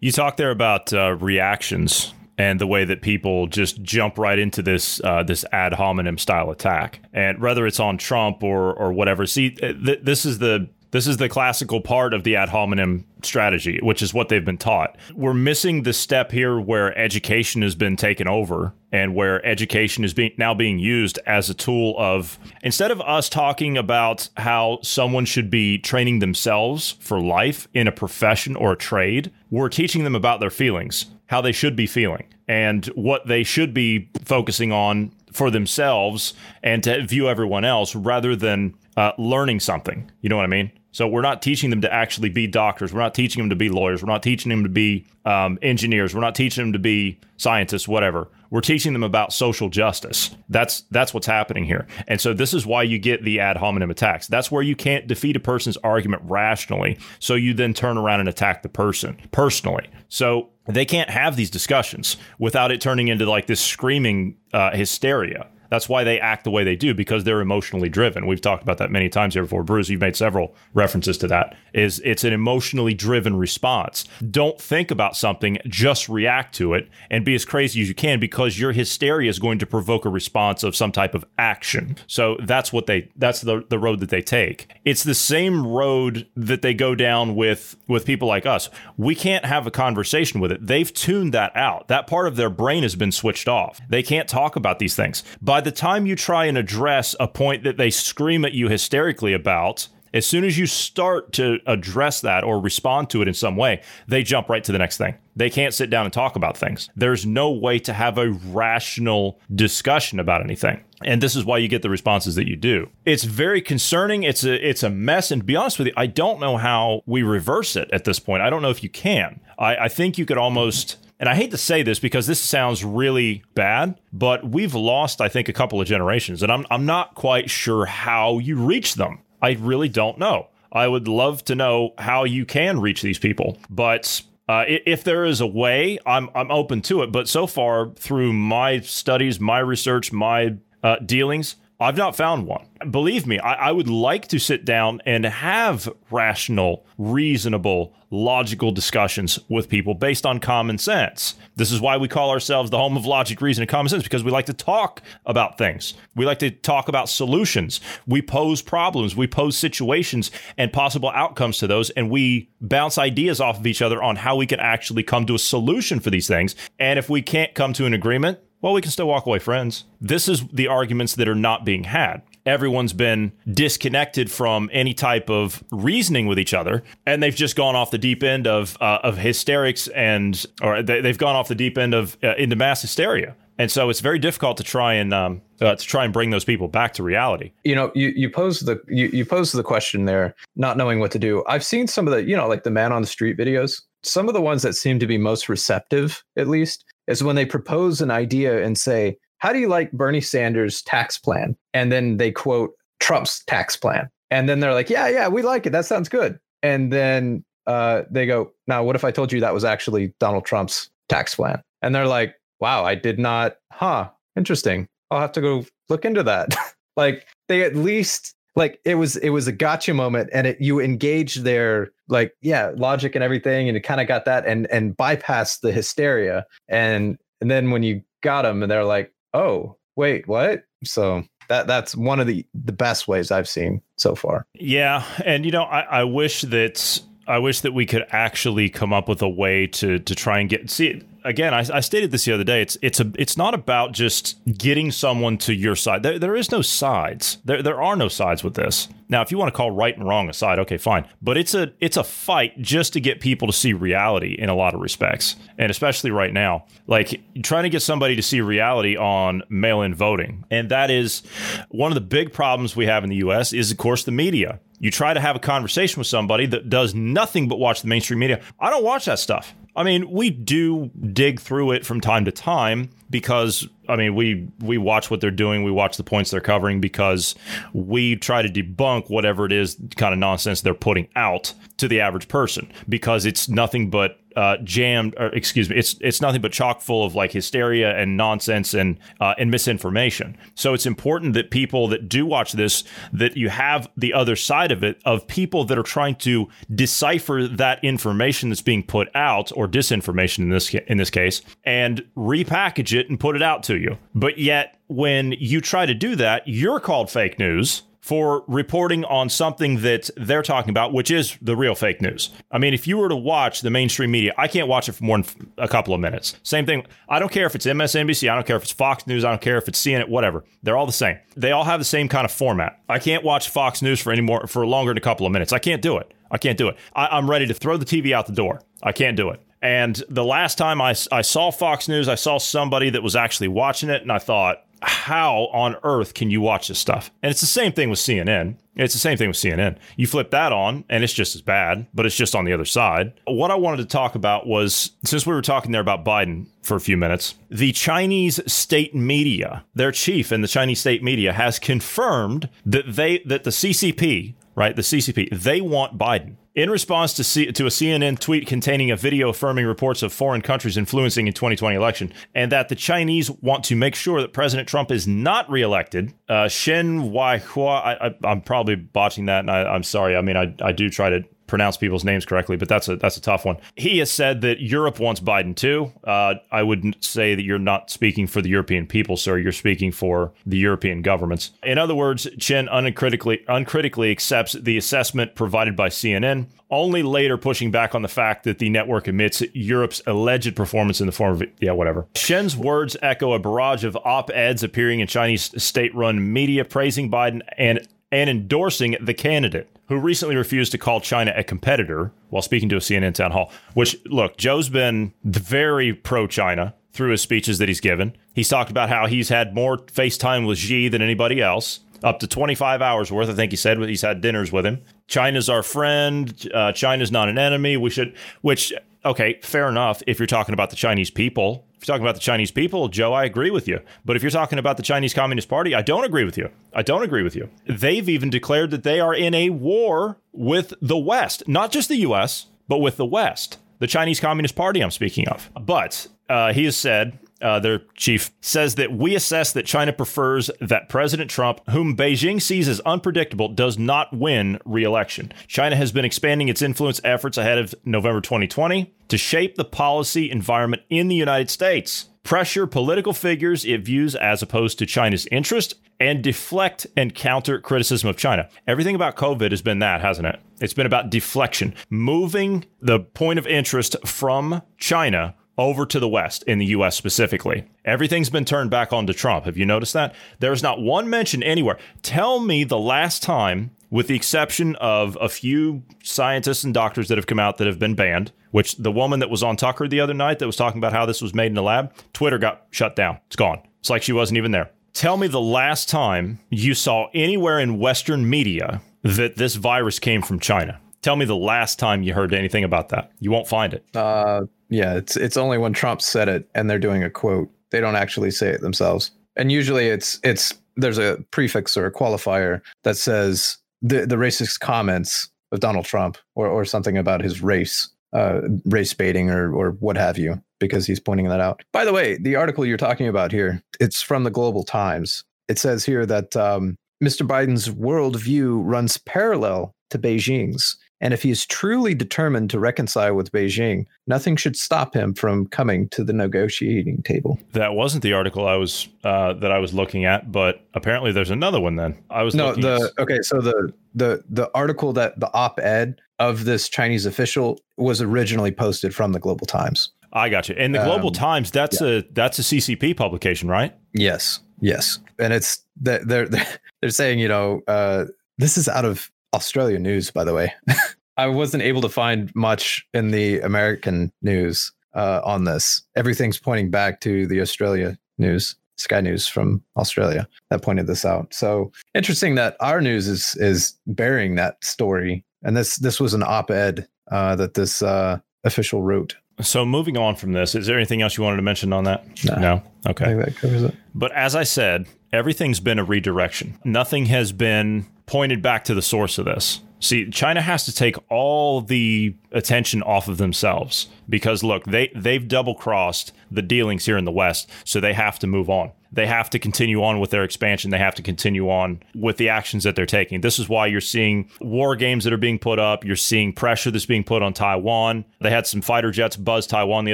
You 0.02 0.12
talked 0.12 0.38
there 0.38 0.52
about 0.52 0.92
uh, 0.92 1.16
reactions 1.16 2.14
and 2.38 2.60
the 2.60 2.68
way 2.68 2.84
that 2.86 3.02
people 3.02 3.48
just 3.48 3.82
jump 3.84 4.18
right 4.18 4.40
into 4.40 4.62
this 4.62 5.00
uh, 5.04 5.24
this 5.24 5.46
ad 5.52 5.74
hominem 5.74 6.18
style 6.18 6.50
attack, 6.50 7.00
and 7.14 7.40
whether 7.40 7.68
it's 7.68 7.80
on 7.80 7.98
Trump 7.98 8.44
or 8.44 8.74
or 8.74 8.92
whatever. 8.92 9.26
See, 9.28 9.56
uh, 9.62 9.74
th- 9.74 10.00
this 10.04 10.26
is 10.26 10.40
the 10.40 10.68
this 10.91 11.07
is 11.07 11.17
the 11.17 11.29
classical 11.29 11.81
part 11.81 12.13
of 12.13 12.24
the 12.24 12.36
ad 12.36 12.50
hominem 12.50 13.05
strategy, 13.24 13.79
which 13.81 14.01
is 14.01 14.13
what 14.13 14.29
they've 14.29 14.43
been 14.43 14.57
taught. 14.57 14.98
We're 15.13 15.33
missing 15.33 15.83
the 15.83 15.93
step 15.93 16.31
here 16.31 16.60
where 16.60 16.98
education 16.98 17.62
has 17.62 17.75
been 17.75 17.95
taken 17.95 18.27
over 18.27 18.74
and 18.91 19.15
where 19.15 19.45
education 19.45 20.03
is 20.03 20.13
being 20.13 20.33
now 20.38 20.53
being 20.53 20.79
used 20.79 21.17
as 21.25 21.50
a 21.50 21.53
tool 21.53 21.95
of 21.98 22.38
instead 22.62 22.91
of 22.91 23.00
us 23.01 23.29
talking 23.29 23.77
about 23.77 24.27
how 24.38 24.79
someone 24.81 25.25
should 25.25 25.50
be 25.50 25.77
training 25.77 26.19
themselves 26.19 26.91
for 27.00 27.21
life 27.21 27.67
in 27.74 27.88
a 27.88 27.91
profession 27.91 28.55
or 28.55 28.74
a 28.74 28.77
trade, 28.77 29.31
we're 29.50 29.69
teaching 29.69 30.03
them 30.03 30.15
about 30.15 30.39
their 30.39 30.50
feelings, 30.50 31.05
how 31.27 31.39
they 31.39 31.53
should 31.53 31.75
be 31.75 31.88
feeling, 31.88 32.25
and 32.48 32.88
what 32.88 33.27
they 33.27 33.43
should 33.43 33.74
be 33.74 34.10
focusing 34.25 34.74
on 34.74 35.13
for 35.31 35.50
themselves 35.50 36.33
and 36.62 36.83
to 36.83 37.05
view 37.05 37.29
everyone 37.29 37.63
else 37.63 37.95
rather 37.95 38.36
than 38.36 38.74
uh, 38.98 39.13
learning 39.17 39.60
something. 39.60 40.12
You 40.19 40.27
know 40.27 40.36
what 40.36 40.43
I 40.43 40.48
mean? 40.48 40.71
So 40.91 41.07
we're 41.07 41.21
not 41.21 41.41
teaching 41.41 41.69
them 41.69 41.81
to 41.81 41.93
actually 41.93 42.29
be 42.29 42.48
doctors. 42.48 42.93
We're 42.93 43.00
not 43.00 43.15
teaching 43.15 43.41
them 43.41 43.50
to 43.50 43.55
be 43.55 43.69
lawyers. 43.69 44.03
We're 44.03 44.12
not 44.12 44.24
teaching 44.24 44.50
them 44.50 44.63
to 44.63 44.69
be 44.69 45.05
um, 45.25 45.57
engineers. 45.62 46.13
We're 46.13 46.21
not 46.21 46.36
teaching 46.36 46.65
them 46.65 46.74
to 46.74 46.79
be 46.79 47.19
scientists. 47.38 47.88
Whatever. 47.88 48.27
We're 48.50 48.60
teaching 48.60 48.91
them 48.91 49.03
about 49.03 49.31
social 49.31 49.69
justice. 49.69 50.31
That's 50.50 50.81
that's 50.91 51.13
what's 51.13 51.27
happening 51.27 51.63
here. 51.63 51.88
And 52.07 52.19
so 52.19 52.33
this 52.33 52.53
is 52.53 52.65
why 52.65 52.83
you 52.83 53.00
get 53.00 53.24
the 53.24 53.39
ad 53.39 53.55
hominem 53.55 53.89
attacks. 53.89 54.27
That's 54.27 54.51
where 54.51 54.62
you 54.62 54.75
can't 54.75 55.07
defeat 55.07 55.38
a 55.38 55.39
person's 55.39 55.77
argument 55.77 56.24
rationally. 56.25 57.00
So 57.19 57.36
you 57.36 57.53
then 57.53 57.74
turn 57.74 57.98
around 57.98 58.19
and 58.19 58.27
attack 58.27 58.62
the 58.62 58.69
person 58.69 59.17
personally. 59.31 59.89
So 60.10 60.50
they 60.67 60.86
can't 60.86 61.10
have 61.10 61.38
these 61.38 61.50
discussions 61.50 62.17
without 62.39 62.71
it 62.71 62.81
turning 62.81 63.07
into 63.07 63.25
like 63.25 63.48
this 63.48 63.62
screaming 63.62 64.36
uh, 64.53 64.71
hysteria. 64.71 65.48
That's 65.72 65.88
why 65.88 66.04
they 66.04 66.20
act 66.20 66.44
the 66.44 66.51
way 66.51 66.66
they 66.66 66.75
do 66.75 66.94
because 66.94 67.24
they're 67.24 67.40
emotionally 67.40 67.88
driven. 67.88 68.28
We've 68.28 68.42
talked 68.42 68.62
about 68.62 68.78
that 68.80 68.92
many 68.92 69.08
times 69.08 69.34
here 69.36 69.44
before. 69.44 69.63
Bruce, 69.63 69.88
you've 69.88 70.01
made 70.01 70.18
several 70.18 70.54
references 70.74 71.18
to 71.20 71.28
that. 71.30 71.56
Is 71.74 72.01
it's 72.04 72.25
an 72.25 72.34
emotionally 72.34 72.94
driven 72.94 73.38
response. 73.38 74.04
Don't 74.30 74.60
think 74.60 74.92
about 74.92 75.16
something, 75.16 75.58
just 75.68 76.10
react 76.10 76.54
to 76.56 76.74
it 76.74 76.90
and 77.10 77.24
be 77.24 77.36
as 77.36 77.46
crazy 77.46 77.82
as 77.82 77.88
you 77.88 77.96
can 77.96 78.20
because 78.20 78.60
your 78.60 78.74
hysteria 78.74 79.30
is 79.30 79.40
going 79.40 79.60
to 79.60 79.66
provoke 79.66 80.04
a 80.04 80.10
response 80.10 80.63
of 80.63 80.75
some 80.75 80.92
type 80.92 81.16
of 81.16 81.24
action. 81.38 81.96
So 82.06 82.36
that's 82.44 82.74
what 82.74 82.86
they 82.86 83.10
that's 83.16 83.40
the 83.40 83.63
the 83.70 83.80
road 83.80 84.01
that 84.01 84.10
they 84.10 84.22
take. 84.22 84.68
It's 84.84 85.04
the 85.04 85.16
same 85.16 85.66
road 85.66 86.28
that 86.36 86.62
they 86.62 86.74
go 86.74 86.96
down 86.96 87.36
with 87.38 87.78
with 87.88 88.06
people 88.06 88.28
like 88.28 88.46
us. 88.46 88.70
We 88.98 89.16
can't 89.16 89.46
have 89.46 89.66
a 89.66 89.72
conversation 89.72 90.42
with 90.42 90.51
it. 90.51 90.68
They've 90.68 90.94
tuned 90.94 91.34
that 91.34 91.56
out. 91.56 91.88
That 91.88 92.08
part 92.08 92.28
of 92.28 92.36
their 92.36 92.50
brain 92.50 92.84
has 92.84 92.96
been 92.98 93.13
switched 93.13 93.48
off. 93.48 93.80
They 93.88 94.04
can't 94.04 94.28
talk 94.28 94.58
about 94.58 94.80
these 94.80 94.98
things. 94.98 95.24
By 95.42 95.61
the 95.63 95.72
time 95.72 96.06
you 96.06 96.15
try 96.15 96.46
and 96.46 96.58
address 96.58 97.15
a 97.20 97.27
point 97.27 97.63
that 97.63 97.77
they 97.77 97.89
scream 97.89 98.46
at 98.46 98.53
you 98.53 98.68
hysterically 98.68 99.34
about, 99.34 99.88
as 100.13 100.25
soon 100.25 100.44
as 100.44 100.58
you 100.58 100.65
start 100.65 101.32
to 101.34 101.60
address 101.65 102.22
that 102.22 102.44
or 102.44 102.60
respond 102.60 103.10
to 103.12 103.22
it 103.22 103.27
in 103.27 103.34
some 103.34 103.56
way, 103.56 103.82
they 104.08 104.24
jump 104.24 104.50
right 104.50 104.63
to 104.63 104.72
the 104.72 104.77
next 104.77 104.98
thing. 104.98 105.15
They 105.36 105.50
can't 105.50 105.74
sit 105.74 105.89
down 105.89 106.06
and 106.06 106.13
talk 106.13 106.36
about 106.36 106.58
things. 106.58 106.89
There's 106.96 107.25
no 107.25 107.51
way 107.51 107.80
to 107.80 107.94
have 107.94 108.18
a 108.18 108.32
rational 108.32 109.39
discussion 109.56 110.20
about 110.20 110.44
anything. 110.44 110.84
And 111.03 111.24
this 111.24 111.36
is 111.36 111.46
why 111.46 111.60
you 111.60 111.68
get 111.68 111.82
the 111.82 111.89
responses 111.89 112.36
that 112.36 112.48
you 112.48 112.58
do. 112.58 112.89
It's 113.06 113.24
very 113.24 113.62
concerning. 113.62 114.24
It's 114.24 114.44
a 114.44 114.70
it's 114.70 114.84
a 114.84 114.89
mess. 114.89 115.32
And 115.32 115.41
to 115.41 115.46
be 115.46 115.56
honest 115.56 115.80
with 115.80 115.88
you, 115.88 115.94
I 115.96 116.08
don't 116.08 116.39
know 116.39 116.58
how 116.58 117.01
we 117.06 117.24
reverse 117.24 117.75
it 117.75 117.89
at 117.91 118.03
this 118.03 118.20
point. 118.20 118.44
I 118.44 118.50
don't 118.50 118.62
know 118.62 118.70
if 118.70 118.84
you 118.84 118.89
can. 118.89 119.39
I, 119.58 119.77
I 119.77 119.88
think 119.88 120.18
you 120.18 120.25
could 120.25 120.38
almost 120.38 120.98
and 121.22 121.30
I 121.30 121.36
hate 121.36 121.51
to 121.51 121.58
say 121.58 121.84
this 121.84 122.00
because 122.00 122.25
this 122.25 122.40
sounds 122.40 122.84
really 122.84 123.44
bad, 123.54 124.01
but 124.12 124.44
we've 124.44 124.74
lost, 124.74 125.22
I 125.22 125.30
think, 125.30 125.48
a 125.48 125.54
couple 125.54 125.80
of 125.80 125.88
generations, 125.88 126.42
and 126.42 126.51
I'm 126.51 126.66
I'm 126.72 126.88
not 126.88 127.13
quite 127.13 127.50
sure 127.50 127.86
how 127.86 128.40
you 128.40 128.56
reach 128.58 128.96
them. 128.96 129.20
I 129.40 129.51
really 129.51 129.88
don't 129.88 130.18
know. 130.18 130.48
I 130.72 130.88
would 130.88 131.08
love 131.08 131.46
to 131.46 131.56
know 131.56 131.94
how 132.00 132.24
you 132.24 132.44
can 132.44 132.82
reach 132.82 133.04
these 133.04 133.20
people, 133.20 133.60
but 133.70 134.24
uh, 134.50 134.66
if 134.68 135.04
there 135.04 135.24
is 135.24 135.42
a 135.42 135.48
way, 135.48 136.00
I'm 136.08 136.30
I'm 136.34 136.50
open 136.50 136.82
to 136.84 137.04
it. 137.04 137.12
But 137.12 137.30
so 137.30 137.46
far, 137.46 137.92
through 137.92 138.34
my 138.34 138.80
studies, 138.80 139.40
my 139.40 139.60
research, 139.60 140.12
my 140.12 140.56
uh, 140.84 140.96
dealings, 141.06 141.56
I've 141.82 141.98
not 141.98 142.16
found 142.16 142.46
one. 142.46 142.68
Believe 142.92 143.26
me, 143.26 143.40
I, 143.40 143.70
I 143.70 143.72
would 143.72 143.90
like 143.90 144.28
to 144.28 144.38
sit 144.38 144.66
down 144.66 145.02
and 145.04 145.26
have 145.26 145.90
rational, 146.12 146.86
reasonable, 147.00 147.96
logical 148.12 148.72
discussions 148.72 149.40
with 149.50 149.68
people 149.68 149.96
based 149.96 150.24
on 150.24 150.40
common 150.40 150.78
sense. 150.78 151.34
This 151.56 151.72
is 151.72 151.82
why 151.82 151.98
we 151.98 152.08
call 152.08 152.30
ourselves 152.30 152.70
the 152.70 152.78
home 152.78 152.98
of 152.98 153.08
logic, 153.08 153.42
reason, 153.42 153.64
and 153.64 153.70
common 153.70 153.90
sense 153.90 154.04
because 154.04 154.24
we 154.24 154.30
like 154.30 154.46
to 154.46 154.54
talk 154.54 155.02
about 155.26 155.58
things. 155.58 155.96
We 156.16 156.24
like 156.24 156.38
to 156.40 156.52
talk 156.52 156.88
about 156.88 157.10
solutions. 157.10 157.80
We 158.06 158.22
pose 158.22 158.62
problems, 158.62 159.16
we 159.16 159.26
pose 159.26 159.58
situations 159.58 160.30
and 160.60 160.72
possible 160.72 161.10
outcomes 161.10 161.58
to 161.60 161.68
those, 161.68 161.90
and 161.92 162.12
we 162.12 162.52
bounce 162.62 163.00
ideas 163.00 163.42
off 163.42 163.58
of 163.58 163.66
each 163.66 163.82
other 163.82 164.04
on 164.04 164.18
how 164.18 164.36
we 164.36 164.46
can 164.46 164.60
actually 164.60 165.02
come 165.02 165.26
to 165.26 165.34
a 165.34 165.40
solution 165.40 166.00
for 166.00 166.12
these 166.12 166.28
things. 166.28 166.56
And 166.78 167.00
if 167.00 167.10
we 167.10 167.24
can't 167.24 167.56
come 167.56 167.74
to 167.74 167.88
an 167.88 167.96
agreement, 167.96 168.38
well, 168.62 168.74
we 168.74 168.82
can 168.82 168.91
still 168.91 169.08
walk 169.08 169.25
away 169.25 169.39
friends. 169.39 169.86
This 170.00 170.27
is 170.27 170.48
the 170.48 170.68
arguments 170.68 171.15
that 171.15 171.27
are 171.27 171.36
not 171.36 171.65
being 171.65 171.86
had. 171.86 172.22
Everyone's 172.46 172.94
been 172.94 173.32
disconnected 173.51 174.32
from 174.32 174.70
any 174.74 174.94
type 174.94 175.30
of 175.30 175.63
reasoning 175.72 176.27
with 176.27 176.39
each 176.39 176.53
other, 176.53 176.84
and 177.06 177.22
they've 177.22 177.36
just 177.36 177.56
gone 177.56 177.75
off 177.75 177.91
the 177.91 177.98
deep 177.98 178.24
end 178.24 178.48
of 178.48 178.77
uh, 178.82 179.00
of 179.03 179.18
hysterics 179.18 179.88
and, 179.89 180.46
or 180.62 180.82
they, 180.82 181.01
they've 181.01 181.18
gone 181.18 181.36
off 181.36 181.48
the 181.48 181.56
deep 181.56 181.77
end 181.77 181.94
of 181.94 182.18
uh, 182.24 182.36
into 182.38 182.56
mass 182.56 182.82
hysteria. 182.82 183.36
And 183.58 183.72
so 183.72 183.91
it's 183.91 184.00
very 184.00 184.18
difficult 184.18 184.58
to 184.58 184.63
try 184.63 184.96
and 184.96 185.13
um, 185.13 185.41
uh, 185.62 185.75
to 185.75 185.86
try 185.86 186.03
and 186.03 186.12
bring 186.12 186.32
those 186.32 186.44
people 186.44 186.68
back 186.68 186.94
to 186.94 187.03
reality. 187.03 187.51
you 187.63 187.75
know 187.75 187.91
you 187.94 188.10
you 188.15 188.30
pose 188.30 188.62
the 188.62 188.82
you, 188.88 189.08
you 189.08 189.25
pose 189.25 189.51
the 189.51 189.63
question 189.63 190.06
there 190.06 190.36
not 190.56 190.77
knowing 190.77 191.00
what 191.00 191.12
to 191.12 191.20
do 191.20 191.44
i've 191.48 191.63
seen 191.63 191.88
some 191.88 192.08
of 192.08 192.13
the 192.13 192.24
you 192.24 192.36
know 192.36 192.48
like 192.48 192.63
the 192.63 192.72
man 192.72 192.91
on 192.91 193.01
the 193.01 193.08
street 193.08 193.38
videos 193.38 193.82
some 194.03 194.27
of 194.27 194.34
the 194.34 194.41
ones 194.41 194.63
that 194.63 194.74
seem 194.74 194.98
to 194.98 195.06
be 195.06 195.18
most 195.18 195.48
receptive 195.48 196.24
at 196.38 196.48
least 196.48 196.86
is 197.08 197.24
when 197.24 197.36
they 197.36 197.46
propose 197.46 198.01
an 198.01 198.12
idea 198.12 198.63
and 198.63 198.77
say 198.77 199.17
how 199.39 199.51
do 199.51 199.60
you 199.60 199.67
like 199.67 199.91
bernie 199.91 200.22
sanders 200.22 200.81
tax 200.84 201.17
plan 201.17 201.55
and 201.74 201.91
then 201.91 202.17
they 202.17 202.31
quote 202.31 202.72
trump's 203.00 203.43
tax 203.46 203.75
plan 203.75 204.10
And 204.31 204.48
then 204.48 204.62
they're 204.62 204.74
like, 204.74 204.89
yeah, 204.89 205.10
yeah, 205.10 205.27
we 205.27 205.41
like 205.41 205.65
it. 205.65 205.72
That 205.72 205.86
sounds 205.86 206.08
good. 206.08 206.39
And 206.63 206.91
then 206.91 207.43
uh, 207.67 208.03
they 208.10 208.25
go, 208.25 208.51
now, 208.65 208.84
what 208.84 208.96
if 208.96 209.03
I 209.03 209.12
told 209.12 209.31
you 209.31 209.41
that 209.41 209.53
was 209.53 209.65
actually 209.65 210.13
Donald 210.20 210.46
Trump's 210.46 210.89
tax 211.10 211.36
plan? 211.36 211.62
And 211.81 211.93
they're 211.93 212.08
like, 212.08 212.36
wow, 212.60 212.86
I 212.86 212.96
did 212.96 213.20
not, 213.20 213.58
huh, 213.72 214.10
interesting. 214.38 214.88
I'll 215.12 215.20
have 215.20 215.34
to 215.34 215.41
go 215.41 215.65
look 215.89 216.05
into 216.05 216.24
that. 216.24 216.55
like 216.96 217.27
they 217.50 217.63
at 217.63 217.75
least 217.75 218.34
like 218.55 218.79
it 218.86 218.96
was 218.96 219.15
it 219.17 219.29
was 219.29 219.48
a 219.48 219.51
gotcha 219.51 219.93
moment 219.93 220.29
and 220.34 220.46
it 220.46 220.60
you 220.60 220.79
engage 220.79 221.36
their 221.36 221.91
like 222.12 222.36
yeah 222.41 222.72
logic 222.75 223.15
and 223.15 223.24
everything 223.24 223.68
and 223.68 223.77
it 223.77 223.82
kind 223.82 224.01
of 224.01 224.08
got 224.08 224.25
that 224.25 224.46
and 224.46 224.70
and 224.72 224.96
bypassed 224.96 225.62
the 225.62 225.72
hysteria 225.72 226.46
and 226.68 227.18
and 227.39 227.50
then 227.50 227.72
when 227.72 227.82
you 227.82 228.01
got 228.22 228.44
them 228.44 228.62
and 228.62 228.72
they're 228.72 228.86
like 228.86 229.12
oh 229.34 229.75
wait 229.96 230.27
what? 230.27 230.63
So 230.84 231.24
that 231.48 231.68
that's 231.68 231.96
one 231.96 232.20
of 232.20 232.27
the 232.27 232.46
the 232.53 232.72
best 232.72 233.08
ways 233.08 233.32
i've 233.32 233.50
seen 233.50 233.82
so 233.98 234.15
far. 234.15 234.46
Yeah 234.56 235.03
and 235.25 235.46
you 235.46 235.51
know 235.51 235.63
i 235.63 235.82
i 235.82 236.03
wish 236.03 236.41
that 236.41 237.01
I 237.28 237.38
wish 237.38 237.62
that 237.62 237.74
we 237.74 237.86
could 237.86 238.06
actually 238.10 238.70
come 238.70 238.94
up 238.94 239.08
with 239.08 239.22
a 239.22 239.30
way 239.30 239.68
to 239.68 240.00
to 240.00 240.16
try 240.16 240.40
and 240.40 240.50
get 240.50 240.70
see 240.70 241.01
again. 241.24 241.54
I, 241.54 241.60
I 241.72 241.80
stated 241.82 242.12
this 242.12 242.25
the 242.25 242.34
other 242.34 242.44
day. 242.44 242.62
It's 242.62 242.78
it's 242.82 243.00
a 243.00 243.12
it's 243.18 243.38
not 243.38 243.54
about 243.54 243.92
just 243.92 244.38
getting 244.58 244.92
someone 244.92 245.38
to 245.40 245.54
your 245.54 245.75
side. 245.75 246.04
There, 246.04 246.18
there 246.18 246.36
is 246.36 246.51
no 246.51 246.62
sides. 246.62 247.38
There 247.46 247.62
there 247.62 247.82
are 247.82 247.96
no 247.96 248.08
sides 248.08 248.44
with 248.44 248.56
this. 248.56 248.88
Now, 249.10 249.22
if 249.22 249.32
you 249.32 249.38
want 249.38 249.54
to 249.54 249.58
call 249.58 249.72
right 249.72 249.96
and 249.96 250.08
wrong 250.08 250.30
a 250.30 250.34
side, 250.34 250.58
okay, 250.60 250.78
fine. 250.78 251.08
But 251.22 251.38
it's 251.38 251.54
a 251.54 251.74
it's 251.80 251.98
a 251.98 252.04
fight 252.04 252.60
just 252.62 252.94
to 252.94 253.00
get 253.00 253.20
people 253.20 253.48
to 253.48 253.54
see 253.54 253.74
reality 253.74 254.36
in 254.38 254.50
a 254.50 254.56
lot 254.56 254.74
of 254.74 254.82
respects, 254.82 255.36
and 255.58 255.70
especially 255.70 256.12
right 256.12 256.34
now, 256.34 256.66
like 256.88 257.22
trying 257.44 257.63
to 257.63 257.70
get 257.70 257.82
somebody 257.82 258.16
to 258.16 258.24
see 258.24 258.42
reality 258.42 258.98
on 258.98 259.44
mail-in 259.50 259.94
voting, 259.94 260.46
and 260.50 260.70
that 260.70 260.90
is 260.90 261.24
one 261.70 261.92
of 261.92 261.96
the 261.96 262.01
big 262.01 262.34
problems 262.34 262.75
we 262.75 262.88
have 262.88 263.04
in 263.04 263.10
the 263.10 263.18
U.S. 263.18 263.54
Is 263.54 263.72
of 263.72 263.78
course 263.78 264.04
the 264.04 264.12
media 264.12 264.60
you 264.82 264.90
try 264.90 265.14
to 265.14 265.20
have 265.20 265.36
a 265.36 265.40
conversation 265.40 266.00
with 266.00 266.08
somebody 266.08 266.48
that 266.48 266.68
does 266.68 266.96
nothing 266.96 267.48
but 267.48 267.60
watch 267.60 267.84
the 267.84 267.88
mainstream 267.88 268.20
media. 268.20 268.42
I 268.60 268.72
don't 268.72 268.84
watch 268.84 269.06
that 269.06 269.20
stuff. 269.20 269.54
I 269.76 269.84
mean, 269.84 270.10
we 270.10 270.32
do 270.32 270.90
dig 271.14 271.40
through 271.40 271.72
it 271.72 271.86
from 271.86 272.02
time 272.02 272.26
to 272.26 272.32
time 272.32 272.90
because 273.10 273.68
I 273.88 273.96
mean, 273.96 274.16
we 274.16 274.48
we 274.60 274.78
watch 274.78 275.12
what 275.12 275.22
they're 275.22 275.32
doing, 275.32 275.64
we 275.64 275.72
watch 275.72 275.98
the 275.98 276.04
points 276.04 276.32
they're 276.32 276.42
covering 276.42 276.82
because 276.82 277.36
we 277.74 278.16
try 278.16 278.42
to 278.42 278.50
debunk 278.50 279.10
whatever 279.10 279.46
it 279.46 279.52
is 279.52 279.78
kind 279.98 280.14
of 280.14 280.20
nonsense 280.20 280.62
they're 280.62 280.74
putting 280.74 281.08
out 281.16 281.54
to 281.78 281.88
the 281.88 282.02
average 282.02 282.28
person 282.28 282.72
because 282.90 283.26
it's 283.26 283.48
nothing 283.48 283.90
but 283.90 284.20
uh, 284.36 284.58
jammed, 284.64 285.16
or 285.18 285.28
excuse 285.28 285.70
me, 285.70 285.76
it's 285.76 285.96
it's 286.02 286.22
nothing 286.22 286.42
but 286.42 286.52
chock 286.52 286.82
full 286.82 287.06
of 287.06 287.16
like 287.16 287.32
hysteria 287.32 287.98
and 287.98 288.18
nonsense 288.18 288.74
and 288.74 289.00
uh, 289.20 289.34
and 289.38 289.52
misinformation. 289.52 290.38
So 290.56 290.74
it's 290.74 290.86
important 290.86 291.34
that 291.34 291.52
people 291.52 291.88
that 291.90 292.10
do 292.10 292.26
watch 292.26 292.54
this 292.54 292.84
that 293.14 293.38
you 293.38 293.50
have 293.50 293.90
the 293.98 294.14
other 294.14 294.36
side 294.36 294.72
of 294.72 294.84
it 294.84 295.02
of 295.06 295.28
people 295.28 295.64
that 295.66 295.78
are 295.78 295.84
trying 295.84 296.16
to 296.16 296.48
decipher 296.74 297.48
that 297.48 297.84
information 297.84 298.50
that's 298.50 298.62
being 298.62 298.84
put 298.84 299.10
out 299.16 299.52
or 299.56 299.68
disinformation 299.68 300.40
in 300.40 300.50
this 300.50 300.74
in 300.74 300.98
this 300.98 301.10
case 301.10 301.42
and 301.64 302.04
repackage 302.16 302.98
it 302.98 303.10
and 303.10 303.20
put 303.20 303.36
it 303.36 303.42
out 303.42 303.64
to 303.64 303.78
you. 303.78 303.98
But 304.16 304.38
yet 304.38 304.78
when 304.88 305.34
you 305.34 305.62
try 305.62 305.86
to 305.86 305.94
do 305.94 306.16
that, 306.18 306.44
you're 306.46 306.80
called 306.80 307.10
fake 307.10 307.40
news 307.40 307.84
for 308.01 308.43
reporting 308.48 309.05
on 309.05 309.29
something 309.29 309.81
that 309.81 310.10
they're 310.17 310.41
talking 310.41 310.72
about, 310.72 310.91
which 310.91 311.12
is 311.12 311.38
the 311.41 311.55
real 311.55 311.75
fake 311.75 312.01
news. 312.01 312.31
I 312.51 312.58
mean, 312.58 312.74
if 312.74 312.88
you 312.88 312.98
were 312.98 313.10
to 313.10 313.15
watch 313.15 313.62
the 313.62 313.70
mainstream 313.70 314.12
media, 314.12 314.34
I 314.38 314.48
can't 314.48 314.67
watch 314.67 314.89
it 314.89 314.93
for 314.93 315.03
more 315.03 315.22
than 315.22 315.51
a 315.58 315.67
couple 315.67 315.93
of 315.93 316.00
minutes. 316.00 316.36
Same 316.41 316.65
thing. 316.65 316.86
I 317.08 317.20
don't 317.20 317.31
care 317.31 317.46
if 317.46 317.55
it's 317.55 317.65
MSNBC, 317.65 318.29
I 318.29 318.36
don't 318.36 318.48
care 318.48 318.55
if 318.55 318.63
it's 318.63 318.72
Fox 318.72 319.05
News, 319.05 319.24
I 319.24 319.29
don't 319.29 319.41
care 319.41 319.58
if 319.58 319.67
it's 319.67 319.81
CNN, 319.81 320.10
whatever. 320.10 320.43
They're 320.63 320.75
all 320.75 320.88
the 320.88 320.91
same. 320.91 321.20
They 321.38 321.51
all 321.51 321.63
have 321.63 321.79
the 321.79 321.86
same 321.86 322.10
kind 322.10 322.25
of 322.25 322.31
format. 322.31 322.79
I 322.89 322.98
can't 322.98 323.24
watch 323.24 323.50
Fox 323.50 323.81
News 323.81 324.00
for 324.00 324.12
any 324.12 324.22
more 324.22 324.48
for 324.48 324.65
longer 324.65 324.89
than 324.91 324.98
a 324.98 325.01
couple 325.01 325.27
of 325.27 325.31
minutes. 325.31 325.53
I 325.53 325.60
can't 325.60 325.81
do 325.81 325.98
it. 325.98 326.12
I 326.31 326.38
can't 326.38 326.58
do 326.58 326.70
it. 326.70 326.77
I, 326.96 327.08
I'm 327.08 327.29
ready 327.29 327.46
to 327.46 327.53
throw 327.53 327.77
the 327.77 327.86
TV 327.86 328.13
out 328.13 328.25
the 328.25 328.34
door. 328.34 328.62
I 328.81 328.93
can't 328.93 329.15
do 329.15 329.29
it. 329.29 329.41
And 329.62 330.01
the 330.10 330.25
last 330.25 330.58
time 330.58 330.82
I, 330.82 330.96
I 331.12 331.22
saw 331.22 331.51
Fox 331.51 331.88
News, 331.88 332.08
I 332.08 332.15
saw 332.15 332.38
somebody 332.38 332.89
that 332.89 333.03
was 333.03 333.15
actually 333.15 333.50
watching 333.50 333.89
it, 333.89 334.01
and 334.01 334.12
I 334.12 334.19
thought, 334.19 334.63
how 334.82 335.50
on 335.54 335.76
earth 335.84 336.13
can 336.13 336.32
you 336.32 336.41
watch 336.41 336.67
this 336.67 336.80
stuff? 336.80 337.12
And 337.21 337.30
it's 337.30 337.41
the 337.41 337.47
same 337.47 337.71
thing 337.71 337.89
with 337.89 338.00
CNN. 338.00 338.56
It's 338.76 338.93
the 338.93 339.00
same 339.00 339.17
thing 339.17 339.28
with 339.28 339.38
CNN. 339.38 339.78
You 339.95 340.08
flip 340.08 340.32
that 340.32 340.52
on 340.52 340.86
and 340.89 341.04
it's 341.04 341.13
just 341.13 341.36
as 341.36 341.41
bad, 341.41 341.86
but 341.93 342.06
it's 342.06 342.15
just 342.15 342.34
on 342.34 342.45
the 342.45 342.54
other 342.54 342.65
side. 342.65 343.13
What 343.26 343.52
I 343.52 343.56
wanted 343.56 343.78
to 343.78 343.86
talk 343.86 344.15
about 344.15 344.47
was 344.47 344.91
since 345.04 345.28
we 345.28 345.34
were 345.34 345.41
talking 345.41 345.71
there 345.71 345.82
about 345.82 346.06
Biden 346.06 346.47
for 346.63 346.78
a 346.78 346.82
few 346.82 346.97
minutes, 346.97 347.36
the 347.50 347.74
Chinese 347.74 348.39
state 348.52 348.95
media, 348.95 349.65
their 349.76 349.91
chief 349.91 350.32
in 350.32 350.41
the 350.41 350.47
Chinese 350.47 350.80
state 350.80 351.04
media 351.04 351.34
has 351.34 351.60
confirmed 351.60 352.50
that 352.65 352.86
they 352.88 353.19
that 353.26 353.43
the 353.43 353.50
CCP, 353.52 354.34
right, 354.56 354.76
the 354.76 354.82
CCP, 354.82 355.30
they 355.32 355.62
want 355.62 355.97
Biden. 355.97 356.38
In 356.54 356.70
response 356.70 357.14
to, 357.14 357.24
C- 357.24 357.50
to 357.54 357.66
a 357.66 357.70
CNN 357.70 358.20
tweet 358.20 358.46
containing 358.46 358.92
a 358.92 358.98
video 358.98 359.30
affirming 359.30 359.66
reports 359.66 360.04
of 360.04 360.12
foreign 360.12 360.42
countries 360.42 360.76
influencing 360.76 361.26
the 361.26 361.32
2020 361.32 361.78
election, 361.78 362.12
and 362.36 362.52
that 362.52 362.68
the 362.68 362.76
Chinese 362.76 363.32
want 363.32 363.64
to 363.66 363.76
make 363.78 363.96
sure 363.96 364.20
that 364.20 364.34
President 364.34 364.68
Trump 364.68 364.92
is 364.92 365.08
not 365.08 365.50
reelected, 365.50 366.14
uh, 366.28 366.50
Shen 366.50 367.12
Waihua, 367.12 368.02
I, 368.02 368.16
I'm 368.26 368.42
probably 368.42 368.76
botching 368.76 369.28
that, 369.28 369.40
and 369.40 369.50
I, 369.50 369.64
I'm 369.64 369.84
sorry. 369.84 370.18
I 370.18 370.22
mean, 370.22 370.36
I, 370.36 370.54
I 370.62 370.74
do 370.74 370.90
try 370.90 371.10
to 371.10 371.24
pronounce 371.52 371.76
people's 371.76 372.06
names 372.06 372.26
correctly, 372.26 372.56
but 372.56 372.70
that's 372.70 372.88
a 372.88 372.96
that's 372.96 373.18
a 373.18 373.22
tough 373.22 373.46
one. 373.46 373.58
He 373.76 374.00
has 374.00 374.10
said 374.10 374.40
that 374.42 374.62
Europe 374.62 375.00
wants 375.00 375.20
Biden 375.20 375.54
too. 375.56 375.92
Uh, 376.04 376.36
I 376.50 376.64
would 376.64 376.96
say 377.04 377.36
that 377.36 377.44
you're 377.44 377.60
not 377.60 377.92
speaking 377.92 378.26
for 378.26 378.42
the 378.42 378.50
European 378.50 378.88
people, 378.88 379.18
sir. 379.18 379.38
You're 379.38 379.52
speaking 379.52 379.92
for 379.92 380.32
the 380.46 380.58
European 380.58 381.02
governments. 381.02 381.52
In 381.62 381.78
other 381.78 381.94
words, 381.94 382.26
Chen 382.40 382.70
uncritically 382.70 383.44
uncritically 383.50 384.12
accepts 384.12 384.54
the 384.54 384.78
assessment 384.78 385.36
provided 385.36 385.76
by 385.76 385.90
CNN, 385.90 386.48
only 386.70 387.04
later 387.04 387.38
pushing 387.38 387.70
back 387.70 387.94
on 387.94 388.02
the 388.02 388.08
fact 388.08 388.46
that 388.46 388.60
the 388.60 388.70
network 388.70 389.10
admits 389.10 389.44
Europe's 389.54 390.02
alleged 390.08 390.56
performance 390.56 391.02
in 391.02 391.06
the 391.06 391.12
form 391.12 391.34
of 391.34 391.44
yeah, 391.60 391.74
whatever. 391.74 392.08
Shen's 392.16 392.56
words 392.56 392.96
echo 393.02 393.34
a 393.34 393.40
barrage 393.40 393.84
of 393.84 393.98
op-eds 393.98 394.64
appearing 394.64 395.02
in 395.02 395.08
Chinese 395.08 395.52
state-run 395.62 396.32
media 396.32 396.64
praising 396.64 397.12
Biden 397.12 397.42
and 397.58 397.86
and 398.12 398.30
endorsing 398.30 398.98
the 399.02 399.14
candidate 399.14 399.70
who 399.91 399.99
recently 399.99 400.38
refused 400.38 400.71
to 400.71 400.77
call 400.77 401.01
China 401.01 401.34
a 401.36 401.43
competitor 401.43 402.13
while 402.30 402.41
speaking 402.41 402.69
to 402.69 402.77
a 402.77 402.80
CNN 402.80 403.13
town 403.13 403.32
hall. 403.32 403.51
Which, 403.73 403.97
look, 404.06 404.38
Joe's 404.38 404.69
been 404.69 405.13
very 405.25 405.91
pro 405.91 406.27
China 406.27 406.73
through 406.93 407.12
his 407.12 407.21
speeches 407.21 407.58
that 407.58 407.67
he's 407.67 407.82
given. 407.82 408.15
He's 408.34 408.47
talked 408.47 408.71
about 408.71 408.88
how 408.88 409.08
he's 409.08 409.27
had 409.27 409.54
more 409.54 409.77
FaceTime 409.77 410.47
with 410.47 410.60
Xi 410.60 410.88
than 410.88 411.01
anybody 411.01 411.41
else, 411.41 411.82
up 412.04 412.19
to 412.19 412.27
25 412.27 412.82
hours 412.82 413.12
worth, 413.12 413.30
I 413.30 413.34
think 413.34 413.51
he 413.51 413.58
said. 413.58 413.77
He's 413.80 414.01
had 414.01 414.21
dinners 414.21 414.49
with 414.49 414.65
him. 414.65 414.82
China's 415.08 415.49
our 415.49 415.62
friend. 415.62 416.49
Uh, 416.54 416.71
China's 416.71 417.12
not 417.12 417.27
an 417.27 417.38
enemy. 417.38 417.75
We 417.75 417.89
should, 417.89 418.15
which, 418.39 418.71
okay, 419.06 419.40
fair 419.42 419.68
enough 419.68 420.02
if 420.08 420.20
you're 420.20 420.28
talking 420.28 420.54
about 420.54 420.70
the 420.70 420.76
Chinese 420.76 421.10
people. 421.10 421.66
If 421.76 421.88
you're 421.88 421.94
talking 421.94 422.06
about 422.06 422.16
the 422.16 422.22
Chinese 422.22 422.52
people, 422.52 422.88
Joe, 422.90 423.14
I 423.14 423.26
agree 423.26 423.50
with 423.50 423.68
you. 423.68 423.80
But 424.06 424.16
if 424.16 424.22
you're 424.22 424.30
talking 424.30 424.60
about 424.60 424.78
the 424.78 424.84
Chinese 424.84 425.14
Communist 425.14 425.50
Party, 425.50 425.74
I 425.74 425.82
don't 425.82 426.04
agree 426.04 426.24
with 426.24 426.38
you. 426.38 426.50
I 426.74 426.84
don't 426.84 427.04
agree 427.04 427.24
with 427.24 427.36
you. 427.36 427.50
They've 427.66 428.08
even 428.08 428.30
declared 428.30 428.72
that 428.72 428.84
they 428.84 429.00
are 429.00 429.16
in 429.16 429.34
a 429.34 429.50
war 429.50 430.18
with 430.32 430.74
the 430.82 430.98
West, 430.98 431.48
not 431.48 431.72
just 431.72 431.90
the 431.90 431.98
U.S., 431.98 432.48
but 432.68 432.80
with 432.80 432.98
the 432.98 433.06
West. 433.06 433.58
The 433.80 433.88
Chinese 433.88 434.20
Communist 434.20 434.56
Party, 434.56 434.82
I'm 434.82 434.92
speaking 434.92 435.28
of. 435.28 435.50
But 435.60 436.08
uh, 436.30 436.54
he 436.54 436.66
has 436.66 436.78
said 436.78 437.18
uh, 437.41 437.60
their 437.60 437.80
chief 437.95 438.32
says 438.41 438.75
that 438.75 438.91
we 438.91 439.15
assess 439.15 439.51
that 439.54 439.65
China 439.65 439.93
prefers 439.93 440.49
that 440.60 440.89
President 440.89 441.30
Trump, 441.30 441.62
whom 441.69 441.95
Beijing 441.95 442.41
sees 442.41 442.67
as 442.67 442.80
unpredictable, 442.82 443.49
does 443.49 443.77
not 443.77 444.13
win 444.13 444.60
re-election. 444.65 445.32
China 445.47 445.75
has 445.75 445.91
been 445.91 446.06
expanding 446.06 446.49
its 446.49 446.62
influence 446.62 447.01
efforts 447.04 447.38
ahead 447.38 447.58
of 447.58 447.75
November 447.86 448.21
2020 448.21 448.93
to 449.08 449.17
shape 449.17 449.56
the 449.56 449.65
policy 449.65 450.32
environment 450.32 450.84
in 450.89 451.08
the 451.08 451.15
United 451.15 451.49
States, 451.49 452.10
pressure 452.23 452.67
political 452.67 453.13
figures 453.13 453.65
it 453.65 453.84
views 453.84 454.15
as 454.15 454.41
opposed 454.41 454.80
to 454.80 454.86
China's 454.86 455.27
interest, 455.32 455.75
and 455.99 456.23
deflect 456.23 456.88
and 456.97 457.13
counter 457.13 457.60
criticism 457.60 458.10
of 458.10 458.17
China. 458.17 458.49
Everything 458.67 458.95
about 458.95 459.15
COVID 459.15 459.51
has 459.51 459.62
been 459.62 459.80
that, 459.80 460.01
hasn't 460.01 460.27
it? 460.27 460.39
It's 460.60 460.73
been 460.73 460.88
about 460.88 461.12
deflection, 461.12 461.75
moving 461.91 462.65
the 462.82 462.99
point 463.01 463.38
of 463.38 463.45
interest 463.45 463.95
from 464.06 464.63
China 464.77 465.36
over 465.62 465.86
to 465.86 466.00
the 466.00 466.08
West 466.08 466.43
in 466.43 466.60
the 466.60 466.65
US 466.67 466.95
specifically. 466.95 467.65
Everything's 467.86 468.30
been 468.30 468.45
turned 468.45 468.69
back 468.69 468.91
onto 468.91 469.13
Trump. 469.13 469.45
Have 469.45 469.58
you 469.58 469.65
noticed 469.65 469.93
that? 469.93 470.15
There's 470.39 470.63
not 470.63 470.82
one 470.82 471.10
mention 471.10 471.43
anywhere. 471.43 471.78
Tell 472.02 472.39
me 472.39 472.63
the 472.63 472.80
last 472.80 473.21
time, 473.21 473.71
with 473.89 474.08
the 474.08 474.15
exception 474.15 474.76
of 474.78 475.17
a 475.21 475.30
few 475.30 475.84
scientists 476.04 476.63
and 476.63 476.74
doctors 476.74 477.08
that 477.10 477.17
have 477.17 477.28
come 477.28 477.39
out 477.39 477.58
that 477.58 477.67
have 477.67 477.80
been 477.80 477.95
banned, 477.95 478.32
which 478.52 478.76
the 478.78 478.91
woman 478.91 479.19
that 479.19 479.30
was 479.30 479.43
on 479.43 479.56
Tucker 479.56 479.88
the 479.88 480.00
other 480.00 480.13
night 480.13 480.39
that 480.39 480.47
was 480.47 480.56
talking 480.56 480.80
about 480.80 480.93
how 480.93 481.06
this 481.06 481.21
was 481.21 481.34
made 481.34 481.52
in 481.52 481.58
a 481.58 481.62
lab, 481.62 481.93
Twitter 482.13 482.38
got 482.38 482.65
shut 482.71 482.95
down. 482.95 483.19
It's 483.28 483.36
gone. 483.36 483.62
It's 483.80 483.89
like 483.89 484.04
she 484.04 484.13
wasn't 484.13 484.38
even 484.38 484.52
there. 484.52 484.71
Tell 484.93 485.15
me 485.15 485.28
the 485.28 485.41
last 485.41 485.89
time 485.89 486.39
you 486.50 486.74
saw 486.74 487.08
anywhere 487.13 487.60
in 487.60 487.80
Western 487.80 488.30
media 488.30 488.82
that 489.04 489.38
this 489.38 489.56
virus 489.56 490.00
came 490.00 490.21
from 490.21 490.39
China. 490.39 490.80
Tell 491.02 491.15
me 491.15 491.26
the 491.26 491.36
last 491.36 491.80
time 491.80 492.04
you 492.04 492.13
heard 492.13 492.34
anything 492.34 492.63
about 492.63 492.89
that. 492.89 493.12
You 493.19 493.32
won't 493.32 493.47
find 493.47 493.74
it. 493.74 493.86
Uh, 493.95 494.41
yeah, 494.71 494.95
it's 494.95 495.17
it's 495.17 495.38
only 495.38 495.57
when 495.57 495.73
Trump 495.73 496.01
said 496.01 496.29
it 496.29 496.49
and 496.55 496.69
they're 496.69 496.79
doing 496.79 497.03
a 497.03 497.10
quote. 497.10 497.51
They 497.69 497.81
don't 497.81 497.95
actually 497.95 498.31
say 498.31 498.49
it 498.49 498.62
themselves. 498.62 499.12
And 499.36 499.51
usually 499.51 499.88
it's 499.88 500.19
it's 500.23 500.53
there's 500.77 500.97
a 500.97 501.23
prefix 501.31 501.75
or 501.77 501.86
a 501.86 501.91
qualifier 501.91 502.62
that 502.84 502.97
says 502.97 503.57
the 503.81 504.05
the 504.05 504.15
racist 504.15 504.62
comments 504.62 505.29
of 505.51 505.60
Donald 505.60 505.86
Trump 505.86 506.17
or 506.36 506.47
or 506.47 506.63
something 506.63 506.97
about 506.97 507.21
his 507.21 507.41
race, 507.41 507.89
uh, 508.13 508.41
race 508.65 508.93
baiting 508.93 509.29
or 509.29 509.53
or 509.53 509.71
what 509.81 509.97
have 509.97 510.17
you, 510.17 510.41
because 510.60 510.88
he's 510.88 511.01
pointing 511.01 511.27
that 511.27 511.41
out. 511.41 511.62
By 511.73 511.84
the 511.84 511.93
way, 511.93 512.17
the 512.17 512.38
article 512.38 512.65
you're 512.65 512.77
talking 512.77 513.10
about 513.10 513.34
here, 513.34 513.62
it's 513.81 514.01
from 514.01 514.23
the 514.23 514.31
Global 514.31 514.63
Times. 514.63 515.25
It 515.49 515.60
says 515.60 515.84
here 515.84 516.05
that 516.05 516.38
um, 516.38 516.77
Mr. 517.03 517.27
Biden's 517.27 517.67
worldview 517.67 518.62
runs 518.63 518.97
parallel 518.99 519.73
to 519.89 519.99
Beijing's. 519.99 520.77
And 521.02 521.14
if 521.16 521.24
he 521.24 521.32
is 521.32 521.46
truly 521.48 521.96
determined 521.96 522.52
to 522.52 522.60
reconcile 522.60 523.16
with 523.16 523.32
Beijing, 523.32 523.86
nothing 524.06 524.36
should 524.36 524.56
stop 524.56 524.94
him 524.94 525.14
from 525.16 525.48
coming 525.48 525.90
to 525.90 526.04
the 526.04 526.14
negotiating 526.14 527.02
table. 527.02 527.40
That 527.54 527.74
wasn't 527.74 528.04
the 528.04 528.14
article 528.14 528.48
I 528.48 528.56
was 528.56 528.88
uh, 529.04 529.34
that 529.34 529.52
I 529.52 529.58
was 529.58 529.74
looking 529.74 530.06
at, 530.06 530.32
but 530.32 530.66
apparently 530.76 531.12
there's 531.12 531.32
another 531.32 531.60
one. 531.60 531.76
Then 531.76 531.98
I 532.12 532.22
was 532.22 532.36
no 532.36 532.48
looking 532.50 532.62
the 532.62 532.92
at- 532.98 533.02
okay. 533.02 533.18
So 533.24 533.42
the 533.42 533.74
the 533.96 534.24
the 534.30 534.50
article 534.54 534.94
that 534.94 535.20
the 535.20 535.34
op-ed 535.34 536.00
of 536.20 536.46
this 536.46 536.70
Chinese 536.70 537.08
official 537.08 537.60
was 537.78 538.00
originally 538.02 538.52
posted 538.52 538.94
from 538.94 539.12
the 539.12 539.20
Global 539.20 539.48
Times. 539.48 539.92
I 540.14 540.30
got 540.30 540.50
you. 540.50 540.56
And 540.58 540.76
the 540.76 540.84
Global 540.84 541.08
Um, 541.08 541.14
Times, 541.14 541.52
that's 541.52 541.82
a 541.82 542.04
that's 542.12 542.38
a 542.38 542.44
CCP 542.44 542.96
publication, 542.96 543.50
right? 543.50 543.74
Yes, 543.94 544.40
yes, 544.60 545.00
and 545.18 545.34
it's 545.34 545.64
that 545.82 546.08
they're 546.08 546.28
they're, 546.28 546.46
they're 546.82 546.90
saying 546.92 547.18
you 547.18 547.28
know 547.28 547.62
uh, 547.68 548.06
this 548.38 548.56
is 548.58 548.68
out 548.68 548.86
of 548.86 549.10
Australia 549.34 549.80
news, 549.80 550.12
by 550.12 550.24
the 550.24 550.34
way. 550.34 550.54
I 551.17 551.28
wasn't 551.28 551.63
able 551.63 551.82
to 551.82 551.89
find 551.89 552.34
much 552.36 552.86
in 552.94 553.12
the 553.12 553.39
American 553.41 554.12
news 554.22 554.72
uh, 554.94 555.22
on 555.24 555.44
this. 555.44 555.84
Everything's 555.96 556.39
pointing 556.39 556.70
back 556.70 557.02
to 557.02 557.28
the 557.28 557.41
Australia 557.41 557.98
news, 558.17 558.56
Sky 558.78 559.02
News 559.02 559.28
from 559.28 559.63
Australia 559.78 560.28
that 560.50 560.62
pointed 560.62 560.88
this 560.88 561.06
out. 561.06 561.34
So 561.34 561.72
interesting 561.94 562.36
that 562.36 562.56
our 562.60 562.82
news 562.82 563.08
is 563.08 563.36
is 563.38 563.76
bearing 563.88 564.36
that 564.36 564.63
story, 564.63 565.24
and 565.44 565.56
this 565.56 565.78
this 565.78 566.00
was 566.00 566.13
an 566.13 566.24
op-ed 566.24 566.88
uh, 567.12 567.36
that 567.36 567.54
this 567.54 567.82
uh, 567.82 568.20
official 568.44 568.82
wrote. 568.82 569.15
So 569.41 569.65
moving 569.65 569.98
on 569.98 570.15
from 570.15 570.34
this, 570.34 570.56
is 570.56 570.67
there 570.67 570.78
anything 570.78 571.02
else 571.02 571.17
you 571.17 571.24
wanted 571.24 571.38
to 571.38 571.41
mention 571.41 571.74
on 571.74 571.84
that? 571.86 572.06
No. 572.26 572.36
No. 572.36 572.63
Okay. 572.88 573.13
that 573.13 573.36
covers 573.36 573.63
it. 573.63 573.76
But 573.96 574.12
as 574.12 574.36
I 574.36 574.44
said, 574.44 574.88
everything's 575.13 575.60
been 575.60 575.80
a 575.80 575.84
redirection. 575.84 576.58
Nothing 576.63 577.08
has 577.08 577.32
been 577.32 577.86
pointed 578.06 578.41
back 578.41 578.63
to 578.65 578.74
the 578.74 578.82
source 578.82 579.17
of 579.17 579.26
this. 579.26 579.62
See, 579.80 580.10
China 580.12 580.41
has 580.41 580.65
to 580.65 580.71
take 580.71 580.95
all 581.10 581.62
the 581.62 582.15
attention 582.32 582.84
off 582.84 583.08
of 583.08 583.17
themselves 583.17 583.88
because 584.12 584.43
look, 584.43 584.65
they 584.65 584.91
they've 584.93 585.28
double 585.28 585.56
crossed 585.56 586.12
the 586.30 586.43
dealings 586.43 586.86
here 586.86 586.97
in 586.97 587.06
the 587.06 587.12
West, 587.12 587.50
so 587.65 587.80
they 587.80 587.93
have 587.93 588.19
to 588.19 588.28
move 588.28 588.50
on. 588.50 588.74
They 588.93 589.08
have 589.08 589.30
to 589.30 589.39
continue 589.39 589.82
on 589.82 590.02
with 590.02 590.10
their 590.10 590.26
expansion. 590.26 590.69
They 590.69 590.78
have 590.78 590.95
to 590.95 591.02
continue 591.02 591.50
on 591.50 591.82
with 591.95 592.17
the 592.17 592.28
actions 592.28 592.65
that 592.65 592.76
they're 592.76 592.86
taking. 592.86 593.21
This 593.21 593.39
is 593.39 593.47
why 593.47 593.67
you're 593.67 593.80
seeing 593.80 594.30
war 594.41 594.76
games 594.76 595.06
that 595.06 595.13
are 595.13 595.17
being 595.17 595.39
put 595.39 595.60
up. 595.60 595.86
You're 595.86 595.95
seeing 595.95 596.34
pressure 596.34 596.71
that's 596.71 596.86
being 596.86 597.06
put 597.06 597.21
on 597.21 597.34
Taiwan. 597.34 598.04
They 598.19 598.30
had 598.30 598.47
some 598.47 598.60
fighter 598.60 598.91
jets 598.91 599.15
buzz 599.15 599.47
Taiwan 599.47 599.86
the 599.86 599.93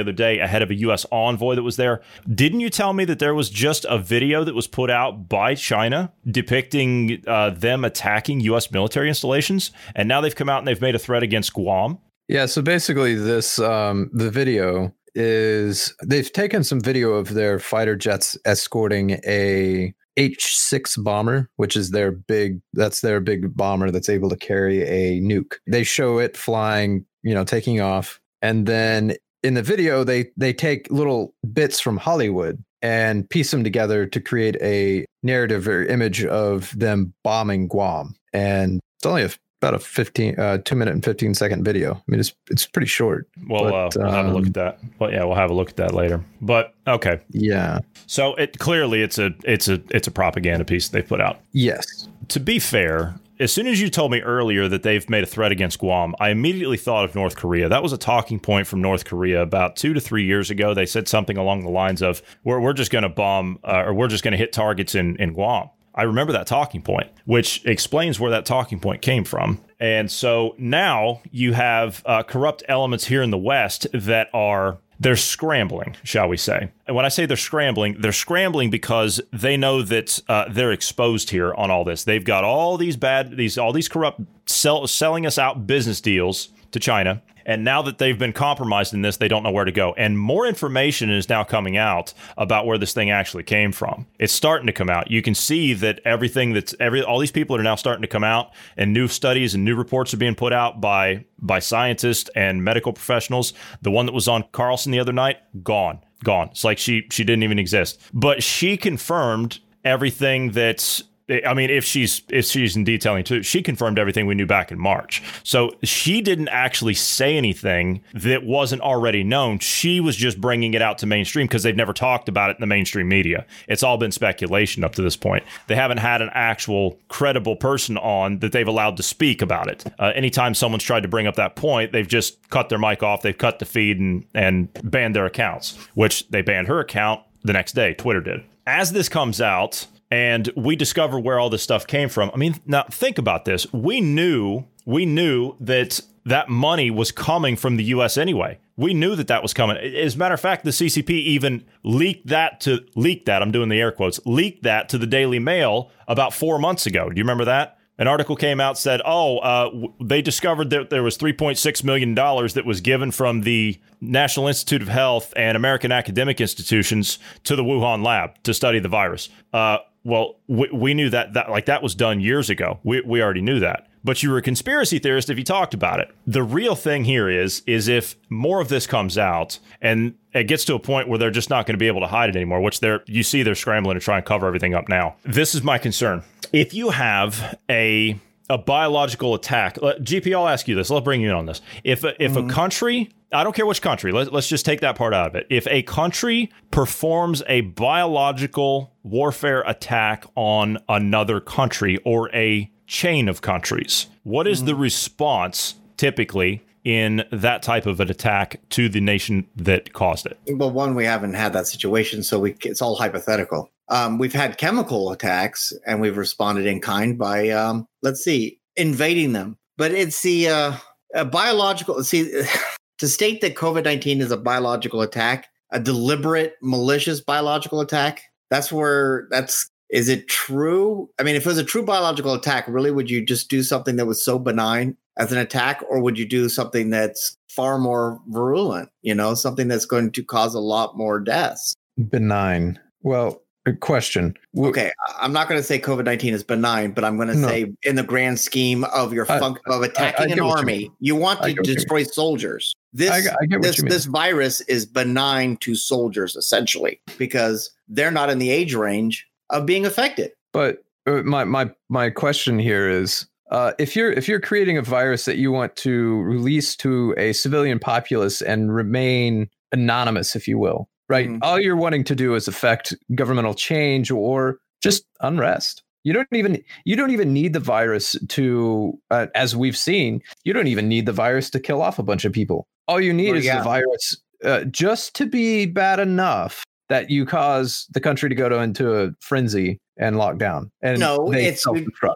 other 0.00 0.10
day 0.10 0.40
ahead 0.40 0.62
of 0.62 0.70
a 0.70 0.74
U.S. 0.74 1.06
envoy 1.12 1.54
that 1.54 1.62
was 1.62 1.76
there. 1.76 2.02
Didn't 2.28 2.58
you 2.58 2.70
tell 2.70 2.92
me 2.92 3.04
that 3.04 3.20
there 3.20 3.36
was 3.36 3.50
just 3.50 3.86
a 3.88 3.98
video 3.98 4.42
that 4.42 4.56
was 4.56 4.66
put 4.66 4.90
out 4.90 5.28
by 5.28 5.54
China 5.54 6.12
depicting 6.28 7.22
uh, 7.28 7.50
them 7.50 7.84
attacking 7.84 8.40
U.S. 8.40 8.72
military 8.72 9.06
installations? 9.06 9.70
And 9.94 10.08
now 10.08 10.20
they've 10.20 10.34
come 10.34 10.48
out 10.48 10.58
and 10.58 10.66
they've 10.66 10.80
made 10.80 10.96
a 10.96 10.98
threat 10.98 11.22
against 11.22 11.52
Guam. 11.54 11.98
Yeah, 12.28 12.44
so 12.46 12.60
basically 12.60 13.14
this 13.14 13.58
um 13.58 14.10
the 14.12 14.30
video 14.30 14.94
is 15.14 15.94
they've 16.04 16.32
taken 16.32 16.62
some 16.62 16.80
video 16.80 17.12
of 17.12 17.34
their 17.34 17.58
fighter 17.58 17.96
jets 17.96 18.36
escorting 18.44 19.12
a 19.26 19.94
H6 20.18 21.02
bomber, 21.02 21.48
which 21.56 21.76
is 21.76 21.90
their 21.90 22.12
big 22.12 22.60
that's 22.74 23.00
their 23.00 23.20
big 23.20 23.56
bomber 23.56 23.90
that's 23.90 24.08
able 24.08 24.28
to 24.28 24.36
carry 24.36 24.82
a 24.82 25.20
nuke. 25.20 25.54
They 25.66 25.84
show 25.84 26.18
it 26.18 26.36
flying, 26.36 27.06
you 27.22 27.34
know, 27.34 27.44
taking 27.44 27.80
off 27.80 28.20
and 28.42 28.66
then 28.66 29.14
in 29.42 29.54
the 29.54 29.62
video 29.62 30.04
they 30.04 30.30
they 30.36 30.52
take 30.52 30.90
little 30.90 31.34
bits 31.52 31.80
from 31.80 31.96
Hollywood 31.96 32.62
and 32.82 33.28
piece 33.30 33.50
them 33.50 33.64
together 33.64 34.06
to 34.06 34.20
create 34.20 34.56
a 34.60 35.04
narrative 35.22 35.66
or 35.66 35.84
image 35.84 36.24
of 36.26 36.78
them 36.78 37.14
bombing 37.24 37.68
Guam. 37.68 38.14
And 38.32 38.80
it's 38.98 39.06
only 39.06 39.22
a 39.22 39.30
about 39.60 39.74
a 39.74 39.78
15 39.78 40.38
uh 40.38 40.58
2 40.58 40.74
minute 40.76 40.94
and 40.94 41.04
15 41.04 41.34
second 41.34 41.64
video 41.64 41.94
i 41.94 42.02
mean 42.06 42.20
it's 42.20 42.32
it's 42.50 42.66
pretty 42.66 42.86
short 42.86 43.28
Well, 43.48 43.64
But, 43.64 43.96
uh, 43.96 44.00
we'll 44.04 44.12
have 44.12 44.26
a 44.26 44.28
look 44.30 44.42
um, 44.42 44.46
at 44.46 44.54
that. 44.54 44.78
Well, 44.98 45.12
yeah, 45.12 45.24
we'll 45.24 45.34
have 45.34 45.50
a 45.50 45.54
look 45.54 45.70
at 45.70 45.76
that 45.76 45.94
later. 45.94 46.24
But 46.40 46.74
okay, 46.86 47.20
yeah 47.30 47.80
so 48.06 48.34
it 48.36 48.58
clearly 48.58 49.02
it's 49.02 49.18
a 49.18 49.30
it's 49.44 49.68
a 49.68 49.82
it's 49.90 50.06
a 50.06 50.10
propaganda 50.10 50.64
piece 50.64 50.88
they 50.88 51.02
put 51.02 51.20
out. 51.20 51.40
yes 51.52 52.08
To 52.28 52.40
be 52.40 52.58
fair, 52.58 53.14
as 53.40 53.52
soon 53.52 53.66
as 53.66 53.80
you 53.80 53.88
told 53.88 54.10
me 54.10 54.20
earlier 54.20 54.68
that 54.68 54.82
they've 54.82 55.08
made 55.08 55.22
a 55.22 55.26
threat 55.26 55.52
against 55.52 55.78
Guam, 55.78 56.14
I 56.18 56.30
immediately 56.30 56.76
thought 56.76 57.04
of 57.04 57.14
North 57.14 57.36
Korea. 57.36 57.68
That 57.68 57.82
was 57.82 57.92
a 57.92 57.98
talking 57.98 58.40
point 58.40 58.66
from 58.66 58.80
North 58.80 59.04
Korea 59.04 59.42
about 59.42 59.76
two 59.76 59.94
to 59.94 60.00
three 60.00 60.24
years 60.24 60.50
ago. 60.50 60.74
They 60.74 60.86
said 60.86 61.06
something 61.08 61.36
along 61.36 61.62
the 61.62 61.70
lines 61.70 62.02
of, 62.02 62.22
"We're 62.44 62.60
we're 62.60 62.72
just 62.72 62.90
going 62.90 63.02
to 63.02 63.08
bomb 63.08 63.58
uh, 63.64 63.84
or 63.86 63.94
we're 63.94 64.08
just 64.08 64.24
going 64.24 64.32
to 64.32 64.38
hit 64.38 64.52
targets 64.52 64.94
in 64.94 65.16
in 65.16 65.32
Guam." 65.34 65.70
I 65.94 66.02
remember 66.02 66.32
that 66.32 66.46
talking 66.46 66.82
point, 66.82 67.08
which 67.24 67.64
explains 67.64 68.20
where 68.20 68.30
that 68.30 68.46
talking 68.46 68.80
point 68.80 69.02
came 69.02 69.24
from. 69.24 69.60
And 69.80 70.10
so 70.10 70.54
now 70.58 71.22
you 71.30 71.52
have 71.52 72.02
uh, 72.06 72.22
corrupt 72.22 72.62
elements 72.68 73.06
here 73.06 73.22
in 73.22 73.30
the 73.30 73.38
West 73.38 73.86
that 73.92 74.28
are 74.32 74.78
they're 75.00 75.16
scrambling, 75.16 75.96
shall 76.02 76.28
we 76.28 76.36
say? 76.36 76.70
And 76.86 76.96
when 76.96 77.04
I 77.04 77.08
say 77.08 77.24
they're 77.24 77.36
scrambling, 77.36 78.00
they're 78.00 78.12
scrambling 78.12 78.70
because 78.70 79.20
they 79.32 79.56
know 79.56 79.82
that 79.82 80.20
uh, 80.28 80.46
they're 80.50 80.72
exposed 80.72 81.30
here 81.30 81.54
on 81.54 81.70
all 81.70 81.84
this. 81.84 82.02
They've 82.04 82.24
got 82.24 82.42
all 82.42 82.76
these 82.76 82.96
bad, 82.96 83.36
these 83.36 83.58
all 83.58 83.72
these 83.72 83.88
corrupt 83.88 84.20
sell, 84.46 84.86
selling 84.86 85.24
us 85.24 85.38
out 85.38 85.66
business 85.66 86.00
deals 86.00 86.48
to 86.72 86.80
China. 86.80 87.22
And 87.48 87.64
now 87.64 87.80
that 87.82 87.96
they've 87.96 88.18
been 88.18 88.34
compromised 88.34 88.92
in 88.92 89.00
this, 89.00 89.16
they 89.16 89.26
don't 89.26 89.42
know 89.42 89.50
where 89.50 89.64
to 89.64 89.72
go. 89.72 89.94
And 89.96 90.18
more 90.18 90.46
information 90.46 91.10
is 91.10 91.30
now 91.30 91.44
coming 91.44 91.78
out 91.78 92.12
about 92.36 92.66
where 92.66 92.76
this 92.76 92.92
thing 92.92 93.10
actually 93.10 93.42
came 93.42 93.72
from. 93.72 94.06
It's 94.18 94.34
starting 94.34 94.66
to 94.66 94.72
come 94.72 94.90
out. 94.90 95.10
You 95.10 95.22
can 95.22 95.34
see 95.34 95.72
that 95.72 96.00
everything 96.04 96.52
that's 96.52 96.74
every 96.78 97.02
all 97.02 97.18
these 97.18 97.32
people 97.32 97.56
are 97.56 97.62
now 97.62 97.74
starting 97.74 98.02
to 98.02 98.08
come 98.08 98.22
out, 98.22 98.52
and 98.76 98.92
new 98.92 99.08
studies 99.08 99.54
and 99.54 99.64
new 99.64 99.74
reports 99.74 100.12
are 100.12 100.18
being 100.18 100.34
put 100.34 100.52
out 100.52 100.80
by 100.82 101.24
by 101.38 101.58
scientists 101.58 102.28
and 102.36 102.62
medical 102.62 102.92
professionals. 102.92 103.54
The 103.80 103.90
one 103.90 104.04
that 104.04 104.12
was 104.12 104.28
on 104.28 104.44
Carlson 104.52 104.92
the 104.92 105.00
other 105.00 105.14
night, 105.14 105.38
gone, 105.62 106.00
gone. 106.22 106.50
It's 106.50 106.64
like 106.64 106.76
she 106.76 107.06
she 107.10 107.24
didn't 107.24 107.44
even 107.44 107.58
exist. 107.58 107.98
But 108.12 108.42
she 108.42 108.76
confirmed 108.76 109.60
everything 109.84 110.50
that's 110.50 111.02
I 111.30 111.52
mean, 111.52 111.68
if 111.68 111.84
she's 111.84 112.22
if 112.30 112.46
she's 112.46 112.74
in 112.74 112.84
detailing 112.84 113.24
too, 113.24 113.42
she 113.42 113.60
confirmed 113.62 113.98
everything 113.98 114.26
we 114.26 114.34
knew 114.34 114.46
back 114.46 114.72
in 114.72 114.78
March. 114.78 115.22
So 115.42 115.72
she 115.82 116.22
didn't 116.22 116.48
actually 116.48 116.94
say 116.94 117.36
anything 117.36 118.02
that 118.14 118.44
wasn't 118.44 118.80
already 118.80 119.22
known. 119.22 119.58
She 119.58 120.00
was 120.00 120.16
just 120.16 120.40
bringing 120.40 120.72
it 120.72 120.80
out 120.80 120.96
to 120.98 121.06
mainstream 121.06 121.46
because 121.46 121.62
they've 121.62 121.76
never 121.76 121.92
talked 121.92 122.30
about 122.30 122.50
it 122.50 122.56
in 122.56 122.60
the 122.60 122.66
mainstream 122.66 123.08
media. 123.08 123.44
It's 123.68 123.82
all 123.82 123.98
been 123.98 124.10
speculation 124.10 124.84
up 124.84 124.94
to 124.94 125.02
this 125.02 125.16
point. 125.16 125.44
They 125.66 125.76
haven't 125.76 125.98
had 125.98 126.22
an 126.22 126.30
actual 126.32 126.98
credible 127.08 127.56
person 127.56 127.98
on 127.98 128.38
that 128.38 128.52
they've 128.52 128.66
allowed 128.66 128.96
to 128.96 129.02
speak 129.02 129.42
about 129.42 129.68
it. 129.68 129.84
Uh, 129.98 130.12
anytime 130.14 130.54
someone's 130.54 130.84
tried 130.84 131.02
to 131.02 131.08
bring 131.08 131.26
up 131.26 131.34
that 131.34 131.56
point, 131.56 131.92
they've 131.92 132.08
just 132.08 132.48
cut 132.48 132.70
their 132.70 132.78
mic 132.78 133.02
off, 133.02 133.20
they've 133.20 133.36
cut 133.36 133.58
the 133.58 133.66
feed 133.66 133.98
and 133.98 134.24
and 134.34 134.68
banned 134.82 135.14
their 135.14 135.26
accounts, 135.26 135.76
which 135.94 136.26
they 136.28 136.40
banned 136.40 136.68
her 136.68 136.80
account 136.80 137.20
the 137.42 137.52
next 137.52 137.74
day. 137.74 137.92
Twitter 137.92 138.20
did. 138.20 138.44
As 138.66 138.92
this 138.92 139.08
comes 139.08 139.40
out 139.40 139.86
and 140.10 140.50
we 140.56 140.76
discover 140.76 141.18
where 141.18 141.38
all 141.38 141.50
this 141.50 141.62
stuff 141.62 141.86
came 141.86 142.08
from. 142.08 142.30
I 142.32 142.36
mean, 142.36 142.56
now 142.66 142.84
think 142.90 143.18
about 143.18 143.44
this. 143.44 143.70
We 143.72 144.00
knew, 144.00 144.64
we 144.86 145.06
knew 145.06 145.54
that 145.60 146.00
that 146.24 146.48
money 146.48 146.90
was 146.90 147.10
coming 147.10 147.56
from 147.56 147.76
the 147.76 147.84
US 147.84 148.16
anyway. 148.16 148.58
We 148.76 148.94
knew 148.94 149.16
that 149.16 149.28
that 149.28 149.42
was 149.42 149.52
coming. 149.52 149.76
As 149.76 150.14
a 150.14 150.18
matter 150.18 150.34
of 150.34 150.40
fact, 150.40 150.64
the 150.64 150.70
CCP 150.70 151.10
even 151.10 151.64
leaked 151.82 152.28
that 152.28 152.60
to 152.60 152.80
leaked 152.94 153.26
that. 153.26 153.42
I'm 153.42 153.50
doing 153.50 153.68
the 153.68 153.80
air 153.80 153.90
quotes. 153.90 154.20
Leaked 154.24 154.62
that 154.62 154.88
to 154.90 154.98
the 154.98 155.06
Daily 155.06 155.38
Mail 155.38 155.90
about 156.06 156.32
4 156.32 156.58
months 156.58 156.86
ago. 156.86 157.08
Do 157.08 157.16
you 157.16 157.24
remember 157.24 157.46
that? 157.46 157.78
An 158.00 158.06
article 158.06 158.36
came 158.36 158.60
out 158.60 158.78
said, 158.78 159.02
"Oh, 159.04 159.38
uh, 159.38 159.88
they 160.00 160.22
discovered 160.22 160.70
that 160.70 160.88
there 160.90 161.02
was 161.02 161.18
3.6 161.18 161.82
million 161.82 162.14
dollars 162.14 162.54
that 162.54 162.64
was 162.64 162.80
given 162.80 163.10
from 163.10 163.40
the 163.40 163.80
National 164.00 164.46
Institute 164.46 164.82
of 164.82 164.88
Health 164.88 165.34
and 165.34 165.56
American 165.56 165.90
academic 165.90 166.40
institutions 166.40 167.18
to 167.42 167.56
the 167.56 167.64
Wuhan 167.64 168.04
lab 168.04 168.40
to 168.44 168.54
study 168.54 168.78
the 168.78 168.88
virus." 168.88 169.28
Uh, 169.52 169.78
well, 170.04 170.36
we, 170.46 170.68
we 170.72 170.94
knew 170.94 171.10
that 171.10 171.34
that 171.34 171.50
like 171.50 171.66
that 171.66 171.82
was 171.82 171.94
done 171.94 172.20
years 172.20 172.50
ago. 172.50 172.80
We 172.82 173.00
we 173.02 173.22
already 173.22 173.42
knew 173.42 173.60
that. 173.60 173.88
But 174.04 174.22
you 174.22 174.30
were 174.30 174.38
a 174.38 174.42
conspiracy 174.42 174.98
theorist 174.98 175.28
if 175.28 175.38
you 175.38 175.44
talked 175.44 175.74
about 175.74 176.00
it. 176.00 176.10
The 176.26 176.42
real 176.42 176.74
thing 176.74 177.04
here 177.04 177.28
is 177.28 177.62
is 177.66 177.88
if 177.88 178.16
more 178.28 178.60
of 178.60 178.68
this 178.68 178.86
comes 178.86 179.18
out 179.18 179.58
and 179.80 180.14
it 180.32 180.44
gets 180.44 180.64
to 180.66 180.74
a 180.74 180.78
point 180.78 181.08
where 181.08 181.18
they're 181.18 181.30
just 181.30 181.50
not 181.50 181.66
going 181.66 181.74
to 181.74 181.78
be 181.78 181.88
able 181.88 182.00
to 182.00 182.06
hide 182.06 182.30
it 182.30 182.36
anymore, 182.36 182.60
which 182.60 182.80
they're 182.80 183.02
you 183.06 183.22
see 183.22 183.42
they're 183.42 183.54
scrambling 183.54 183.98
to 183.98 184.00
try 184.00 184.16
and 184.16 184.24
cover 184.24 184.46
everything 184.46 184.74
up 184.74 184.88
now. 184.88 185.16
This 185.24 185.54
is 185.54 185.62
my 185.62 185.78
concern. 185.78 186.22
If 186.52 186.74
you 186.74 186.90
have 186.90 187.58
a 187.68 188.18
a 188.50 188.58
biological 188.58 189.34
attack, 189.34 189.74
GP, 189.76 190.34
I'll 190.34 190.48
ask 190.48 190.68
you 190.68 190.74
this. 190.74 190.90
I'll 190.90 191.00
bring 191.00 191.20
you 191.20 191.28
in 191.28 191.34
on 191.34 191.46
this. 191.46 191.60
If 191.84 192.04
a, 192.04 192.22
if 192.22 192.34
a 192.34 192.40
mm-hmm. 192.40 192.48
country, 192.48 193.10
I 193.30 193.44
don't 193.44 193.54
care 193.54 193.66
which 193.66 193.82
country, 193.82 194.10
let, 194.10 194.32
let's 194.32 194.48
just 194.48 194.64
take 194.64 194.80
that 194.80 194.96
part 194.96 195.12
out 195.12 195.28
of 195.28 195.34
it. 195.34 195.46
If 195.50 195.66
a 195.66 195.82
country 195.82 196.50
performs 196.70 197.42
a 197.46 197.60
biological 197.62 198.94
warfare 199.10 199.62
attack 199.66 200.24
on 200.34 200.78
another 200.88 201.40
country 201.40 201.98
or 202.04 202.34
a 202.34 202.70
chain 202.86 203.28
of 203.28 203.42
countries. 203.42 204.06
What 204.22 204.46
is 204.46 204.64
the 204.64 204.74
response 204.74 205.74
typically 205.96 206.62
in 206.84 207.24
that 207.30 207.62
type 207.62 207.86
of 207.86 208.00
an 208.00 208.10
attack 208.10 208.60
to 208.70 208.88
the 208.88 209.00
nation 209.00 209.46
that 209.56 209.92
caused 209.92 210.26
it? 210.26 210.38
Well, 210.48 210.70
one, 210.70 210.94
we 210.94 211.04
haven't 211.04 211.34
had 211.34 211.52
that 211.52 211.66
situation, 211.66 212.22
so 212.22 212.40
we 212.40 212.56
it's 212.62 212.80
all 212.80 212.94
hypothetical. 212.94 213.70
Um, 213.88 214.18
we've 214.18 214.32
had 214.32 214.58
chemical 214.58 215.12
attacks, 215.12 215.72
and 215.86 216.00
we've 216.00 216.16
responded 216.16 216.66
in 216.66 216.80
kind 216.80 217.18
by, 217.18 217.50
um, 217.50 217.86
let's 218.02 218.22
see, 218.22 218.60
invading 218.76 219.32
them. 219.32 219.58
But 219.76 219.92
it's 219.92 220.22
the 220.22 220.48
uh, 220.48 220.72
a 221.14 221.24
biological. 221.24 222.02
See, 222.04 222.42
to 222.98 223.08
state 223.08 223.40
that 223.42 223.54
COVID 223.54 223.84
nineteen 223.84 224.20
is 224.20 224.30
a 224.30 224.36
biological 224.36 225.02
attack, 225.02 225.48
a 225.70 225.80
deliberate, 225.80 226.54
malicious 226.62 227.20
biological 227.20 227.80
attack. 227.80 228.22
That's 228.50 228.72
where 228.72 229.26
that's. 229.30 229.68
Is 229.90 230.10
it 230.10 230.28
true? 230.28 231.08
I 231.18 231.22
mean, 231.22 231.34
if 231.34 231.46
it 231.46 231.48
was 231.48 231.56
a 231.56 231.64
true 231.64 231.82
biological 231.82 232.34
attack, 232.34 232.66
really, 232.68 232.90
would 232.90 233.10
you 233.10 233.24
just 233.24 233.48
do 233.48 233.62
something 233.62 233.96
that 233.96 234.04
was 234.04 234.22
so 234.22 234.38
benign 234.38 234.98
as 235.16 235.32
an 235.32 235.38
attack, 235.38 235.82
or 235.88 236.00
would 236.00 236.18
you 236.18 236.28
do 236.28 236.50
something 236.50 236.90
that's 236.90 237.38
far 237.48 237.78
more 237.78 238.20
virulent? 238.28 238.90
You 239.00 239.14
know, 239.14 239.32
something 239.32 239.66
that's 239.66 239.86
going 239.86 240.12
to 240.12 240.22
cause 240.22 240.54
a 240.54 240.60
lot 240.60 240.98
more 240.98 241.18
deaths. 241.20 241.74
Benign. 242.10 242.78
Well, 243.02 243.42
question. 243.72 244.34
Okay, 244.58 244.90
I- 245.08 245.14
I'm 245.24 245.32
not 245.32 245.48
going 245.48 245.60
to 245.60 245.64
say 245.64 245.78
COVID 245.78 246.04
nineteen 246.04 246.34
is 246.34 246.42
benign, 246.42 246.92
but 246.92 247.04
I'm 247.04 247.16
going 247.16 247.28
to 247.28 247.34
No. 247.36 247.48
say 247.48 247.72
in 247.82 247.96
the 247.96 248.02
grand 248.02 248.38
scheme 248.40 248.84
of 248.84 249.12
your 249.12 249.30
I- 249.30 249.38
of 249.66 249.82
attacking 249.82 250.28
get 250.28 250.38
an 250.38 250.44
what 250.44 250.50
you 250.52 250.58
army, 250.58 250.90
you, 251.00 251.16
want 251.16 251.42
to 251.42 251.48
get 251.48 251.58
what 251.58 251.66
you 251.66 251.70
mean. 251.70 251.76
destroy 251.76 252.02
soldiers. 252.04 252.74
This 252.92 253.10
I, 253.28 253.32
I 253.32 253.58
this 253.60 253.82
this 253.82 254.04
virus 254.06 254.60
is 254.62 254.86
benign 254.86 255.56
to 255.58 255.74
soldiers 255.74 256.36
essentially 256.36 257.00
because 257.18 257.70
they're 257.88 258.10
not 258.10 258.30
in 258.30 258.38
the 258.38 258.50
age 258.50 258.74
range 258.74 259.26
of 259.50 259.66
being 259.66 259.84
affected. 259.86 260.32
But 260.52 260.84
uh, 261.06 261.22
my 261.22 261.44
my 261.44 261.70
my 261.88 262.10
question 262.10 262.58
here 262.58 262.88
is 262.88 263.26
uh, 263.50 263.72
if 263.78 263.94
you're 263.96 264.12
if 264.12 264.26
you're 264.28 264.40
creating 264.40 264.78
a 264.78 264.82
virus 264.82 265.24
that 265.26 265.36
you 265.36 265.52
want 265.52 265.76
to 265.76 266.20
release 266.22 266.76
to 266.76 267.14
a 267.16 267.32
civilian 267.32 267.78
populace 267.78 268.40
and 268.42 268.74
remain 268.74 269.48
anonymous, 269.72 270.34
if 270.34 270.48
you 270.48 270.58
will, 270.58 270.88
right? 271.08 271.28
Mhm. 271.28 271.38
All 271.42 271.58
you're 271.60 271.76
wanting 271.76 272.04
to 272.04 272.14
do 272.14 272.34
is 272.34 272.48
affect 272.48 272.94
governmental 273.14 273.54
change 273.54 274.10
or 274.10 274.58
just 274.82 275.04
unrest. 275.20 275.82
You 276.04 276.12
don't 276.12 276.28
even 276.32 276.62
you 276.84 276.96
don't 276.96 277.10
even 277.10 277.32
need 277.32 277.52
the 277.52 277.60
virus 277.60 278.16
to, 278.28 278.98
uh, 279.10 279.26
as 279.34 279.54
we've 279.56 279.76
seen, 279.76 280.22
you 280.44 280.52
don't 280.52 280.68
even 280.68 280.88
need 280.88 281.06
the 281.06 281.12
virus 281.12 281.50
to 281.50 281.60
kill 281.60 281.82
off 281.82 281.98
a 281.98 282.02
bunch 282.02 282.24
of 282.24 282.32
people. 282.32 282.66
All 282.86 283.00
you 283.00 283.12
need 283.12 283.30
Well, 283.30 283.38
is 283.38 283.44
yeah. 283.44 283.58
the 283.58 283.64
virus 283.64 284.16
uh, 284.44 284.64
just 284.64 285.14
to 285.16 285.26
be 285.26 285.66
bad 285.66 285.98
enough 285.98 286.62
that 286.88 287.10
you 287.10 287.26
cause 287.26 287.86
the 287.90 288.00
country 288.00 288.28
to 288.28 288.34
go 288.34 288.48
to 288.48 288.58
into 288.60 288.94
a 288.94 289.10
frenzy 289.20 289.78
and 289.98 290.16
lock 290.16 290.38
down. 290.38 290.70
And 290.80 291.00
No, 291.00 291.30
it's- 291.34 291.64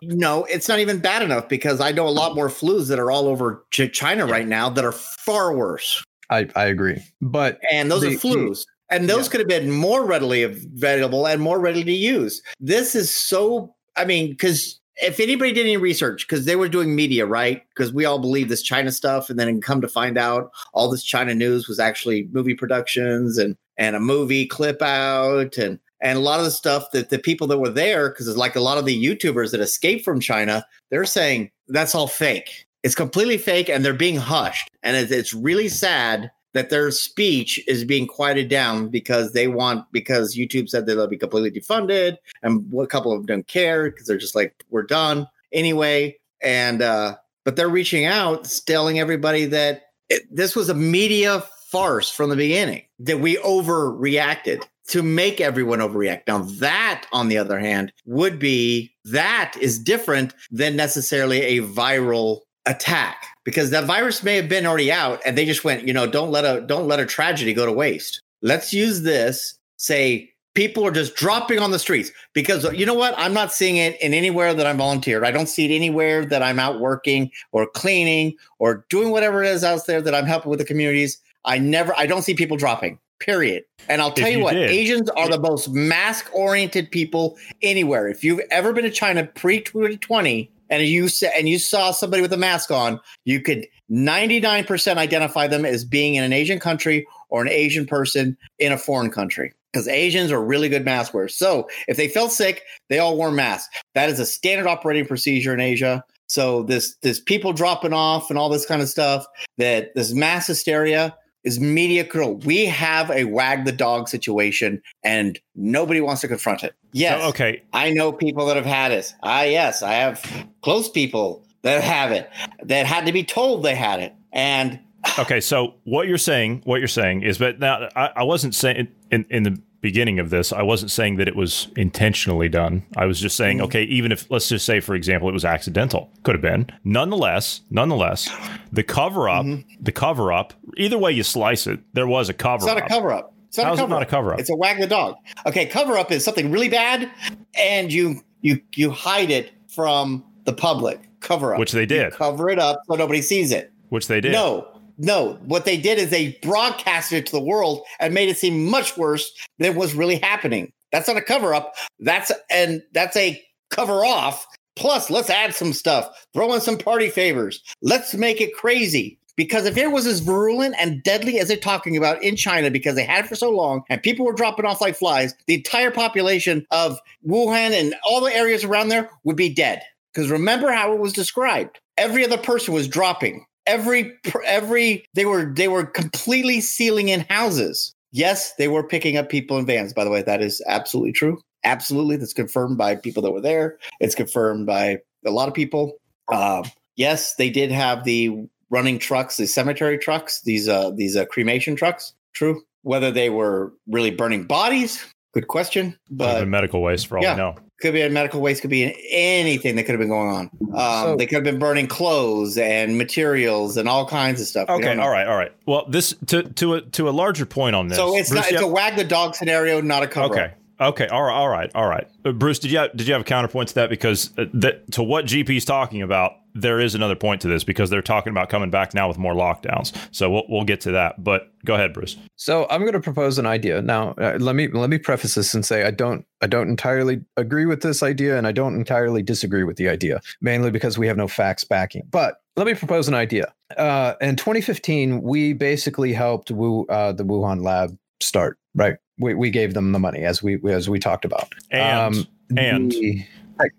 No, 0.03 0.45
it's 0.45 0.69
not 0.69 0.79
even 0.79 0.99
bad 1.01 1.21
enough 1.23 1.49
because 1.49 1.81
I 1.81 1.91
know 1.93 2.07
a 2.07 2.11
lot 2.11 2.35
more 2.37 2.49
flus 2.49 2.89
that 2.89 2.99
are 3.01 3.11
all 3.11 3.27
over 3.29 3.65
Ch- 3.73 3.93
China 3.93 4.25
right 4.25 4.47
now 4.47 4.71
that 4.71 4.85
are 4.85 4.93
far 4.93 5.55
worse. 5.55 6.03
I, 6.31 6.49
I 6.57 6.67
agree, 6.67 7.03
but 7.21 7.59
and 7.71 7.91
those 7.91 8.03
The- 8.03 8.15
are 8.15 8.19
flus. 8.19 8.65
And 8.93 9.09
those 9.09 9.27
Yeah. 9.27 9.31
could 9.31 9.41
have 9.41 9.49
been 9.49 9.71
more 9.71 10.05
readily 10.05 10.43
available 10.43 11.27
and 11.27 11.41
more 11.41 11.59
ready 11.59 11.83
to 11.83 11.93
use. 11.93 12.43
This 12.61 12.95
is 12.95 13.11
so, 13.11 13.75
I 13.97 14.05
mean, 14.05 14.31
because 14.31 14.79
if 14.97 15.19
anybody 15.19 15.53
did 15.53 15.65
any 15.67 15.79
research, 15.79 16.27
because 16.29 16.45
they 16.45 16.55
were 16.55 16.69
doing 16.69 16.95
media, 16.95 17.27
right? 17.27 17.63
Because 17.75 17.93
we 17.93 18.05
all 18.05 18.19
believe 18.19 18.49
this 18.49 18.63
China 18.63 18.93
stuff, 18.93 19.31
and 19.31 19.39
then 19.39 19.61
come 19.61 19.81
to 19.81 19.89
find 19.89 20.19
out 20.19 20.51
all 20.75 20.91
this 20.91 21.03
China 21.03 21.35
news 21.35 21.67
was 21.67 21.81
actually 21.81 22.29
movie 22.33 22.55
productions 22.55 23.39
and 23.39 23.57
and 23.79 23.97
a 23.97 24.01
movie 24.01 24.47
clip 24.47 24.83
out 24.83 25.57
and 25.57 25.79
and 26.03 26.19
a 26.19 26.21
lot 26.21 26.39
of 26.41 26.45
the 26.45 26.51
stuff 26.51 26.91
that 26.93 27.09
the 27.11 27.19
people 27.19 27.47
that 27.47 27.59
were 27.59 27.71
there, 27.71 28.11
because 28.11 28.29
it's 28.29 28.37
like 28.37 28.57
a 28.57 28.61
lot 28.61 28.77
of 28.77 28.85
the 28.85 29.05
YouTubers 29.05 29.53
that 29.53 29.61
escaped 29.61 30.05
from 30.05 30.21
China, 30.21 30.67
they're 30.91 31.05
saying 31.05 31.51
that's 31.69 31.95
all 31.95 32.09
fake. 32.09 32.67
It's 32.83 32.95
completely 32.97 33.39
fake, 33.39 33.69
and 33.71 33.85
they're 33.85 33.95
being 33.95 34.17
hushed. 34.17 34.69
And 34.83 34.97
it's, 34.97 35.13
it's 35.13 35.33
really 35.33 35.69
sad 35.69 36.31
that 36.55 36.71
their 36.71 36.91
speech 36.91 37.63
is 37.67 37.85
being 37.85 38.07
quieted 38.07 38.49
down 38.49 38.89
because 38.89 39.33
they 39.33 39.49
want 39.49 39.91
because 39.93 40.37
YouTube 40.37 40.69
said 40.69 40.87
that 40.87 40.95
they'll 40.95 41.07
be 41.07 41.17
completely 41.17 41.51
defunded, 41.51 42.17
and 42.43 42.73
a 42.79 42.87
couple 42.87 43.13
of 43.13 43.19
them 43.21 43.27
don't 43.27 43.47
care 43.47 43.91
because 43.91 44.07
they're 44.07 44.19
just 44.19 44.35
like 44.35 44.65
we're 44.71 44.83
done 44.83 45.27
anyway. 45.53 46.17
And 46.43 46.83
uh, 46.83 47.17
but 47.45 47.57
they're 47.57 47.69
reaching 47.69 48.05
out, 48.05 48.51
telling 48.67 48.99
everybody 48.99 49.47
that 49.47 49.85
it, 50.09 50.23
this 50.31 50.55
was 50.55 50.69
a 50.69 50.75
media 50.75 51.45
farce 51.71 52.11
from 52.11 52.31
the 52.31 52.37
beginning 52.37 52.83
that 52.99 53.21
we 53.21 53.37
overreacted 53.39 54.63
to 54.89 55.03
make 55.03 55.41
everyone 55.41 55.79
overreact. 55.79 56.23
Now 56.27 56.39
that, 56.59 57.07
on 57.13 57.29
the 57.29 57.39
other 57.39 57.59
hand, 57.59 57.93
would 58.05 58.39
be 58.39 58.93
that 59.05 59.55
is 59.61 59.79
different 59.79 60.35
than 60.51 60.77
necessarily 60.77 61.41
a 61.43 61.63
viral 61.63 62.41
attack 62.67 63.27
because 63.45 63.71
that 63.71 63.85
virus 63.85 64.23
may 64.23 64.37
have 64.37 64.49
been 64.49 64.67
already 64.67 64.93
out 64.93 65.21
and 65.27 65.37
they 65.37 65.45
just 65.45 65.65
went, 65.65 65.87
you 65.87 65.93
know, 65.93 66.07
don't 66.07 66.31
let 66.31 66.45
a 66.45 66.61
don't 66.63 66.87
let 66.89 67.01
a 67.01 67.07
tragedy 67.07 67.53
go 67.55 67.67
to 67.67 67.73
waste. 67.73 68.23
Let's 68.41 68.73
use 68.73 69.03
this. 69.03 69.59
Say 69.77 70.33
people 70.55 70.87
are 70.87 70.93
just 70.93 71.15
dropping 71.17 71.59
on 71.59 71.71
the 71.71 71.79
streets 71.79 72.11
because 72.35 72.71
you 72.73 72.87
know 72.87 72.95
what? 72.95 73.15
I'm 73.17 73.33
not 73.33 73.53
seeing 73.53 73.77
it 73.77 74.01
in 74.01 74.15
anywhere 74.15 74.55
that 74.55 74.67
I'm 74.67 74.77
volunteered. 74.77 75.25
I 75.25 75.31
don't 75.31 75.49
see 75.49 75.65
it 75.65 75.75
anywhere 75.75 76.25
that 76.27 76.43
I'm 76.43 76.59
out 76.59 76.81
working 76.81 77.31
or 77.53 77.67
cleaning 77.67 78.37
or 78.59 78.85
doing 78.91 79.11
whatever 79.11 79.43
it 79.43 79.49
is 79.49 79.65
out 79.65 79.87
there 79.87 80.03
that 80.03 80.15
I'm 80.15 80.27
helping 80.27 80.51
with 80.51 80.59
the 80.59 80.65
communities. 80.65 81.19
I 81.45 81.59
never, 81.59 81.97
I 81.97 82.07
don't 82.07 82.23
see 82.23 82.35
people 82.35 82.57
dropping. 82.57 82.99
Period. 83.19 83.65
And 83.89 84.03
I'll 84.03 84.13
tell 84.13 84.29
you, 84.29 84.39
you 84.39 84.45
what, 84.45 84.55
did- 84.55 84.71
Asians 84.71 85.09
are 85.11 85.29
the 85.29 85.39
most 85.39 85.69
mask-oriented 85.69 86.91
people 86.91 87.37
anywhere. 87.63 88.09
If 88.09 88.25
you've 88.25 88.41
ever 88.51 88.73
been 88.73 88.85
to 88.85 88.91
China 88.91 89.25
pre-2020 89.25 90.49
and 90.73 90.83
you 90.85 91.09
sa- 91.09 91.29
and 91.37 91.49
you 91.49 91.59
saw 91.59 91.91
somebody 91.91 92.23
with 92.23 92.33
a 92.33 92.39
mask 92.39 92.71
on, 92.71 92.99
you 93.25 93.41
could 93.41 93.67
99% 93.91 94.97
identify 94.97 95.47
them 95.47 95.67
as 95.67 95.85
being 95.85 96.15
in 96.15 96.25
an 96.25 96.33
Asian 96.33 96.59
country 96.59 97.07
or 97.29 97.43
an 97.43 97.49
Asian 97.49 97.85
person 97.85 98.37
in 98.59 98.73
a 98.73 98.79
foreign 98.79 99.11
country 99.11 99.53
because 99.71 99.87
Asians 99.87 100.33
are 100.33 100.43
really 100.43 100.71
good 100.71 100.85
mask 100.85 101.13
wearers. 101.13 101.37
So 101.37 101.69
if 101.89 101.99
they 101.99 102.09
felt 102.09 102.33
sick, 102.33 102.63
they 102.89 102.99
all 102.99 103.17
wore 103.19 103.31
masks. 103.31 103.69
That 103.95 104.09
is 104.09 104.19
a 104.19 104.25
standard 104.25 104.67
operating 104.67 105.07
procedure 105.07 105.53
in 105.53 105.61
Asia. 105.61 106.03
So 106.27 106.63
this 106.63 106.97
this 107.03 107.21
people 107.21 107.53
dropping 107.53 107.93
off 107.93 108.31
and 108.31 108.39
all 108.39 108.49
this 108.49 108.65
kind 108.65 108.81
of 108.81 108.89
stuff, 108.89 109.27
that 109.59 109.95
this 109.95 110.15
mass 110.15 110.47
hysteria 110.47 111.15
is 111.45 111.61
media 111.61 112.05
control. 112.05 112.35
We 112.37 112.67
have 112.67 113.11
a 113.11 113.25
wag 113.25 113.65
the 113.65 113.73
dog 113.73 114.09
situation 114.09 114.83
and 115.03 115.39
nobody 115.55 116.01
wants 116.01 116.21
to 116.23 116.29
confront 116.29 116.63
it. 116.63 116.75
Yes. 116.93 117.21
So, 117.21 117.29
okay. 117.31 117.63
I 117.73 117.91
know 117.91 118.13
people 118.13 118.47
that 118.47 118.57
have 118.57 118.67
had 118.67 118.93
it. 118.93 119.13
Ah, 119.23 119.43
yes, 119.43 119.83
I 119.83 119.95
have 119.95 120.47
close 120.63 120.89
people 120.89 121.45
that 121.63 121.83
have 121.83 122.13
it 122.13 122.31
that 122.63 122.87
had 122.87 123.07
to 123.07 123.13
be 123.13 123.25
told 123.25 123.63
they 123.63 123.75
had 123.75 124.01
it. 124.01 124.15
And 124.33 124.81
Okay, 125.19 125.41
so 125.41 125.75
what 125.85 126.07
you're 126.07 126.19
saying, 126.19 126.63
what 126.65 126.79
you're 126.79 126.89
saying 126.89 127.23
is, 127.23 127.39
but 127.39 127.59
now 127.59 127.89
I, 127.97 128.11
I 128.17 128.23
wasn't 128.23 128.55
saying 128.55 128.89
in, 129.11 129.27
in 129.31 129.43
the 129.43 129.61
beginning 129.83 130.19
of 130.19 130.31
this, 130.31 130.53
I 130.53 130.63
wasn't 130.63 130.91
saying 130.91 131.17
that 131.17 131.29
it 131.29 131.37
was 131.37 131.69
intentionally 131.77 132.49
done. 132.49 132.85
I 132.97 133.05
was 133.05 133.21
just 133.21 133.37
saying, 133.37 133.59
Mhm. 133.59 133.65
okay, 133.65 133.83
even 133.83 134.11
if 134.13 134.31
let's 134.31 134.49
just 134.49 134.65
say, 134.65 134.81
for 134.81 134.95
example, 134.95 135.29
it 135.29 135.33
was 135.33 135.45
accidental, 135.45 136.09
could 136.23 136.35
have 136.35 136.41
been. 136.43 136.69
Nonetheless, 136.85 137.61
nonetheless, 137.71 138.31
the 138.73 138.83
cover 138.83 139.29
up, 139.29 139.45
Mhm. 139.45 139.65
the 139.81 139.93
cover 139.93 140.33
up, 140.33 140.55
either 140.79 140.97
way 140.97 141.13
you 141.13 141.23
slice 141.23 141.67
it, 141.67 141.81
there 141.93 142.07
was 142.07 142.29
a 142.31 142.33
cover 142.33 142.55
up. 142.55 142.61
it's 142.63 142.67
not 142.67 142.79
up. 142.79 142.87
a 142.87 142.89
cover 142.89 143.13
up. 143.13 143.35
It's 143.49 143.59
not 143.59 143.67
How's 143.67 143.79
a 143.79 143.83
it 143.83 143.83
cover 143.83 143.91
not 143.95 144.03
a 144.03 144.07
cover 144.07 144.33
up? 144.33 144.41
It's 144.41 144.51
a 144.51 144.57
wag 144.57 144.81
the 144.81 144.87
dog. 144.87 145.17
Okay, 145.47 145.67
cover 145.67 145.99
up 145.99 146.11
is 146.11 146.25
something 146.25 146.51
really 146.51 146.71
bad 146.71 147.11
and 147.59 147.93
you 147.93 148.23
you 148.41 148.61
you 148.75 148.91
hide 148.91 149.31
it 149.31 149.51
from 149.69 150.25
the 150.45 150.53
public. 150.53 151.01
Cover 151.21 151.53
up. 151.55 151.61
Which 151.61 151.73
they 151.73 151.81
You 151.83 151.87
did. 151.87 152.13
cover 152.13 152.49
it 152.51 152.59
up 152.59 152.81
so 152.89 152.95
nobody 152.95 153.21
sees 153.21 153.53
it. 153.53 153.71
which 153.91 154.07
they 154.09 154.23
did. 154.23 154.33
No, 154.33 154.67
no. 155.03 155.37
What 155.45 155.65
they 155.65 155.77
did 155.77 155.99
is 155.99 156.11
they 156.11 156.39
broadcasted 156.43 157.19
it 157.19 157.27
to 157.27 157.33
the 157.33 157.43
world 157.43 157.83
and 157.99 158.15
made 158.15 158.29
it 158.29 158.39
seem 158.39 158.71
much 158.71 158.97
worse 158.97 159.31
than 159.59 159.75
was 159.75 159.95
really 159.95 160.17
happening. 160.17 160.73
That's 160.93 161.09
not 161.09 161.17
a 161.17 161.23
cover 161.23 161.53
up. 161.53 161.75
That's 161.99 162.31
and 162.51 162.83
that's 162.95 163.17
a 163.17 163.43
cover 163.71 164.05
off. 164.05 164.47
Plus, 164.77 165.11
let's 165.11 165.29
add 165.29 165.57
some 165.57 165.73
stuff. 165.73 166.09
Throw 166.33 166.55
in 166.55 166.61
some 166.61 166.79
party 166.79 167.09
favors. 167.09 167.61
Let's 167.83 168.15
make 168.15 168.41
it 168.41 168.55
crazy. 168.55 169.19
Because 169.35 169.67
if 169.67 169.77
it 169.77 169.91
was 169.91 170.07
as 170.07 170.21
virulent 170.21 170.77
and 170.79 171.03
deadly 171.03 171.41
as 171.41 171.49
they're 171.49 171.57
talking 171.57 171.97
about 171.97 172.23
in 172.23 172.37
China, 172.37 172.71
because 172.71 172.95
they 172.95 173.05
had 173.05 173.25
it 173.25 173.29
for 173.29 173.35
so 173.35 173.51
long 173.51 173.83
and 173.89 174.03
people 174.03 174.25
were 174.25 174.35
dropping 174.35 174.67
off 174.67 174.81
like 174.81 174.95
flies, 174.95 175.35
the 175.47 175.55
entire 175.55 175.91
population 175.91 176.65
of 176.71 176.99
Wuhan 177.27 177.73
and 177.73 177.95
all 178.07 178.21
the 178.21 178.35
areas 178.35 178.63
around 178.63 178.89
there 178.89 179.11
would 179.25 179.37
be 179.37 179.53
dead. 179.53 179.83
Because 180.13 180.31
remember 180.31 180.71
how 180.71 180.93
it 180.93 181.01
was 181.01 181.13
described. 181.13 181.81
Every 181.97 182.25
other 182.25 182.39
person 182.39 182.73
was 182.73 182.87
dropping 182.87 183.47
every 183.67 184.13
every 184.45 185.05
they 185.15 185.25
were 185.25 185.53
they 185.55 185.69
were 185.69 185.85
completely 185.85 186.61
sealing 186.61 187.09
in 187.09 187.21
houses. 187.29 187.95
Yes 188.13 188.53
they 188.59 188.69
were 188.69 188.87
picking 188.87 189.17
up 189.17 189.29
people 189.29 189.59
in 189.59 189.67
vans 189.67 189.93
by 189.93 190.05
the 190.05 190.11
way 190.11 190.23
that 190.23 190.43
is 190.43 190.63
absolutely 190.67 191.13
true. 191.13 191.41
Absolutely 191.65 192.17
that's 192.17 192.33
confirmed 192.33 192.79
by 192.79 192.97
people 192.97 193.23
that 193.23 193.33
were 193.33 193.41
there. 193.41 193.79
It's 194.01 194.15
confirmed 194.15 194.67
by 194.67 194.99
a 195.25 195.31
lot 195.31 195.49
of 195.49 195.55
people. 195.55 195.95
Uh, 196.29 196.63
yes 196.97 197.35
they 197.37 197.51
did 197.51 197.71
have 197.71 198.05
the 198.05 198.31
running 198.71 198.99
trucks 198.99 199.37
the 199.37 199.47
cemetery 199.47 199.99
trucks 199.99 200.41
these 200.43 200.69
uh 200.69 200.91
these 200.91 201.17
uh, 201.17 201.25
cremation 201.27 201.77
trucks. 201.77 202.15
True. 202.35 202.63
Whether 202.83 203.11
they 203.11 203.31
were 203.31 203.73
really 203.87 204.11
burning 204.11 204.45
bodies 204.45 205.05
Good 205.35 205.49
question, 205.49 205.97
but 206.11 206.41
been 206.41 206.51
medical 206.51 206.83
waste 206.83 207.07
for 207.07 207.17
all 207.17 207.25
Yeah. 207.25 207.33
we 207.35 207.39
know. 207.39 207.55
could 207.81 207.95
be 207.95 208.03
in 208.03 208.13
medical 208.13 208.41
waste, 208.41 208.61
could 208.61 208.71
be 208.71 208.85
in 208.85 208.93
anything 209.11 209.77
that 209.77 209.85
could 209.85 209.93
have 209.93 209.99
been 209.99 210.09
going 210.11 210.29
on. 210.29 210.51
Um, 210.75 211.05
So- 211.11 211.17
they 211.17 211.25
could 211.27 211.37
have 211.37 211.45
been 211.45 211.59
burning 211.59 211.87
clothes 211.87 212.57
and 212.59 212.97
materials 212.99 213.77
and 213.79 213.89
all 213.89 214.07
kinds 214.07 214.41
of 214.41 214.47
stuff. 214.47 214.69
Okay, 214.69 214.97
all 214.99 215.09
right, 215.11 215.27
all 215.27 215.37
right. 215.37 215.53
Well, 215.67 215.87
this 215.89 216.15
to 216.27 216.43
to 216.43 216.75
a 216.75 216.81
to 216.83 217.09
a 217.09 217.11
larger 217.11 217.47
point 217.47 217.75
on 217.75 217.89
this. 217.89 217.97
So 217.97 218.15
it's 218.15 218.29
Bruce, 218.29 218.43
not 218.43 218.51
you 218.51 218.57
it's 218.59 218.65
a 218.65 218.69
wag 218.69 218.97
the 218.97 219.05
dog 219.05 219.35
scenario, 219.35 219.81
not 219.81 220.03
a 220.03 220.07
cover. 220.07 220.33
okay. 220.35 220.53
Okay, 220.83 221.07
all 221.09 221.23
right, 221.23 221.35
all 221.35 221.49
right, 221.49 221.71
all 221.75 221.87
right. 221.87 222.09
Uh, 222.25 222.33
Bruce, 222.33 222.59
did 222.59 222.71
you 222.71 222.79
have, 222.79 222.97
did 222.97 223.07
you 223.07 223.13
have 223.13 223.23
a 223.23 223.25
counterpoint 223.25 223.69
to 223.71 223.75
that? 223.77 223.91
Because 223.91 224.37
uh, 224.39 224.47
that 224.55 224.91
to 224.93 225.03
what 225.03 225.27
GP's 225.27 225.65
talking 225.65 226.03
about, 226.03 226.33
there 226.55 226.81
is 226.81 226.95
another 226.95 227.15
point 227.15 227.41
to 227.43 227.49
this 227.49 227.65
because 227.65 227.89
they're 227.89 228.03
talking 228.03 228.31
about 228.31 228.49
coming 228.49 228.71
back 228.71 228.93
now 228.93 229.09
with 229.09 229.17
more 229.19 229.35
lockdowns. 229.35 229.97
So 230.11 230.31
we'll 230.31 230.45
we'll 230.49 230.65
get 230.65 230.81
to 230.83 230.93
that. 230.93 231.23
But 231.23 231.53
go 231.65 231.75
ahead, 231.75 231.93
Bruce. 231.93 232.17
So 232.37 232.67
I'm 232.69 232.83
going 232.83 232.93
to 232.93 233.01
propose 233.01 233.39
an 233.39 233.47
idea. 233.47 233.81
Now, 233.81 234.11
uh, 234.13 234.37
let 234.39 234.55
me 234.55 234.69
let 234.69 234.91
me 234.91 234.99
preface 234.99 235.35
this 235.35 235.55
and 235.55 235.65
say 235.65 235.85
I 235.85 235.91
don't 235.91 236.27
I 236.41 236.47
don't 236.47 236.69
entirely 236.69 237.23
agree 237.37 237.67
with 237.67 237.83
this 237.83 238.03
idea, 238.03 238.37
and 238.37 238.47
I 238.47 238.53
don't 238.53 238.75
entirely 238.75 239.23
disagree 239.23 239.65
with 239.65 239.77
the 239.77 239.89
idea, 239.89 240.21
mainly 240.41 240.71
because 240.71 240.99
we 240.99 241.07
have 241.07 241.17
no 241.17 241.29
facts 241.29 241.65
backing. 241.65 242.03
But 242.11 242.37
let 242.57 242.67
me 242.67 242.75
propose 242.75 243.09
an 243.09 243.15
idea. 243.15 243.53
Uh, 243.79 244.15
in 244.21 244.37
2015, 244.37 245.23
we 245.23 245.55
basically 245.55 246.13
helped 246.13 246.51
Wu, 246.51 246.85
uh, 246.87 247.13
the 247.13 247.25
Wuhan 247.25 247.63
lab 247.63 247.97
start. 248.21 248.59
Right, 248.75 248.97
we, 249.19 249.35
we 249.35 249.51
gave 249.51 249.75
them 249.75 249.93
the 249.93 249.99
money 249.99 250.21
as 250.21 250.43
we 250.43 250.59
as 250.71 250.89
we 250.89 250.99
talked 250.99 251.25
about. 251.25 251.53
And 251.71 252.17
Um, 252.17 252.27
and 252.57 252.91
the- 252.93 253.25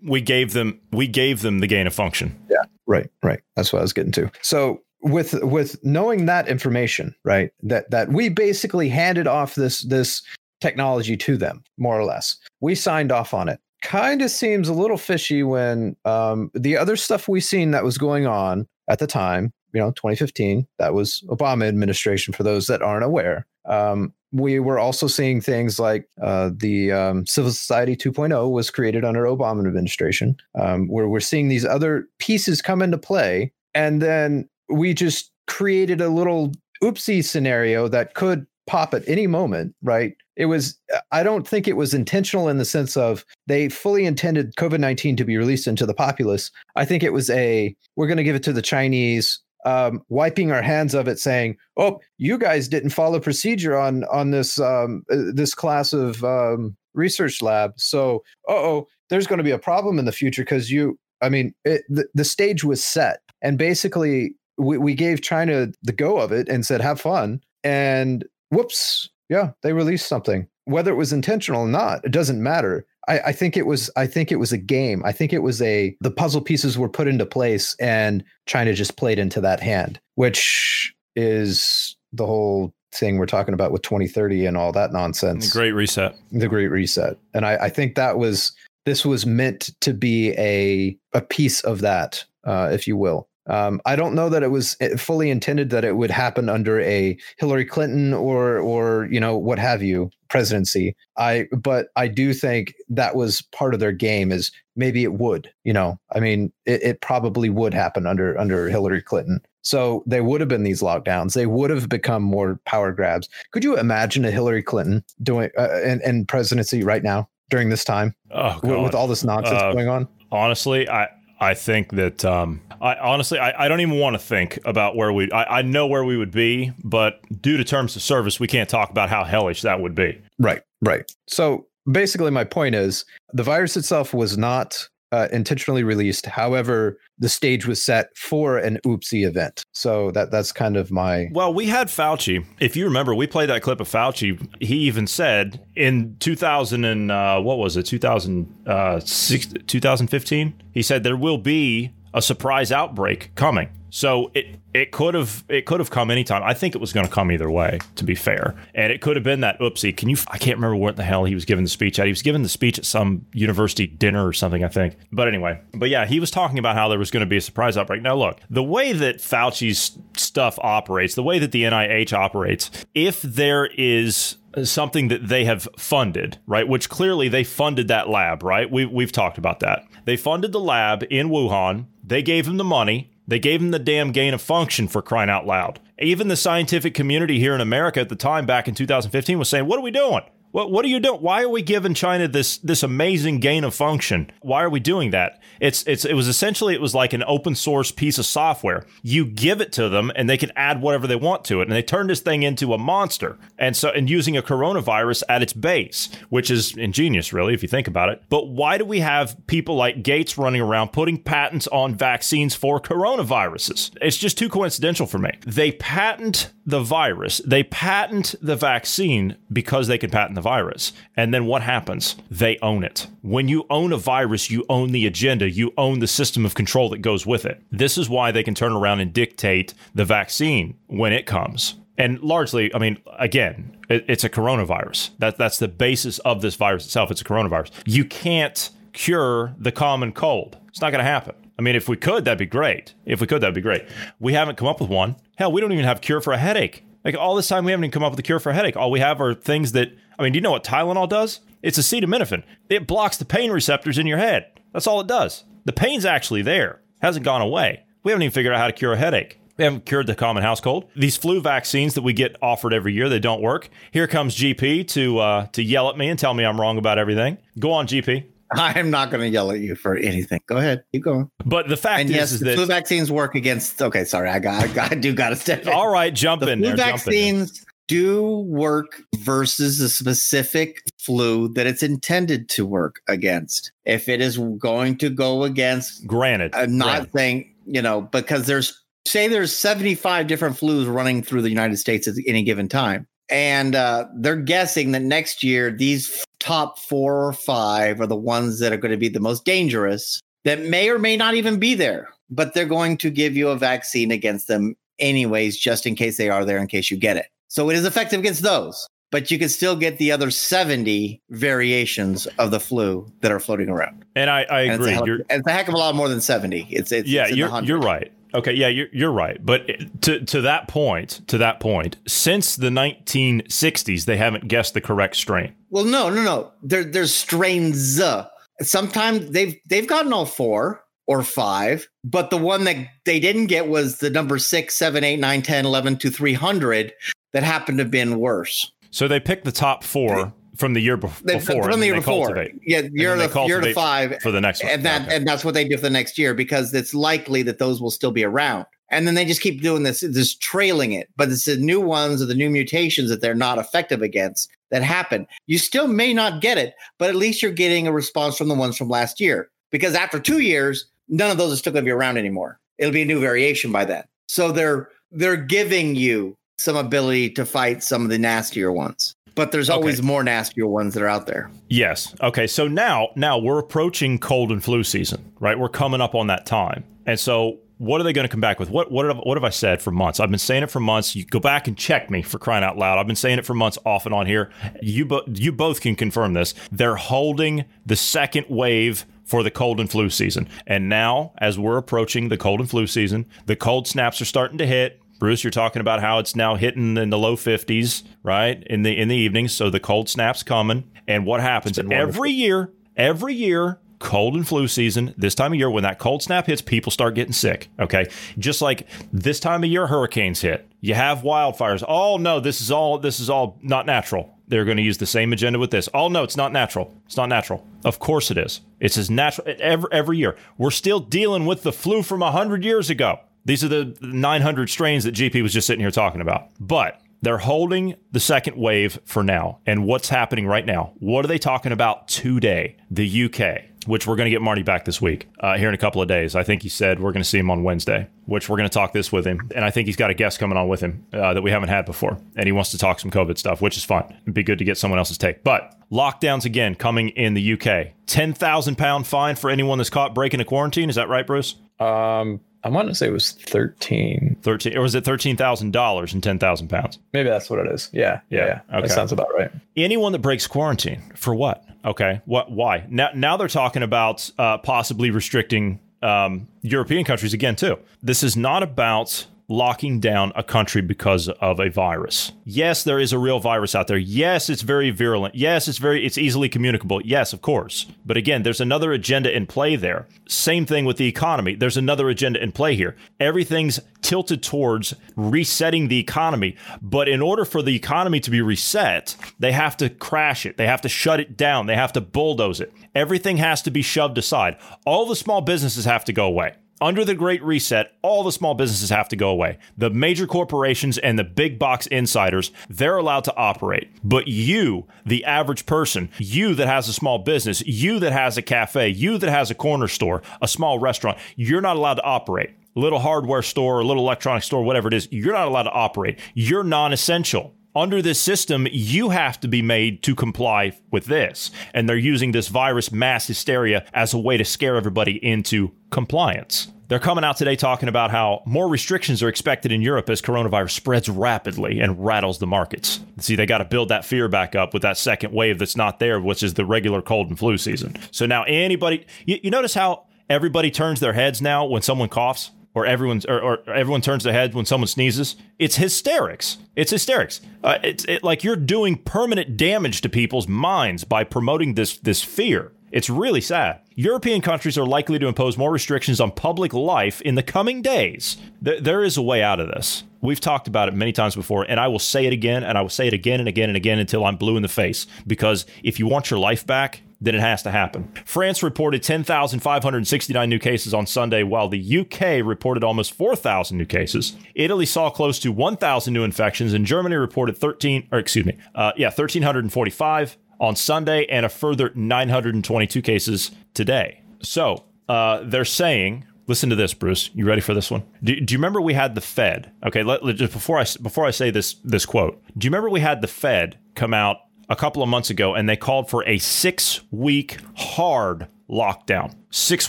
we 0.02 0.20
gave 0.20 0.52
them 0.52 0.80
we 0.92 1.06
gave 1.06 1.42
them 1.42 1.58
the 1.58 1.66
gain 1.66 1.86
of 1.86 1.94
function. 1.94 2.34
Yeah. 2.50 2.58
Right, 2.86 3.10
right. 3.22 3.40
That's 3.56 3.72
what 3.72 3.80
I 3.80 3.82
was 3.82 3.92
getting 3.92 4.12
to. 4.12 4.30
So 4.42 4.82
with 5.02 5.34
with 5.42 5.82
knowing 5.84 6.26
that 6.26 6.48
information, 6.48 7.14
right, 7.24 7.50
that 7.62 7.90
that 7.90 8.10
we 8.12 8.28
basically 8.28 8.88
handed 8.88 9.26
off 9.26 9.54
this 9.54 9.82
this 9.82 10.22
technology 10.60 11.16
to 11.18 11.36
them, 11.36 11.62
more 11.76 11.98
or 11.98 12.04
less. 12.04 12.36
We 12.60 12.74
signed 12.74 13.12
off 13.12 13.34
on 13.34 13.48
it. 13.48 13.60
Kind 13.82 14.22
of 14.22 14.30
seems 14.30 14.68
a 14.68 14.72
little 14.72 14.96
fishy 14.96 15.42
when 15.42 15.94
um, 16.06 16.50
the 16.54 16.76
other 16.78 16.96
stuff 16.96 17.28
we 17.28 17.40
seen 17.40 17.72
that 17.72 17.84
was 17.84 17.98
going 17.98 18.26
on 18.26 18.66
at 18.88 18.98
the 18.98 19.06
time, 19.06 19.52
you 19.74 19.80
know, 19.80 19.90
2015, 19.90 20.66
that 20.78 20.94
was 20.94 21.22
Obama 21.28 21.68
administration. 21.68 22.32
For 22.32 22.44
those 22.44 22.66
that 22.68 22.80
aren't 22.80 23.04
aware, 23.04 23.46
um, 23.66 24.14
we 24.34 24.58
were 24.58 24.80
also 24.80 25.06
seeing 25.06 25.40
things 25.40 25.78
like 25.78 26.08
uh, 26.20 26.50
the 26.52 26.90
um, 26.90 27.24
Civil 27.24 27.52
Society 27.52 27.96
2.0 27.96 28.50
was 28.50 28.68
created 28.68 29.04
under 29.04 29.22
Obama 29.22 29.64
administration, 29.66 30.36
um, 30.56 30.88
where 30.88 31.08
we're 31.08 31.20
seeing 31.20 31.48
these 31.48 31.64
other 31.64 32.08
pieces 32.18 32.60
come 32.60 32.82
into 32.82 32.98
play, 32.98 33.52
and 33.74 34.02
then 34.02 34.48
we 34.68 34.92
just 34.92 35.30
created 35.46 36.00
a 36.00 36.08
little 36.08 36.52
oopsie 36.82 37.24
scenario 37.24 37.86
that 37.86 38.14
could 38.14 38.44
pop 38.66 38.92
at 38.92 39.06
any 39.08 39.28
moment, 39.28 39.74
right? 39.82 40.16
It 40.36 40.46
was, 40.46 40.76
I 41.12 41.22
don't 41.22 41.46
think 41.46 41.68
it 41.68 41.76
was 41.76 41.94
intentional 41.94 42.48
in 42.48 42.58
the 42.58 42.64
sense 42.64 42.96
of 42.96 43.24
they 43.46 43.68
fully 43.68 44.04
intended 44.04 44.56
COVID 44.56 44.80
19 44.80 45.16
to 45.16 45.24
be 45.24 45.36
released 45.36 45.68
into 45.68 45.86
the 45.86 45.94
populace. 45.94 46.50
I 46.74 46.84
think 46.84 47.04
it 47.04 47.12
was 47.12 47.30
a, 47.30 47.76
we're 47.94 48.08
going 48.08 48.16
to 48.16 48.24
give 48.24 48.34
it 48.34 48.42
to 48.44 48.52
the 48.52 48.62
Chinese. 48.62 49.38
Um, 49.66 50.02
wiping 50.10 50.52
our 50.52 50.60
hands 50.60 50.94
of 50.94 51.08
it, 51.08 51.18
saying, 51.18 51.56
"Oh, 51.76 52.00
you 52.18 52.38
guys 52.38 52.68
didn't 52.68 52.90
follow 52.90 53.18
procedure 53.18 53.76
on 53.76 54.04
on 54.04 54.30
this 54.30 54.60
um, 54.60 55.04
uh, 55.10 55.32
this 55.32 55.54
class 55.54 55.92
of 55.92 56.22
um, 56.22 56.76
research 56.92 57.40
lab, 57.40 57.72
so 57.76 58.22
oh, 58.48 58.86
there's 59.08 59.26
going 59.26 59.38
to 59.38 59.44
be 59.44 59.50
a 59.50 59.58
problem 59.58 59.98
in 59.98 60.04
the 60.04 60.12
future 60.12 60.42
because 60.42 60.70
you." 60.70 60.98
I 61.22 61.30
mean, 61.30 61.54
it, 61.64 61.82
the 61.88 62.06
the 62.14 62.24
stage 62.24 62.64
was 62.64 62.84
set, 62.84 63.20
and 63.40 63.56
basically 63.56 64.34
we, 64.58 64.76
we 64.76 64.94
gave 64.94 65.22
China 65.22 65.68
the 65.82 65.92
go 65.92 66.18
of 66.18 66.30
it 66.30 66.48
and 66.48 66.66
said, 66.66 66.82
"Have 66.82 67.00
fun," 67.00 67.40
and 67.62 68.24
whoops, 68.50 69.08
yeah, 69.28 69.50
they 69.62 69.72
released 69.72 70.06
something. 70.06 70.46
Whether 70.66 70.92
it 70.92 70.96
was 70.96 71.12
intentional 71.12 71.62
or 71.62 71.68
not, 71.68 72.04
it 72.04 72.10
doesn't 72.10 72.42
matter. 72.42 72.86
I, 73.08 73.18
I 73.20 73.32
think 73.32 73.56
it 73.56 73.66
was. 73.66 73.90
I 73.96 74.06
think 74.06 74.32
it 74.32 74.36
was 74.36 74.52
a 74.52 74.58
game. 74.58 75.02
I 75.04 75.12
think 75.12 75.32
it 75.32 75.42
was 75.42 75.60
a. 75.62 75.96
The 76.00 76.10
puzzle 76.10 76.40
pieces 76.40 76.78
were 76.78 76.88
put 76.88 77.08
into 77.08 77.26
place, 77.26 77.76
and 77.80 78.24
China 78.46 78.72
just 78.72 78.96
played 78.96 79.18
into 79.18 79.40
that 79.40 79.60
hand, 79.60 80.00
which 80.14 80.94
is 81.16 81.96
the 82.12 82.26
whole 82.26 82.72
thing 82.92 83.18
we're 83.18 83.26
talking 83.26 83.54
about 83.54 83.72
with 83.72 83.82
2030 83.82 84.46
and 84.46 84.56
all 84.56 84.72
that 84.72 84.92
nonsense. 84.92 85.52
Great 85.52 85.72
reset. 85.72 86.14
The 86.32 86.48
Great 86.48 86.68
Reset, 86.68 87.18
and 87.34 87.44
I, 87.44 87.56
I 87.56 87.68
think 87.68 87.94
that 87.96 88.18
was 88.18 88.52
this 88.86 89.04
was 89.04 89.26
meant 89.26 89.70
to 89.80 89.92
be 89.94 90.32
a 90.32 90.96
a 91.12 91.20
piece 91.20 91.60
of 91.62 91.80
that, 91.80 92.24
uh, 92.44 92.70
if 92.72 92.86
you 92.86 92.96
will. 92.96 93.28
Um, 93.46 93.80
I 93.84 93.94
don't 93.96 94.14
know 94.14 94.28
that 94.30 94.42
it 94.42 94.50
was 94.50 94.76
eh, 94.80 94.96
fully 94.96 95.30
intended 95.30 95.70
that 95.70 95.84
it 95.84 95.96
would 95.96 96.10
happen 96.10 96.48
under 96.48 96.80
a 96.80 97.16
Hillary 97.38 97.64
Clinton 97.64 98.14
or 98.14 98.58
or 98.58 99.06
you 99.10 99.20
know 99.20 99.36
what 99.36 99.58
have 99.58 99.82
you 99.82 100.10
presidency. 100.30 100.96
I 101.18 101.46
but 101.52 101.88
I 101.96 102.08
do 102.08 102.32
think 102.32 102.74
that 102.88 103.16
was 103.16 103.42
part 103.42 103.74
of 103.74 103.80
their 103.80 103.92
game 103.92 104.32
is 104.32 104.50
maybe 104.76 105.04
it 105.04 105.14
would. 105.14 105.50
You 105.64 105.72
know, 105.74 105.98
I 106.14 106.20
mean, 106.20 106.52
it, 106.64 106.82
it 106.82 107.00
probably 107.00 107.50
would 107.50 107.74
happen 107.74 108.06
under 108.06 108.38
under 108.38 108.68
Hillary 108.68 109.02
Clinton. 109.02 109.40
So 109.62 110.02
they 110.06 110.20
would 110.20 110.40
have 110.42 110.48
been 110.48 110.62
these 110.62 110.82
lockdowns. 110.82 111.32
They 111.32 111.46
would 111.46 111.70
have 111.70 111.88
become 111.88 112.22
more 112.22 112.60
power 112.66 112.92
grabs. 112.92 113.28
Could 113.50 113.64
you 113.64 113.78
imagine 113.78 114.24
a 114.26 114.30
Hillary 114.30 114.62
Clinton 114.62 115.02
doing 115.22 115.50
uh, 115.58 115.80
in, 115.82 116.02
in 116.02 116.26
presidency 116.26 116.82
right 116.82 117.02
now 117.02 117.28
during 117.48 117.70
this 117.70 117.82
time 117.84 118.14
Oh, 118.30 118.58
with, 118.62 118.78
with 118.82 118.94
all 118.94 119.06
this 119.06 119.24
nonsense 119.24 119.62
Uh, 119.62 119.72
going 119.72 119.88
on? 119.88 120.08
honestly, 120.30 120.86
I 120.88 121.08
I 121.44 121.54
think 121.54 121.92
that 121.92 122.24
um, 122.24 122.62
I 122.80 122.94
honestly 122.96 123.38
I, 123.38 123.64
I 123.64 123.68
don't 123.68 123.80
even 123.80 123.98
want 123.98 124.14
to 124.14 124.18
think 124.18 124.58
about 124.64 124.96
where 124.96 125.12
we. 125.12 125.30
I, 125.30 125.58
I 125.58 125.62
know 125.62 125.86
where 125.86 126.04
we 126.04 126.16
would 126.16 126.30
be, 126.30 126.72
but 126.82 127.20
due 127.40 127.56
to 127.56 127.64
terms 127.64 127.94
of 127.96 128.02
service, 128.02 128.40
we 128.40 128.46
can't 128.46 128.68
talk 128.68 128.90
about 128.90 129.10
how 129.10 129.24
hellish 129.24 129.62
that 129.62 129.80
would 129.80 129.94
be. 129.94 130.20
Right, 130.38 130.62
right. 130.80 131.04
So 131.28 131.66
basically, 131.90 132.30
my 132.30 132.44
point 132.44 132.74
is 132.74 133.04
the 133.32 133.42
virus 133.42 133.76
itself 133.76 134.14
was 134.14 134.38
not 134.38 134.88
uh, 135.12 135.28
intentionally 135.32 135.82
released. 135.82 136.26
However, 136.26 136.98
the 137.18 137.28
stage 137.28 137.66
was 137.66 137.82
set 137.82 138.16
for 138.16 138.58
an 138.58 138.78
oopsie 138.84 139.26
event. 139.26 139.64
So 139.72 140.10
that 140.12 140.30
that's 140.30 140.52
kind 140.52 140.76
of 140.76 140.90
my 140.90 141.28
Well, 141.32 141.54
we 141.54 141.66
had 141.66 141.88
Fauci. 141.88 142.44
If 142.60 142.76
you 142.76 142.84
remember, 142.84 143.14
we 143.14 143.26
played 143.26 143.48
that 143.50 143.62
clip 143.62 143.80
of 143.80 143.88
Fauci. 143.88 144.40
He 144.60 144.76
even 144.78 145.06
said 145.06 145.64
in 145.76 146.16
2000 146.18 146.84
and 146.84 147.10
uh, 147.10 147.40
what 147.40 147.58
was 147.58 147.76
it? 147.76 147.84
2006, 147.84 149.46
2015. 149.66 150.62
He 150.72 150.82
said 150.82 151.04
there 151.04 151.16
will 151.16 151.38
be 151.38 151.92
a 152.12 152.22
surprise 152.22 152.72
outbreak 152.72 153.34
coming. 153.34 153.68
So 153.90 154.30
it 154.34 154.58
it 154.74 154.90
could 154.90 155.14
have 155.14 155.44
it 155.48 155.66
could 155.66 155.78
have 155.78 155.90
come 155.90 156.10
anytime. 156.10 156.42
I 156.42 156.52
think 156.52 156.74
it 156.74 156.78
was 156.78 156.92
going 156.92 157.06
to 157.06 157.12
come 157.12 157.30
either 157.30 157.50
way. 157.50 157.78
To 157.96 158.04
be 158.04 158.16
fair, 158.16 158.54
and 158.74 158.92
it 158.92 159.00
could 159.00 159.16
have 159.16 159.22
been 159.22 159.40
that 159.40 159.58
oopsie. 159.60 159.96
Can 159.96 160.08
you? 160.08 160.16
I 160.28 160.36
can't 160.36 160.56
remember 160.56 160.76
what 160.76 160.96
the 160.96 161.04
hell 161.04 161.24
he 161.24 161.34
was 161.34 161.44
giving 161.44 161.64
the 161.64 161.70
speech 161.70 161.98
at. 161.98 162.06
He 162.06 162.12
was 162.12 162.22
giving 162.22 162.42
the 162.42 162.48
speech 162.48 162.78
at 162.78 162.84
some 162.84 163.24
university 163.32 163.86
dinner 163.86 164.26
or 164.26 164.32
something. 164.32 164.64
I 164.64 164.68
think. 164.68 164.96
But 165.12 165.28
anyway, 165.28 165.60
but 165.72 165.88
yeah, 165.88 166.06
he 166.06 166.18
was 166.18 166.30
talking 166.30 166.58
about 166.58 166.74
how 166.74 166.88
there 166.88 166.98
was 166.98 167.10
going 167.10 167.22
to 167.22 167.26
be 167.26 167.36
a 167.36 167.40
surprise 167.40 167.76
outbreak. 167.76 168.02
Now 168.02 168.16
look, 168.16 168.40
the 168.50 168.64
way 168.64 168.92
that 168.92 169.18
Fauci's 169.18 169.96
stuff 170.16 170.58
operates, 170.60 171.14
the 171.14 171.22
way 171.22 171.38
that 171.38 171.52
the 171.52 171.62
NIH 171.62 172.12
operates, 172.12 172.70
if 172.94 173.22
there 173.22 173.66
is 173.66 174.36
something 174.62 175.08
that 175.08 175.28
they 175.28 175.44
have 175.44 175.68
funded, 175.76 176.38
right? 176.46 176.66
Which 176.66 176.88
clearly 176.88 177.28
they 177.28 177.44
funded 177.44 177.88
that 177.88 178.08
lab, 178.08 178.42
right? 178.42 178.70
We, 178.70 178.86
we've 178.86 179.10
talked 179.10 179.38
about 179.38 179.60
that. 179.60 179.84
They 180.04 180.16
funded 180.16 180.52
the 180.52 180.60
lab 180.60 181.04
in 181.10 181.28
Wuhan. 181.28 181.86
They 182.04 182.22
gave 182.22 182.46
him 182.46 182.56
the 182.56 182.64
money. 182.64 183.10
They 183.26 183.38
gave 183.38 183.60
him 183.60 183.70
the 183.70 183.78
damn 183.78 184.12
gain 184.12 184.34
of 184.34 184.42
function 184.42 184.88
for 184.88 185.00
crying 185.00 185.30
out 185.30 185.46
loud. 185.46 185.80
Even 185.98 186.28
the 186.28 186.36
scientific 186.36 186.94
community 186.94 187.38
here 187.38 187.54
in 187.54 187.60
America 187.60 188.00
at 188.00 188.08
the 188.08 188.16
time, 188.16 188.44
back 188.44 188.68
in 188.68 188.74
2015, 188.74 189.38
was 189.38 189.48
saying, 189.48 189.66
What 189.66 189.78
are 189.78 189.82
we 189.82 189.90
doing? 189.90 190.22
What, 190.54 190.70
what 190.70 190.84
are 190.84 190.88
you 190.88 191.00
doing? 191.00 191.20
Why 191.20 191.42
are 191.42 191.48
we 191.48 191.62
giving 191.62 191.94
China 191.94 192.28
this 192.28 192.58
this 192.58 192.84
amazing 192.84 193.40
gain 193.40 193.64
of 193.64 193.74
function? 193.74 194.30
Why 194.40 194.62
are 194.62 194.70
we 194.70 194.78
doing 194.78 195.10
that? 195.10 195.42
It's 195.60 195.82
it's 195.84 196.04
it 196.04 196.14
was 196.14 196.28
essentially 196.28 196.74
it 196.74 196.80
was 196.80 196.94
like 196.94 197.12
an 197.12 197.24
open 197.26 197.56
source 197.56 197.90
piece 197.90 198.18
of 198.18 198.24
software. 198.24 198.86
You 199.02 199.26
give 199.26 199.60
it 199.60 199.72
to 199.72 199.88
them 199.88 200.12
and 200.14 200.30
they 200.30 200.36
can 200.36 200.52
add 200.54 200.80
whatever 200.80 201.08
they 201.08 201.16
want 201.16 201.44
to 201.46 201.60
it. 201.60 201.64
And 201.64 201.72
they 201.72 201.82
turned 201.82 202.08
this 202.08 202.20
thing 202.20 202.44
into 202.44 202.72
a 202.72 202.78
monster. 202.78 203.36
And 203.58 203.76
so 203.76 203.88
and 203.88 204.08
using 204.08 204.36
a 204.36 204.42
coronavirus 204.42 205.24
at 205.28 205.42
its 205.42 205.52
base, 205.52 206.08
which 206.28 206.52
is 206.52 206.76
ingenious 206.76 207.32
really 207.32 207.52
if 207.52 207.60
you 207.60 207.68
think 207.68 207.88
about 207.88 208.10
it. 208.10 208.22
But 208.28 208.46
why 208.46 208.78
do 208.78 208.84
we 208.84 209.00
have 209.00 209.36
people 209.48 209.74
like 209.74 210.04
Gates 210.04 210.38
running 210.38 210.60
around 210.60 210.92
putting 210.92 211.20
patents 211.20 211.66
on 211.66 211.96
vaccines 211.96 212.54
for 212.54 212.78
coronaviruses? 212.78 213.90
It's 214.00 214.18
just 214.18 214.38
too 214.38 214.48
coincidental 214.48 215.08
for 215.08 215.18
me. 215.18 215.32
They 215.44 215.72
patent 215.72 216.52
the 216.66 216.80
virus. 216.80 217.38
They 217.44 217.62
patent 217.62 218.34
the 218.40 218.56
vaccine 218.56 219.36
because 219.52 219.86
they 219.86 219.98
can 219.98 220.10
patent 220.10 220.34
the 220.34 220.40
virus. 220.40 220.92
And 221.16 221.32
then 221.32 221.46
what 221.46 221.62
happens? 221.62 222.16
They 222.30 222.58
own 222.62 222.84
it. 222.84 223.06
When 223.22 223.48
you 223.48 223.66
own 223.70 223.92
a 223.92 223.96
virus, 223.96 224.50
you 224.50 224.64
own 224.68 224.92
the 224.92 225.06
agenda, 225.06 225.50
you 225.50 225.72
own 225.76 225.98
the 225.98 226.06
system 226.06 226.44
of 226.44 226.54
control 226.54 226.88
that 226.90 226.98
goes 226.98 227.26
with 227.26 227.44
it. 227.44 227.62
This 227.70 227.98
is 227.98 228.08
why 228.08 228.32
they 228.32 228.42
can 228.42 228.54
turn 228.54 228.72
around 228.72 229.00
and 229.00 229.12
dictate 229.12 229.74
the 229.94 230.04
vaccine 230.04 230.76
when 230.86 231.12
it 231.12 231.26
comes. 231.26 231.74
And 231.96 232.20
largely, 232.20 232.74
I 232.74 232.78
mean, 232.78 232.98
again, 233.18 233.76
it, 233.88 234.04
it's 234.08 234.24
a 234.24 234.30
coronavirus. 234.30 235.10
That, 235.18 235.38
that's 235.38 235.58
the 235.58 235.68
basis 235.68 236.18
of 236.20 236.42
this 236.42 236.56
virus 236.56 236.86
itself. 236.86 237.10
It's 237.10 237.20
a 237.20 237.24
coronavirus. 237.24 237.70
You 237.86 238.04
can't 238.04 238.70
cure 238.92 239.54
the 239.58 239.72
common 239.72 240.12
cold. 240.12 240.56
It's 240.68 240.80
not 240.80 240.90
going 240.90 241.04
to 241.04 241.10
happen. 241.10 241.34
I 241.58 241.62
mean, 241.62 241.76
if 241.76 241.88
we 241.88 241.96
could, 241.96 242.24
that'd 242.24 242.38
be 242.38 242.46
great. 242.46 242.94
If 243.04 243.20
we 243.20 243.26
could, 243.26 243.40
that'd 243.40 243.54
be 243.54 243.60
great. 243.60 243.84
We 244.18 244.32
haven't 244.32 244.56
come 244.56 244.68
up 244.68 244.80
with 244.80 244.90
one. 244.90 245.16
Hell, 245.36 245.52
we 245.52 245.60
don't 245.60 245.72
even 245.72 245.84
have 245.84 246.00
cure 246.00 246.20
for 246.20 246.32
a 246.32 246.38
headache. 246.38 246.84
Like 247.04 247.16
all 247.16 247.34
this 247.34 247.48
time, 247.48 247.64
we 247.64 247.72
haven't 247.72 247.84
even 247.84 247.92
come 247.92 248.02
up 248.02 248.12
with 248.12 248.18
a 248.18 248.24
cure 248.24 248.40
for 248.40 248.50
a 248.50 248.54
headache. 248.54 248.76
All 248.76 248.90
we 248.90 249.00
have 249.00 249.20
are 249.20 249.34
things 249.34 249.72
that, 249.72 249.92
I 250.18 250.22
mean, 250.22 250.32
do 250.32 250.38
you 250.38 250.40
know 250.40 250.50
what 250.50 250.64
Tylenol 250.64 251.08
does? 251.08 251.40
It's 251.62 251.78
acetaminophen. 251.78 252.42
It 252.68 252.86
blocks 252.86 253.16
the 253.16 253.24
pain 253.24 253.50
receptors 253.50 253.98
in 253.98 254.06
your 254.06 254.18
head. 254.18 254.46
That's 254.72 254.86
all 254.86 255.00
it 255.00 255.06
does. 255.06 255.44
The 255.64 255.72
pain's 255.72 256.04
actually 256.04 256.42
there, 256.42 256.80
hasn't 257.00 257.24
gone 257.24 257.40
away. 257.40 257.84
We 258.02 258.10
haven't 258.10 258.22
even 258.22 258.32
figured 258.32 258.52
out 258.54 258.60
how 258.60 258.66
to 258.66 258.72
cure 258.72 258.94
a 258.94 258.98
headache. 258.98 259.38
We 259.56 259.64
haven't 259.64 259.86
cured 259.86 260.08
the 260.08 260.14
common 260.16 260.42
house 260.42 260.60
cold. 260.60 260.90
These 260.96 261.16
flu 261.16 261.40
vaccines 261.40 261.94
that 261.94 262.02
we 262.02 262.12
get 262.12 262.36
offered 262.42 262.74
every 262.74 262.92
year, 262.92 263.08
they 263.08 263.20
don't 263.20 263.40
work. 263.40 263.68
Here 263.92 264.08
comes 264.08 264.36
GP 264.36 264.88
to 264.88 265.18
uh, 265.20 265.46
to 265.48 265.62
yell 265.62 265.88
at 265.88 265.96
me 265.96 266.08
and 266.08 266.18
tell 266.18 266.34
me 266.34 266.44
I'm 266.44 266.60
wrong 266.60 266.76
about 266.76 266.98
everything. 266.98 267.38
Go 267.58 267.70
on, 267.70 267.86
GP. 267.86 268.24
I'm 268.56 268.90
not 268.90 269.10
going 269.10 269.20
to 269.22 269.28
yell 269.28 269.50
at 269.50 269.60
you 269.60 269.74
for 269.74 269.96
anything. 269.96 270.40
Go 270.46 270.56
ahead, 270.56 270.84
keep 270.92 271.04
going. 271.04 271.30
But 271.44 271.68
the 271.68 271.76
fact 271.76 272.00
And 272.02 272.10
is, 272.10 272.16
yes, 272.16 272.32
is 272.32 272.40
the 272.40 272.46
that 272.46 272.54
flu 272.56 272.66
vaccines 272.66 273.10
work 273.10 273.34
against. 273.34 273.80
Okay, 273.80 274.04
sorry, 274.04 274.28
I 274.30 274.38
got, 274.38 274.62
I, 274.62 274.66
got, 274.68 274.92
I 274.92 274.94
do 274.94 275.12
got 275.14 275.30
to 275.30 275.36
step 275.36 275.62
in. 275.62 275.68
all 275.72 275.88
right, 275.88 276.14
jump 276.14 276.42
the 276.42 276.50
in 276.52 276.60
flu 276.60 276.68
there. 276.68 276.76
vaccines 276.76 277.64
do 277.86 278.38
work 278.48 279.02
versus 279.18 279.78
a 279.80 279.88
specific 279.90 280.82
flu 280.98 281.48
that 281.54 281.66
it's 281.66 281.82
intended 281.82 282.48
to 282.48 282.64
work 282.64 283.00
against. 283.08 283.72
If 283.84 284.08
it 284.08 284.20
is 284.20 284.38
going 284.38 284.96
to 284.98 285.10
go 285.10 285.44
against, 285.44 286.06
Granted, 286.06 286.54
I'm 286.54 286.78
not 286.78 286.86
granted. 286.86 287.12
saying 287.14 287.54
you 287.66 287.82
know 287.82 288.02
because 288.02 288.46
there's 288.46 288.80
say 289.06 289.28
there's 289.28 289.54
75 289.54 290.26
different 290.26 290.56
flus 290.56 290.92
running 290.92 291.22
through 291.22 291.42
the 291.42 291.50
United 291.50 291.76
States 291.76 292.08
at 292.08 292.14
any 292.26 292.42
given 292.42 292.68
time, 292.68 293.06
and 293.28 293.74
uh, 293.74 294.06
they're 294.16 294.36
guessing 294.36 294.92
that 294.92 295.02
next 295.02 295.42
year 295.44 295.70
these 295.70 296.24
top 296.44 296.78
four 296.78 297.26
or 297.26 297.32
five 297.32 298.02
are 298.02 298.06
the 298.06 298.14
ones 298.14 298.58
that 298.58 298.70
are 298.70 298.76
going 298.76 298.90
to 298.90 298.98
be 298.98 299.08
the 299.08 299.18
most 299.18 299.46
dangerous 299.46 300.20
that 300.44 300.60
may 300.60 300.90
or 300.90 300.98
may 300.98 301.16
not 301.16 301.34
even 301.34 301.58
be 301.58 301.74
there, 301.74 302.10
but 302.28 302.52
they're 302.52 302.66
going 302.66 302.98
to 302.98 303.08
give 303.08 303.34
you 303.34 303.48
a 303.48 303.56
vaccine 303.56 304.10
against 304.10 304.46
them 304.46 304.76
anyways, 304.98 305.56
just 305.56 305.86
in 305.86 305.96
case 305.96 306.18
they 306.18 306.28
are 306.28 306.44
there, 306.44 306.58
in 306.58 306.66
case 306.66 306.90
you 306.90 306.98
get 306.98 307.16
it. 307.16 307.28
So 307.48 307.70
it 307.70 307.76
is 307.76 307.86
effective 307.86 308.20
against 308.20 308.42
those, 308.42 308.86
but 309.10 309.30
you 309.30 309.38
can 309.38 309.48
still 309.48 309.74
get 309.74 309.96
the 309.96 310.12
other 310.12 310.30
70 310.30 311.18
variations 311.30 312.26
of 312.38 312.50
the 312.50 312.60
flu 312.60 313.10
that 313.22 313.32
are 313.32 313.40
floating 313.40 313.70
around. 313.70 314.04
and 314.14 314.28
I, 314.28 314.42
I 314.42 314.60
And 314.62 314.82
it's, 314.82 314.86
a 314.86 315.02
agree. 315.02 315.24
It's 315.30 315.46
a 315.46 315.50
heck 315.50 315.68
of 315.68 315.74
a 315.74 315.78
lot 315.78 315.94
more 315.94 316.10
than 316.10 316.20
70. 316.20 316.66
It's, 316.68 316.92
it's 316.92 317.08
yeah, 317.08 317.26
it's 317.26 317.36
you're 317.36 317.64
you're 317.64 317.80
right. 317.80 318.12
Okay, 318.34 318.52
yeah, 318.52 318.66
you're 318.66 318.88
you're 318.92 319.12
right. 319.12 319.44
But 319.44 319.70
to 320.02 320.20
to 320.20 320.40
that 320.40 320.66
point, 320.66 321.20
to 321.28 321.38
that 321.38 321.60
point, 321.60 321.96
since 322.06 322.56
the 322.56 322.68
1960s, 322.68 324.04
they 324.04 324.16
haven't 324.16 324.48
guessed 324.48 324.74
the 324.74 324.80
correct 324.80 325.16
strain. 325.16 325.54
Well, 325.74 325.84
no, 325.84 326.08
no, 326.08 326.22
no. 326.22 326.52
There, 326.62 326.84
there's 326.84 327.12
strains. 327.12 327.98
uh, 328.00 328.28
Sometimes 328.62 329.30
they've 329.32 329.58
they've 329.68 329.88
gotten 329.88 330.12
all 330.12 330.24
four 330.24 330.84
or 331.08 331.24
five, 331.24 331.88
but 332.04 332.30
the 332.30 332.36
one 332.38 332.62
that 332.64 332.76
they 333.04 333.18
didn't 333.18 333.46
get 333.46 333.66
was 333.66 333.98
the 333.98 334.08
number 334.08 334.38
six, 334.38 334.76
seven, 334.76 335.02
eight, 335.02 335.18
nine, 335.18 335.42
10, 335.42 335.66
11 335.66 335.96
to 335.98 336.10
300 336.10 336.92
that 337.32 337.42
happened 337.42 337.78
to 337.78 337.84
have 337.84 337.90
been 337.90 338.20
worse. 338.20 338.70
So 338.92 339.08
they 339.08 339.18
picked 339.18 339.44
the 339.44 339.50
top 339.52 339.82
four 339.82 340.32
from 340.56 340.74
the 340.74 340.80
year 340.80 340.96
bef- 340.96 341.20
They- 341.24 341.34
before, 341.34 341.64
from 341.64 341.80
the 341.80 341.86
year 341.86 341.94
they 341.96 341.98
before. 341.98 342.26
cultivate 342.28 342.52
Yeah, 342.64 342.82
year 342.92 343.16
to 343.16 343.44
year 343.48 343.60
to 343.60 343.74
five. 343.74 344.16
for 344.22 344.30
the 344.30 344.40
next 344.40 344.62
one. 344.62 344.70
and 344.72 344.84
that 344.86 345.02
Okay. 345.08 345.16
and 345.16 345.26
that's 345.26 345.44
what 345.44 345.54
they 345.54 345.66
do 345.66 345.76
for 345.76 345.82
the 345.82 345.90
next 345.90 346.16
year 346.16 346.32
because 346.34 346.72
it's 346.72 346.94
likely 346.94 347.42
that 347.42 347.58
those 347.58 347.80
will 347.82 347.90
still 347.90 348.12
be 348.12 348.22
around 348.22 348.64
and 348.90 349.06
then 349.06 349.14
they 349.14 349.24
just 349.24 349.40
keep 349.40 349.62
doing 349.62 349.82
this 349.82 350.00
just 350.00 350.40
trailing 350.40 350.92
it 350.92 351.08
but 351.16 351.30
it's 351.30 351.44
the 351.46 351.56
new 351.56 351.80
ones 351.80 352.20
or 352.22 352.26
the 352.26 352.34
new 352.34 352.50
mutations 352.50 353.08
that 353.10 353.20
they're 353.20 353.34
not 353.34 353.58
effective 353.58 354.02
against 354.02 354.50
that 354.70 354.82
happen 354.82 355.26
you 355.46 355.58
still 355.58 355.88
may 355.88 356.12
not 356.12 356.40
get 356.40 356.58
it 356.58 356.74
but 356.98 357.08
at 357.08 357.16
least 357.16 357.42
you're 357.42 357.50
getting 357.52 357.86
a 357.86 357.92
response 357.92 358.36
from 358.36 358.48
the 358.48 358.54
ones 358.54 358.76
from 358.76 358.88
last 358.88 359.20
year 359.20 359.50
because 359.70 359.94
after 359.94 360.18
two 360.20 360.40
years 360.40 360.86
none 361.08 361.30
of 361.30 361.38
those 361.38 361.52
are 361.52 361.56
still 361.56 361.72
going 361.72 361.84
to 361.84 361.88
be 361.88 361.92
around 361.92 362.16
anymore 362.18 362.58
it'll 362.78 362.92
be 362.92 363.02
a 363.02 363.06
new 363.06 363.20
variation 363.20 363.70
by 363.72 363.84
then 363.84 364.04
so 364.28 364.52
they're 364.52 364.88
they're 365.12 365.36
giving 365.36 365.94
you 365.94 366.36
some 366.58 366.76
ability 366.76 367.30
to 367.30 367.44
fight 367.44 367.82
some 367.82 368.02
of 368.02 368.10
the 368.10 368.18
nastier 368.18 368.70
ones 368.72 369.14
but 369.36 369.50
there's 369.50 369.68
always 369.68 369.98
Okay. 369.98 370.06
more 370.06 370.22
nastier 370.22 370.66
ones 370.68 370.94
that 370.94 371.02
are 371.02 371.08
out 371.08 371.26
there 371.26 371.50
Yes. 371.68 372.14
Okay. 372.20 372.46
So 372.46 372.68
now, 372.68 373.08
now 373.16 373.36
we're 373.36 373.58
approaching 373.58 374.18
cold 374.18 374.52
and 374.52 374.62
flu 374.62 374.84
season, 374.84 375.32
right? 375.40 375.58
We're 375.58 375.68
coming 375.70 376.00
up 376.00 376.14
on 376.14 376.28
that 376.28 376.46
time, 376.46 376.84
and 377.04 377.18
so 377.18 377.58
what 377.78 378.00
are 378.00 378.04
they 378.04 378.12
going 378.12 378.24
to 378.24 378.30
come 378.30 378.40
back 378.40 378.60
with? 378.60 378.70
What 378.70 378.90
what 378.92 379.06
have, 379.06 379.18
what 379.18 379.36
have 379.36 379.44
I 379.44 379.50
said 379.50 379.82
for 379.82 379.90
months? 379.90 380.20
I've 380.20 380.30
been 380.30 380.38
saying 380.38 380.62
it 380.62 380.70
for 380.70 380.80
months. 380.80 381.16
You 381.16 381.24
go 381.24 381.40
back 381.40 381.66
and 381.66 381.76
check 381.76 382.10
me 382.10 382.22
for 382.22 382.38
crying 382.38 382.64
out 382.64 382.78
loud. 382.78 382.98
I've 382.98 383.06
been 383.06 383.16
saying 383.16 383.38
it 383.38 383.46
for 383.46 383.54
months, 383.54 383.78
off 383.84 384.06
and 384.06 384.14
on 384.14 384.26
here. 384.26 384.50
You 384.80 385.04
bo- 385.04 385.24
you 385.26 385.52
both 385.52 385.80
can 385.80 385.96
confirm 385.96 386.34
this. 386.34 386.54
They're 386.70 386.96
holding 386.96 387.64
the 387.84 387.96
second 387.96 388.46
wave 388.48 389.06
for 389.24 389.42
the 389.42 389.50
cold 389.50 389.80
and 389.80 389.90
flu 389.90 390.10
season, 390.10 390.48
and 390.66 390.88
now 390.88 391.32
as 391.38 391.58
we're 391.58 391.78
approaching 391.78 392.28
the 392.28 392.36
cold 392.36 392.60
and 392.60 392.70
flu 392.70 392.86
season, 392.86 393.26
the 393.46 393.56
cold 393.56 393.88
snaps 393.88 394.20
are 394.20 394.26
starting 394.26 394.58
to 394.58 394.66
hit. 394.66 395.00
Bruce, 395.18 395.42
you're 395.42 395.50
talking 395.50 395.80
about 395.80 396.00
how 396.00 396.18
it's 396.18 396.36
now 396.36 396.56
hitting 396.56 396.96
in 396.96 397.10
the 397.10 397.18
low 397.18 397.36
50s, 397.36 398.02
right? 398.22 398.62
In 398.66 398.82
the 398.82 398.96
in 398.96 399.08
the 399.08 399.16
evenings, 399.16 399.52
so 399.52 399.70
the 399.70 399.80
cold 399.80 400.08
snap's 400.08 400.42
coming. 400.42 400.84
And 401.06 401.26
what 401.26 401.40
happens 401.40 401.78
every 401.78 402.30
year? 402.30 402.72
Every 402.96 403.34
year, 403.34 403.80
cold 403.98 404.34
and 404.34 404.46
flu 404.46 404.68
season, 404.68 405.14
this 405.16 405.34
time 405.34 405.52
of 405.52 405.58
year 405.58 405.70
when 405.70 405.82
that 405.82 405.98
cold 405.98 406.22
snap 406.22 406.46
hits, 406.46 406.62
people 406.62 406.90
start 406.90 407.14
getting 407.14 407.32
sick, 407.32 407.68
okay? 407.78 408.06
Just 408.38 408.62
like 408.62 408.86
this 409.12 409.40
time 409.40 409.64
of 409.64 409.70
year 409.70 409.86
hurricanes 409.86 410.40
hit. 410.40 410.68
You 410.80 410.94
have 410.94 411.22
wildfires. 411.22 411.82
Oh 411.86 412.16
no, 412.16 412.40
this 412.40 412.60
is 412.60 412.70
all 412.70 412.98
this 412.98 413.20
is 413.20 413.30
all 413.30 413.58
not 413.62 413.86
natural. 413.86 414.38
They're 414.46 414.66
going 414.66 414.76
to 414.76 414.82
use 414.82 414.98
the 414.98 415.06
same 415.06 415.32
agenda 415.32 415.58
with 415.58 415.70
this. 415.70 415.88
Oh 415.94 416.08
no, 416.08 416.22
it's 416.22 416.36
not 416.36 416.52
natural. 416.52 416.94
It's 417.06 417.16
not 417.16 417.28
natural. 417.28 417.66
Of 417.84 417.98
course 417.98 418.30
it 418.30 418.36
is. 418.36 418.60
It's 418.80 418.98
as 418.98 419.10
natural 419.10 419.54
every 419.58 419.88
every 419.92 420.18
year. 420.18 420.36
We're 420.58 420.70
still 420.70 421.00
dealing 421.00 421.46
with 421.46 421.62
the 421.62 421.72
flu 421.72 422.02
from 422.02 422.20
100 422.20 422.64
years 422.64 422.90
ago. 422.90 423.20
These 423.46 423.64
are 423.64 423.68
the 423.68 423.96
900 424.00 424.68
strains 424.70 425.04
that 425.04 425.14
GP 425.14 425.42
was 425.42 425.52
just 425.52 425.66
sitting 425.66 425.80
here 425.80 425.90
talking 425.90 426.20
about. 426.20 426.48
But 426.60 427.00
they're 427.24 427.38
holding 427.38 427.94
the 428.12 428.20
second 428.20 428.56
wave 428.56 429.00
for 429.06 429.22
now. 429.22 429.58
And 429.64 429.86
what's 429.86 430.10
happening 430.10 430.46
right 430.46 430.66
now? 430.66 430.92
What 430.98 431.24
are 431.24 431.28
they 431.28 431.38
talking 431.38 431.72
about 431.72 432.06
today? 432.06 432.76
The 432.90 433.24
UK, 433.24 433.73
which 433.86 434.06
we're 434.06 434.16
going 434.16 434.26
to 434.26 434.30
get 434.30 434.42
Marty 434.42 434.62
back 434.62 434.84
this 434.84 435.00
week, 435.00 435.28
uh, 435.40 435.56
here 435.56 435.68
in 435.68 435.74
a 435.74 435.78
couple 435.78 436.00
of 436.02 436.08
days. 436.08 436.34
I 436.34 436.42
think 436.42 436.62
he 436.62 436.68
said 436.68 437.00
we're 437.00 437.12
going 437.12 437.22
to 437.22 437.28
see 437.28 437.38
him 437.38 437.50
on 437.50 437.62
Wednesday, 437.62 438.08
which 438.26 438.48
we're 438.48 438.56
going 438.56 438.68
to 438.68 438.72
talk 438.72 438.92
this 438.92 439.12
with 439.12 439.26
him. 439.26 439.48
And 439.54 439.64
I 439.64 439.70
think 439.70 439.86
he's 439.86 439.96
got 439.96 440.10
a 440.10 440.14
guest 440.14 440.38
coming 440.38 440.56
on 440.56 440.68
with 440.68 440.80
him 440.80 441.06
uh, 441.12 441.34
that 441.34 441.42
we 441.42 441.50
haven't 441.50 441.68
had 441.68 441.84
before. 441.84 442.18
And 442.36 442.46
he 442.46 442.52
wants 442.52 442.70
to 442.70 442.78
talk 442.78 443.00
some 443.00 443.10
COVID 443.10 443.38
stuff, 443.38 443.60
which 443.60 443.76
is 443.76 443.84
fun. 443.84 444.04
It'd 444.22 444.34
be 444.34 444.42
good 444.42 444.58
to 444.58 444.64
get 444.64 444.78
someone 444.78 444.98
else's 444.98 445.18
take. 445.18 445.44
But 445.44 445.74
lockdowns 445.90 446.44
again 446.44 446.74
coming 446.74 447.10
in 447.10 447.34
the 447.34 447.52
UK. 447.54 447.92
10,000 448.06 448.76
pound 448.76 449.06
fine 449.06 449.36
for 449.36 449.50
anyone 449.50 449.78
that's 449.78 449.90
caught 449.90 450.14
breaking 450.14 450.40
a 450.40 450.44
quarantine. 450.44 450.88
Is 450.88 450.96
that 450.96 451.08
right, 451.08 451.26
Bruce? 451.26 451.56
Um, 451.80 452.40
I 452.64 452.70
want 452.70 452.88
to 452.88 452.94
say 452.94 453.06
it 453.08 453.12
was 453.12 453.32
13. 453.32 454.38
13 454.42 454.76
or 454.76 454.80
was 454.80 454.94
it 454.94 455.04
$13,000 455.04 456.12
and 456.14 456.22
10,000 456.22 456.68
pounds? 456.68 456.98
Maybe 457.12 457.28
that's 457.28 457.50
what 457.50 457.58
it 457.60 457.70
is. 457.70 457.90
Yeah. 457.92 458.20
Yeah, 458.30 458.46
Yeah. 458.46 458.60
okay. 458.78 458.88
That 458.88 458.90
sounds 458.94 459.12
about 459.12 459.28
right. 459.38 459.50
anyone 459.76 460.12
that 460.12 460.20
breaks 460.20 460.46
quarantine 460.46 461.02
for 461.14 461.34
what 461.34 461.64
okay 461.84 462.22
what 462.24 462.50
why 462.50 462.86
now 462.88 463.10
now 463.14 463.36
they're 463.36 463.46
talking 463.48 463.82
about 463.82 464.30
uh, 464.38 464.56
possibly 464.58 465.10
restricting 465.10 465.78
um, 466.02 466.48
european 466.62 467.04
countries 467.04 467.34
again 467.34 467.54
too 467.56 467.78
this 468.02 468.22
is 468.22 468.36
not 468.38 468.62
about 468.62 469.26
locking 469.48 470.00
down 470.00 470.32
a 470.34 470.42
country 470.42 470.80
because 470.80 471.28
of 471.28 471.60
a 471.60 471.68
virus 471.68 472.32
yes 472.44 472.82
there 472.82 472.98
is 472.98 473.12
a 473.12 473.18
real 473.18 473.40
virus 473.40 473.74
out 473.74 473.86
there 473.86 473.96
yes 473.96 474.48
it's 474.48 474.62
very 474.62 474.90
virulent 474.90 475.34
yes 475.34 475.68
it's 475.68 475.78
very 475.78 476.04
it's 476.04 476.18
easily 476.18 476.48
communicable 476.48 477.00
yes 477.04 477.32
of 477.32 477.42
course 477.42 477.86
but 478.06 478.16
again 478.16 478.42
there's 478.42 478.60
another 478.60 478.92
agenda 478.92 479.34
in 479.34 479.46
play 479.46 479.76
there 479.76 480.06
same 480.26 480.64
thing 480.64 480.84
with 480.84 480.96
the 480.96 481.06
economy 481.06 481.54
there's 481.54 481.76
another 481.76 482.08
agenda 482.08 482.42
in 482.42 482.52
play 482.52 482.74
here 482.74 482.96
everything's 483.20 483.80
tilted 484.04 484.42
towards 484.42 484.94
resetting 485.16 485.88
the 485.88 485.98
economy. 485.98 486.54
But 486.80 487.08
in 487.08 487.22
order 487.22 487.44
for 487.44 487.62
the 487.62 487.74
economy 487.74 488.20
to 488.20 488.30
be 488.30 488.42
reset, 488.42 489.16
they 489.38 489.52
have 489.52 489.76
to 489.78 489.88
crash 489.88 490.46
it. 490.46 490.56
They 490.56 490.66
have 490.66 490.82
to 490.82 490.88
shut 490.88 491.20
it 491.20 491.36
down. 491.36 491.66
They 491.66 491.74
have 491.74 491.92
to 491.94 492.00
bulldoze 492.00 492.60
it. 492.60 492.72
Everything 492.94 493.38
has 493.38 493.62
to 493.62 493.70
be 493.70 493.82
shoved 493.82 494.18
aside. 494.18 494.56
All 494.84 495.06
the 495.06 495.16
small 495.16 495.40
businesses 495.40 495.86
have 495.86 496.04
to 496.04 496.12
go 496.12 496.26
away. 496.26 496.54
Under 496.80 497.04
the 497.04 497.14
Great 497.14 497.42
Reset, 497.42 497.92
all 498.02 498.24
the 498.24 498.32
small 498.32 498.54
businesses 498.54 498.90
have 498.90 499.08
to 499.10 499.16
go 499.16 499.30
away. 499.30 499.58
The 499.78 499.90
major 499.90 500.26
corporations 500.26 500.98
and 500.98 501.18
the 501.18 501.24
big 501.24 501.58
box 501.58 501.86
insiders, 501.86 502.50
they're 502.68 502.96
allowed 502.96 503.24
to 503.24 503.36
operate. 503.36 503.90
But 504.02 504.26
you, 504.26 504.86
the 505.06 505.24
average 505.24 505.66
person, 505.66 506.10
you 506.18 506.54
that 506.56 506.66
has 506.66 506.88
a 506.88 506.92
small 506.92 507.18
business, 507.18 507.64
you 507.64 508.00
that 508.00 508.12
has 508.12 508.36
a 508.36 508.42
cafe, 508.42 508.88
you 508.88 509.18
that 509.18 509.30
has 509.30 509.50
a 509.52 509.54
corner 509.54 509.86
store, 509.86 510.22
a 510.42 510.48
small 510.48 510.80
restaurant, 510.80 511.18
you're 511.36 511.60
not 511.60 511.76
allowed 511.76 511.94
to 511.94 512.04
operate 512.04 512.50
little 512.76 512.98
hardware 512.98 513.42
store 513.42 513.78
or 513.78 513.84
little 513.84 514.02
electronic 514.02 514.42
store, 514.42 514.64
whatever 514.64 514.88
it 514.88 514.94
is, 514.94 515.08
you're 515.12 515.32
not 515.32 515.46
allowed 515.46 515.62
to 515.62 515.70
operate. 515.70 516.18
You're 516.34 516.64
non 516.64 516.92
essential. 516.92 517.54
Under 517.76 518.00
this 518.00 518.20
system, 518.20 518.68
you 518.70 519.10
have 519.10 519.40
to 519.40 519.48
be 519.48 519.60
made 519.60 520.04
to 520.04 520.14
comply 520.14 520.78
with 520.92 521.06
this. 521.06 521.50
And 521.72 521.88
they're 521.88 521.96
using 521.96 522.30
this 522.30 522.46
virus 522.46 522.92
mass 522.92 523.26
hysteria 523.26 523.84
as 523.92 524.14
a 524.14 524.18
way 524.18 524.36
to 524.36 524.44
scare 524.44 524.76
everybody 524.76 525.16
into 525.24 525.72
compliance. 525.90 526.68
They're 526.86 527.00
coming 527.00 527.24
out 527.24 527.36
today 527.36 527.56
talking 527.56 527.88
about 527.88 528.12
how 528.12 528.42
more 528.46 528.68
restrictions 528.68 529.24
are 529.24 529.28
expected 529.28 529.72
in 529.72 529.82
Europe 529.82 530.08
as 530.08 530.22
coronavirus 530.22 530.70
spreads 530.70 531.08
rapidly 531.08 531.80
and 531.80 532.04
rattles 532.04 532.38
the 532.38 532.46
markets. 532.46 533.00
See, 533.18 533.34
they 533.34 533.46
got 533.46 533.58
to 533.58 533.64
build 533.64 533.88
that 533.88 534.04
fear 534.04 534.28
back 534.28 534.54
up 534.54 534.72
with 534.72 534.82
that 534.82 534.96
second 534.96 535.32
wave 535.32 535.58
that's 535.58 535.76
not 535.76 535.98
there, 535.98 536.20
which 536.20 536.44
is 536.44 536.54
the 536.54 536.64
regular 536.64 537.02
cold 537.02 537.28
and 537.28 537.36
flu 537.36 537.58
season. 537.58 537.96
So 538.12 538.24
now 538.24 538.44
anybody, 538.44 539.04
you, 539.26 539.40
you 539.42 539.50
notice 539.50 539.74
how 539.74 540.04
everybody 540.30 540.70
turns 540.70 541.00
their 541.00 541.14
heads 541.14 541.42
now 541.42 541.64
when 541.64 541.82
someone 541.82 542.08
coughs? 542.08 542.52
Or 542.74 542.84
everyone's 542.84 543.24
or, 543.24 543.40
or 543.40 543.70
everyone 543.70 544.00
turns 544.00 544.24
their 544.24 544.32
head 544.32 544.54
when 544.54 544.66
someone 544.66 544.88
sneezes. 544.88 545.36
It's 545.58 545.76
hysterics. 545.76 546.58
It's 546.76 546.90
hysterics. 546.90 547.40
Uh, 547.62 547.78
it's 547.82 548.04
it, 548.04 548.22
like 548.22 548.44
you're 548.44 548.56
doing 548.56 548.96
permanent 548.96 549.56
damage 549.56 550.00
to 550.02 550.08
people's 550.08 550.48
minds 550.48 551.04
by 551.04 551.24
promoting 551.24 551.74
this 551.74 551.96
this 551.96 552.22
fear. 552.22 552.72
It's 552.90 553.10
really 553.10 553.40
sad. 553.40 553.80
European 553.96 554.40
countries 554.40 554.78
are 554.78 554.86
likely 554.86 555.18
to 555.18 555.26
impose 555.26 555.58
more 555.58 555.72
restrictions 555.72 556.20
on 556.20 556.30
public 556.30 556.72
life 556.72 557.20
in 557.22 557.34
the 557.34 557.42
coming 557.42 557.82
days. 557.82 558.36
Th- 558.64 558.80
there 558.80 559.02
is 559.02 559.16
a 559.16 559.22
way 559.22 559.42
out 559.42 559.58
of 559.58 559.66
this. 559.66 560.04
We've 560.20 560.38
talked 560.38 560.68
about 560.68 560.88
it 560.88 560.94
many 560.94 561.10
times 561.10 561.34
before, 561.34 561.64
and 561.64 561.80
I 561.80 561.88
will 561.88 561.98
say 561.98 562.24
it 562.24 562.32
again, 562.32 562.62
and 562.62 562.78
I 562.78 562.82
will 562.82 562.88
say 562.88 563.08
it 563.08 563.12
again 563.12 563.40
and 563.40 563.48
again 563.48 563.68
and 563.68 563.76
again 563.76 563.98
until 563.98 564.24
I'm 564.24 564.36
blue 564.36 564.56
in 564.56 564.62
the 564.62 564.68
face. 564.68 565.08
Because 565.26 565.66
if 565.82 565.98
you 565.98 566.06
want 566.06 566.30
your 566.30 566.38
life 566.38 566.64
back, 566.64 567.02
then 567.20 567.34
it 567.34 567.40
has 567.40 567.62
to 567.62 567.70
happen. 567.70 568.12
France 568.24 568.62
reported 568.62 569.02
10,569 569.02 570.48
new 570.48 570.58
cases 570.58 570.94
on 570.94 571.06
Sunday, 571.06 571.42
while 571.42 571.68
the 571.68 571.98
UK 572.00 572.44
reported 572.44 572.84
almost 572.84 573.14
4,000 573.14 573.76
new 573.76 573.86
cases. 573.86 574.36
Italy 574.54 574.86
saw 574.86 575.10
close 575.10 575.38
to 575.40 575.52
1,000 575.52 576.12
new 576.12 576.24
infections, 576.24 576.72
and 576.72 576.86
Germany 576.86 577.16
reported 577.16 577.56
13, 577.56 578.08
or 578.12 578.18
excuse 578.18 578.46
me, 578.46 578.56
uh, 578.74 578.92
yeah, 578.96 579.08
1,345 579.08 580.36
on 580.60 580.76
Sunday 580.76 581.26
and 581.26 581.44
a 581.44 581.48
further 581.48 581.90
922 581.94 583.02
cases 583.02 583.50
today. 583.74 584.20
So 584.40 584.84
uh, 585.08 585.42
they're 585.44 585.64
saying, 585.64 586.24
listen 586.46 586.70
to 586.70 586.76
this, 586.76 586.94
Bruce. 586.94 587.30
You 587.34 587.46
ready 587.46 587.60
for 587.60 587.74
this 587.74 587.90
one? 587.90 588.02
Do, 588.22 588.38
do 588.38 588.52
you 588.52 588.58
remember 588.58 588.80
we 588.80 588.94
had 588.94 589.14
the 589.14 589.20
Fed? 589.20 589.72
Okay, 589.84 590.02
let, 590.02 590.24
let, 590.24 590.36
just 590.36 590.52
before 590.52 590.78
I 590.78 590.86
before 591.02 591.26
I 591.26 591.30
say 591.30 591.50
this 591.50 591.74
this 591.84 592.06
quote, 592.06 592.42
do 592.56 592.66
you 592.66 592.70
remember 592.70 592.90
we 592.90 593.00
had 593.00 593.20
the 593.20 593.28
Fed 593.28 593.78
come 593.94 594.14
out 594.14 594.38
a 594.68 594.76
couple 594.76 595.02
of 595.02 595.08
months 595.08 595.30
ago 595.30 595.54
and 595.54 595.68
they 595.68 595.76
called 595.76 596.08
for 596.08 596.26
a 596.26 596.38
six 596.38 597.00
week 597.10 597.58
hard 597.76 598.48
lockdown. 598.68 599.34
Six 599.50 599.88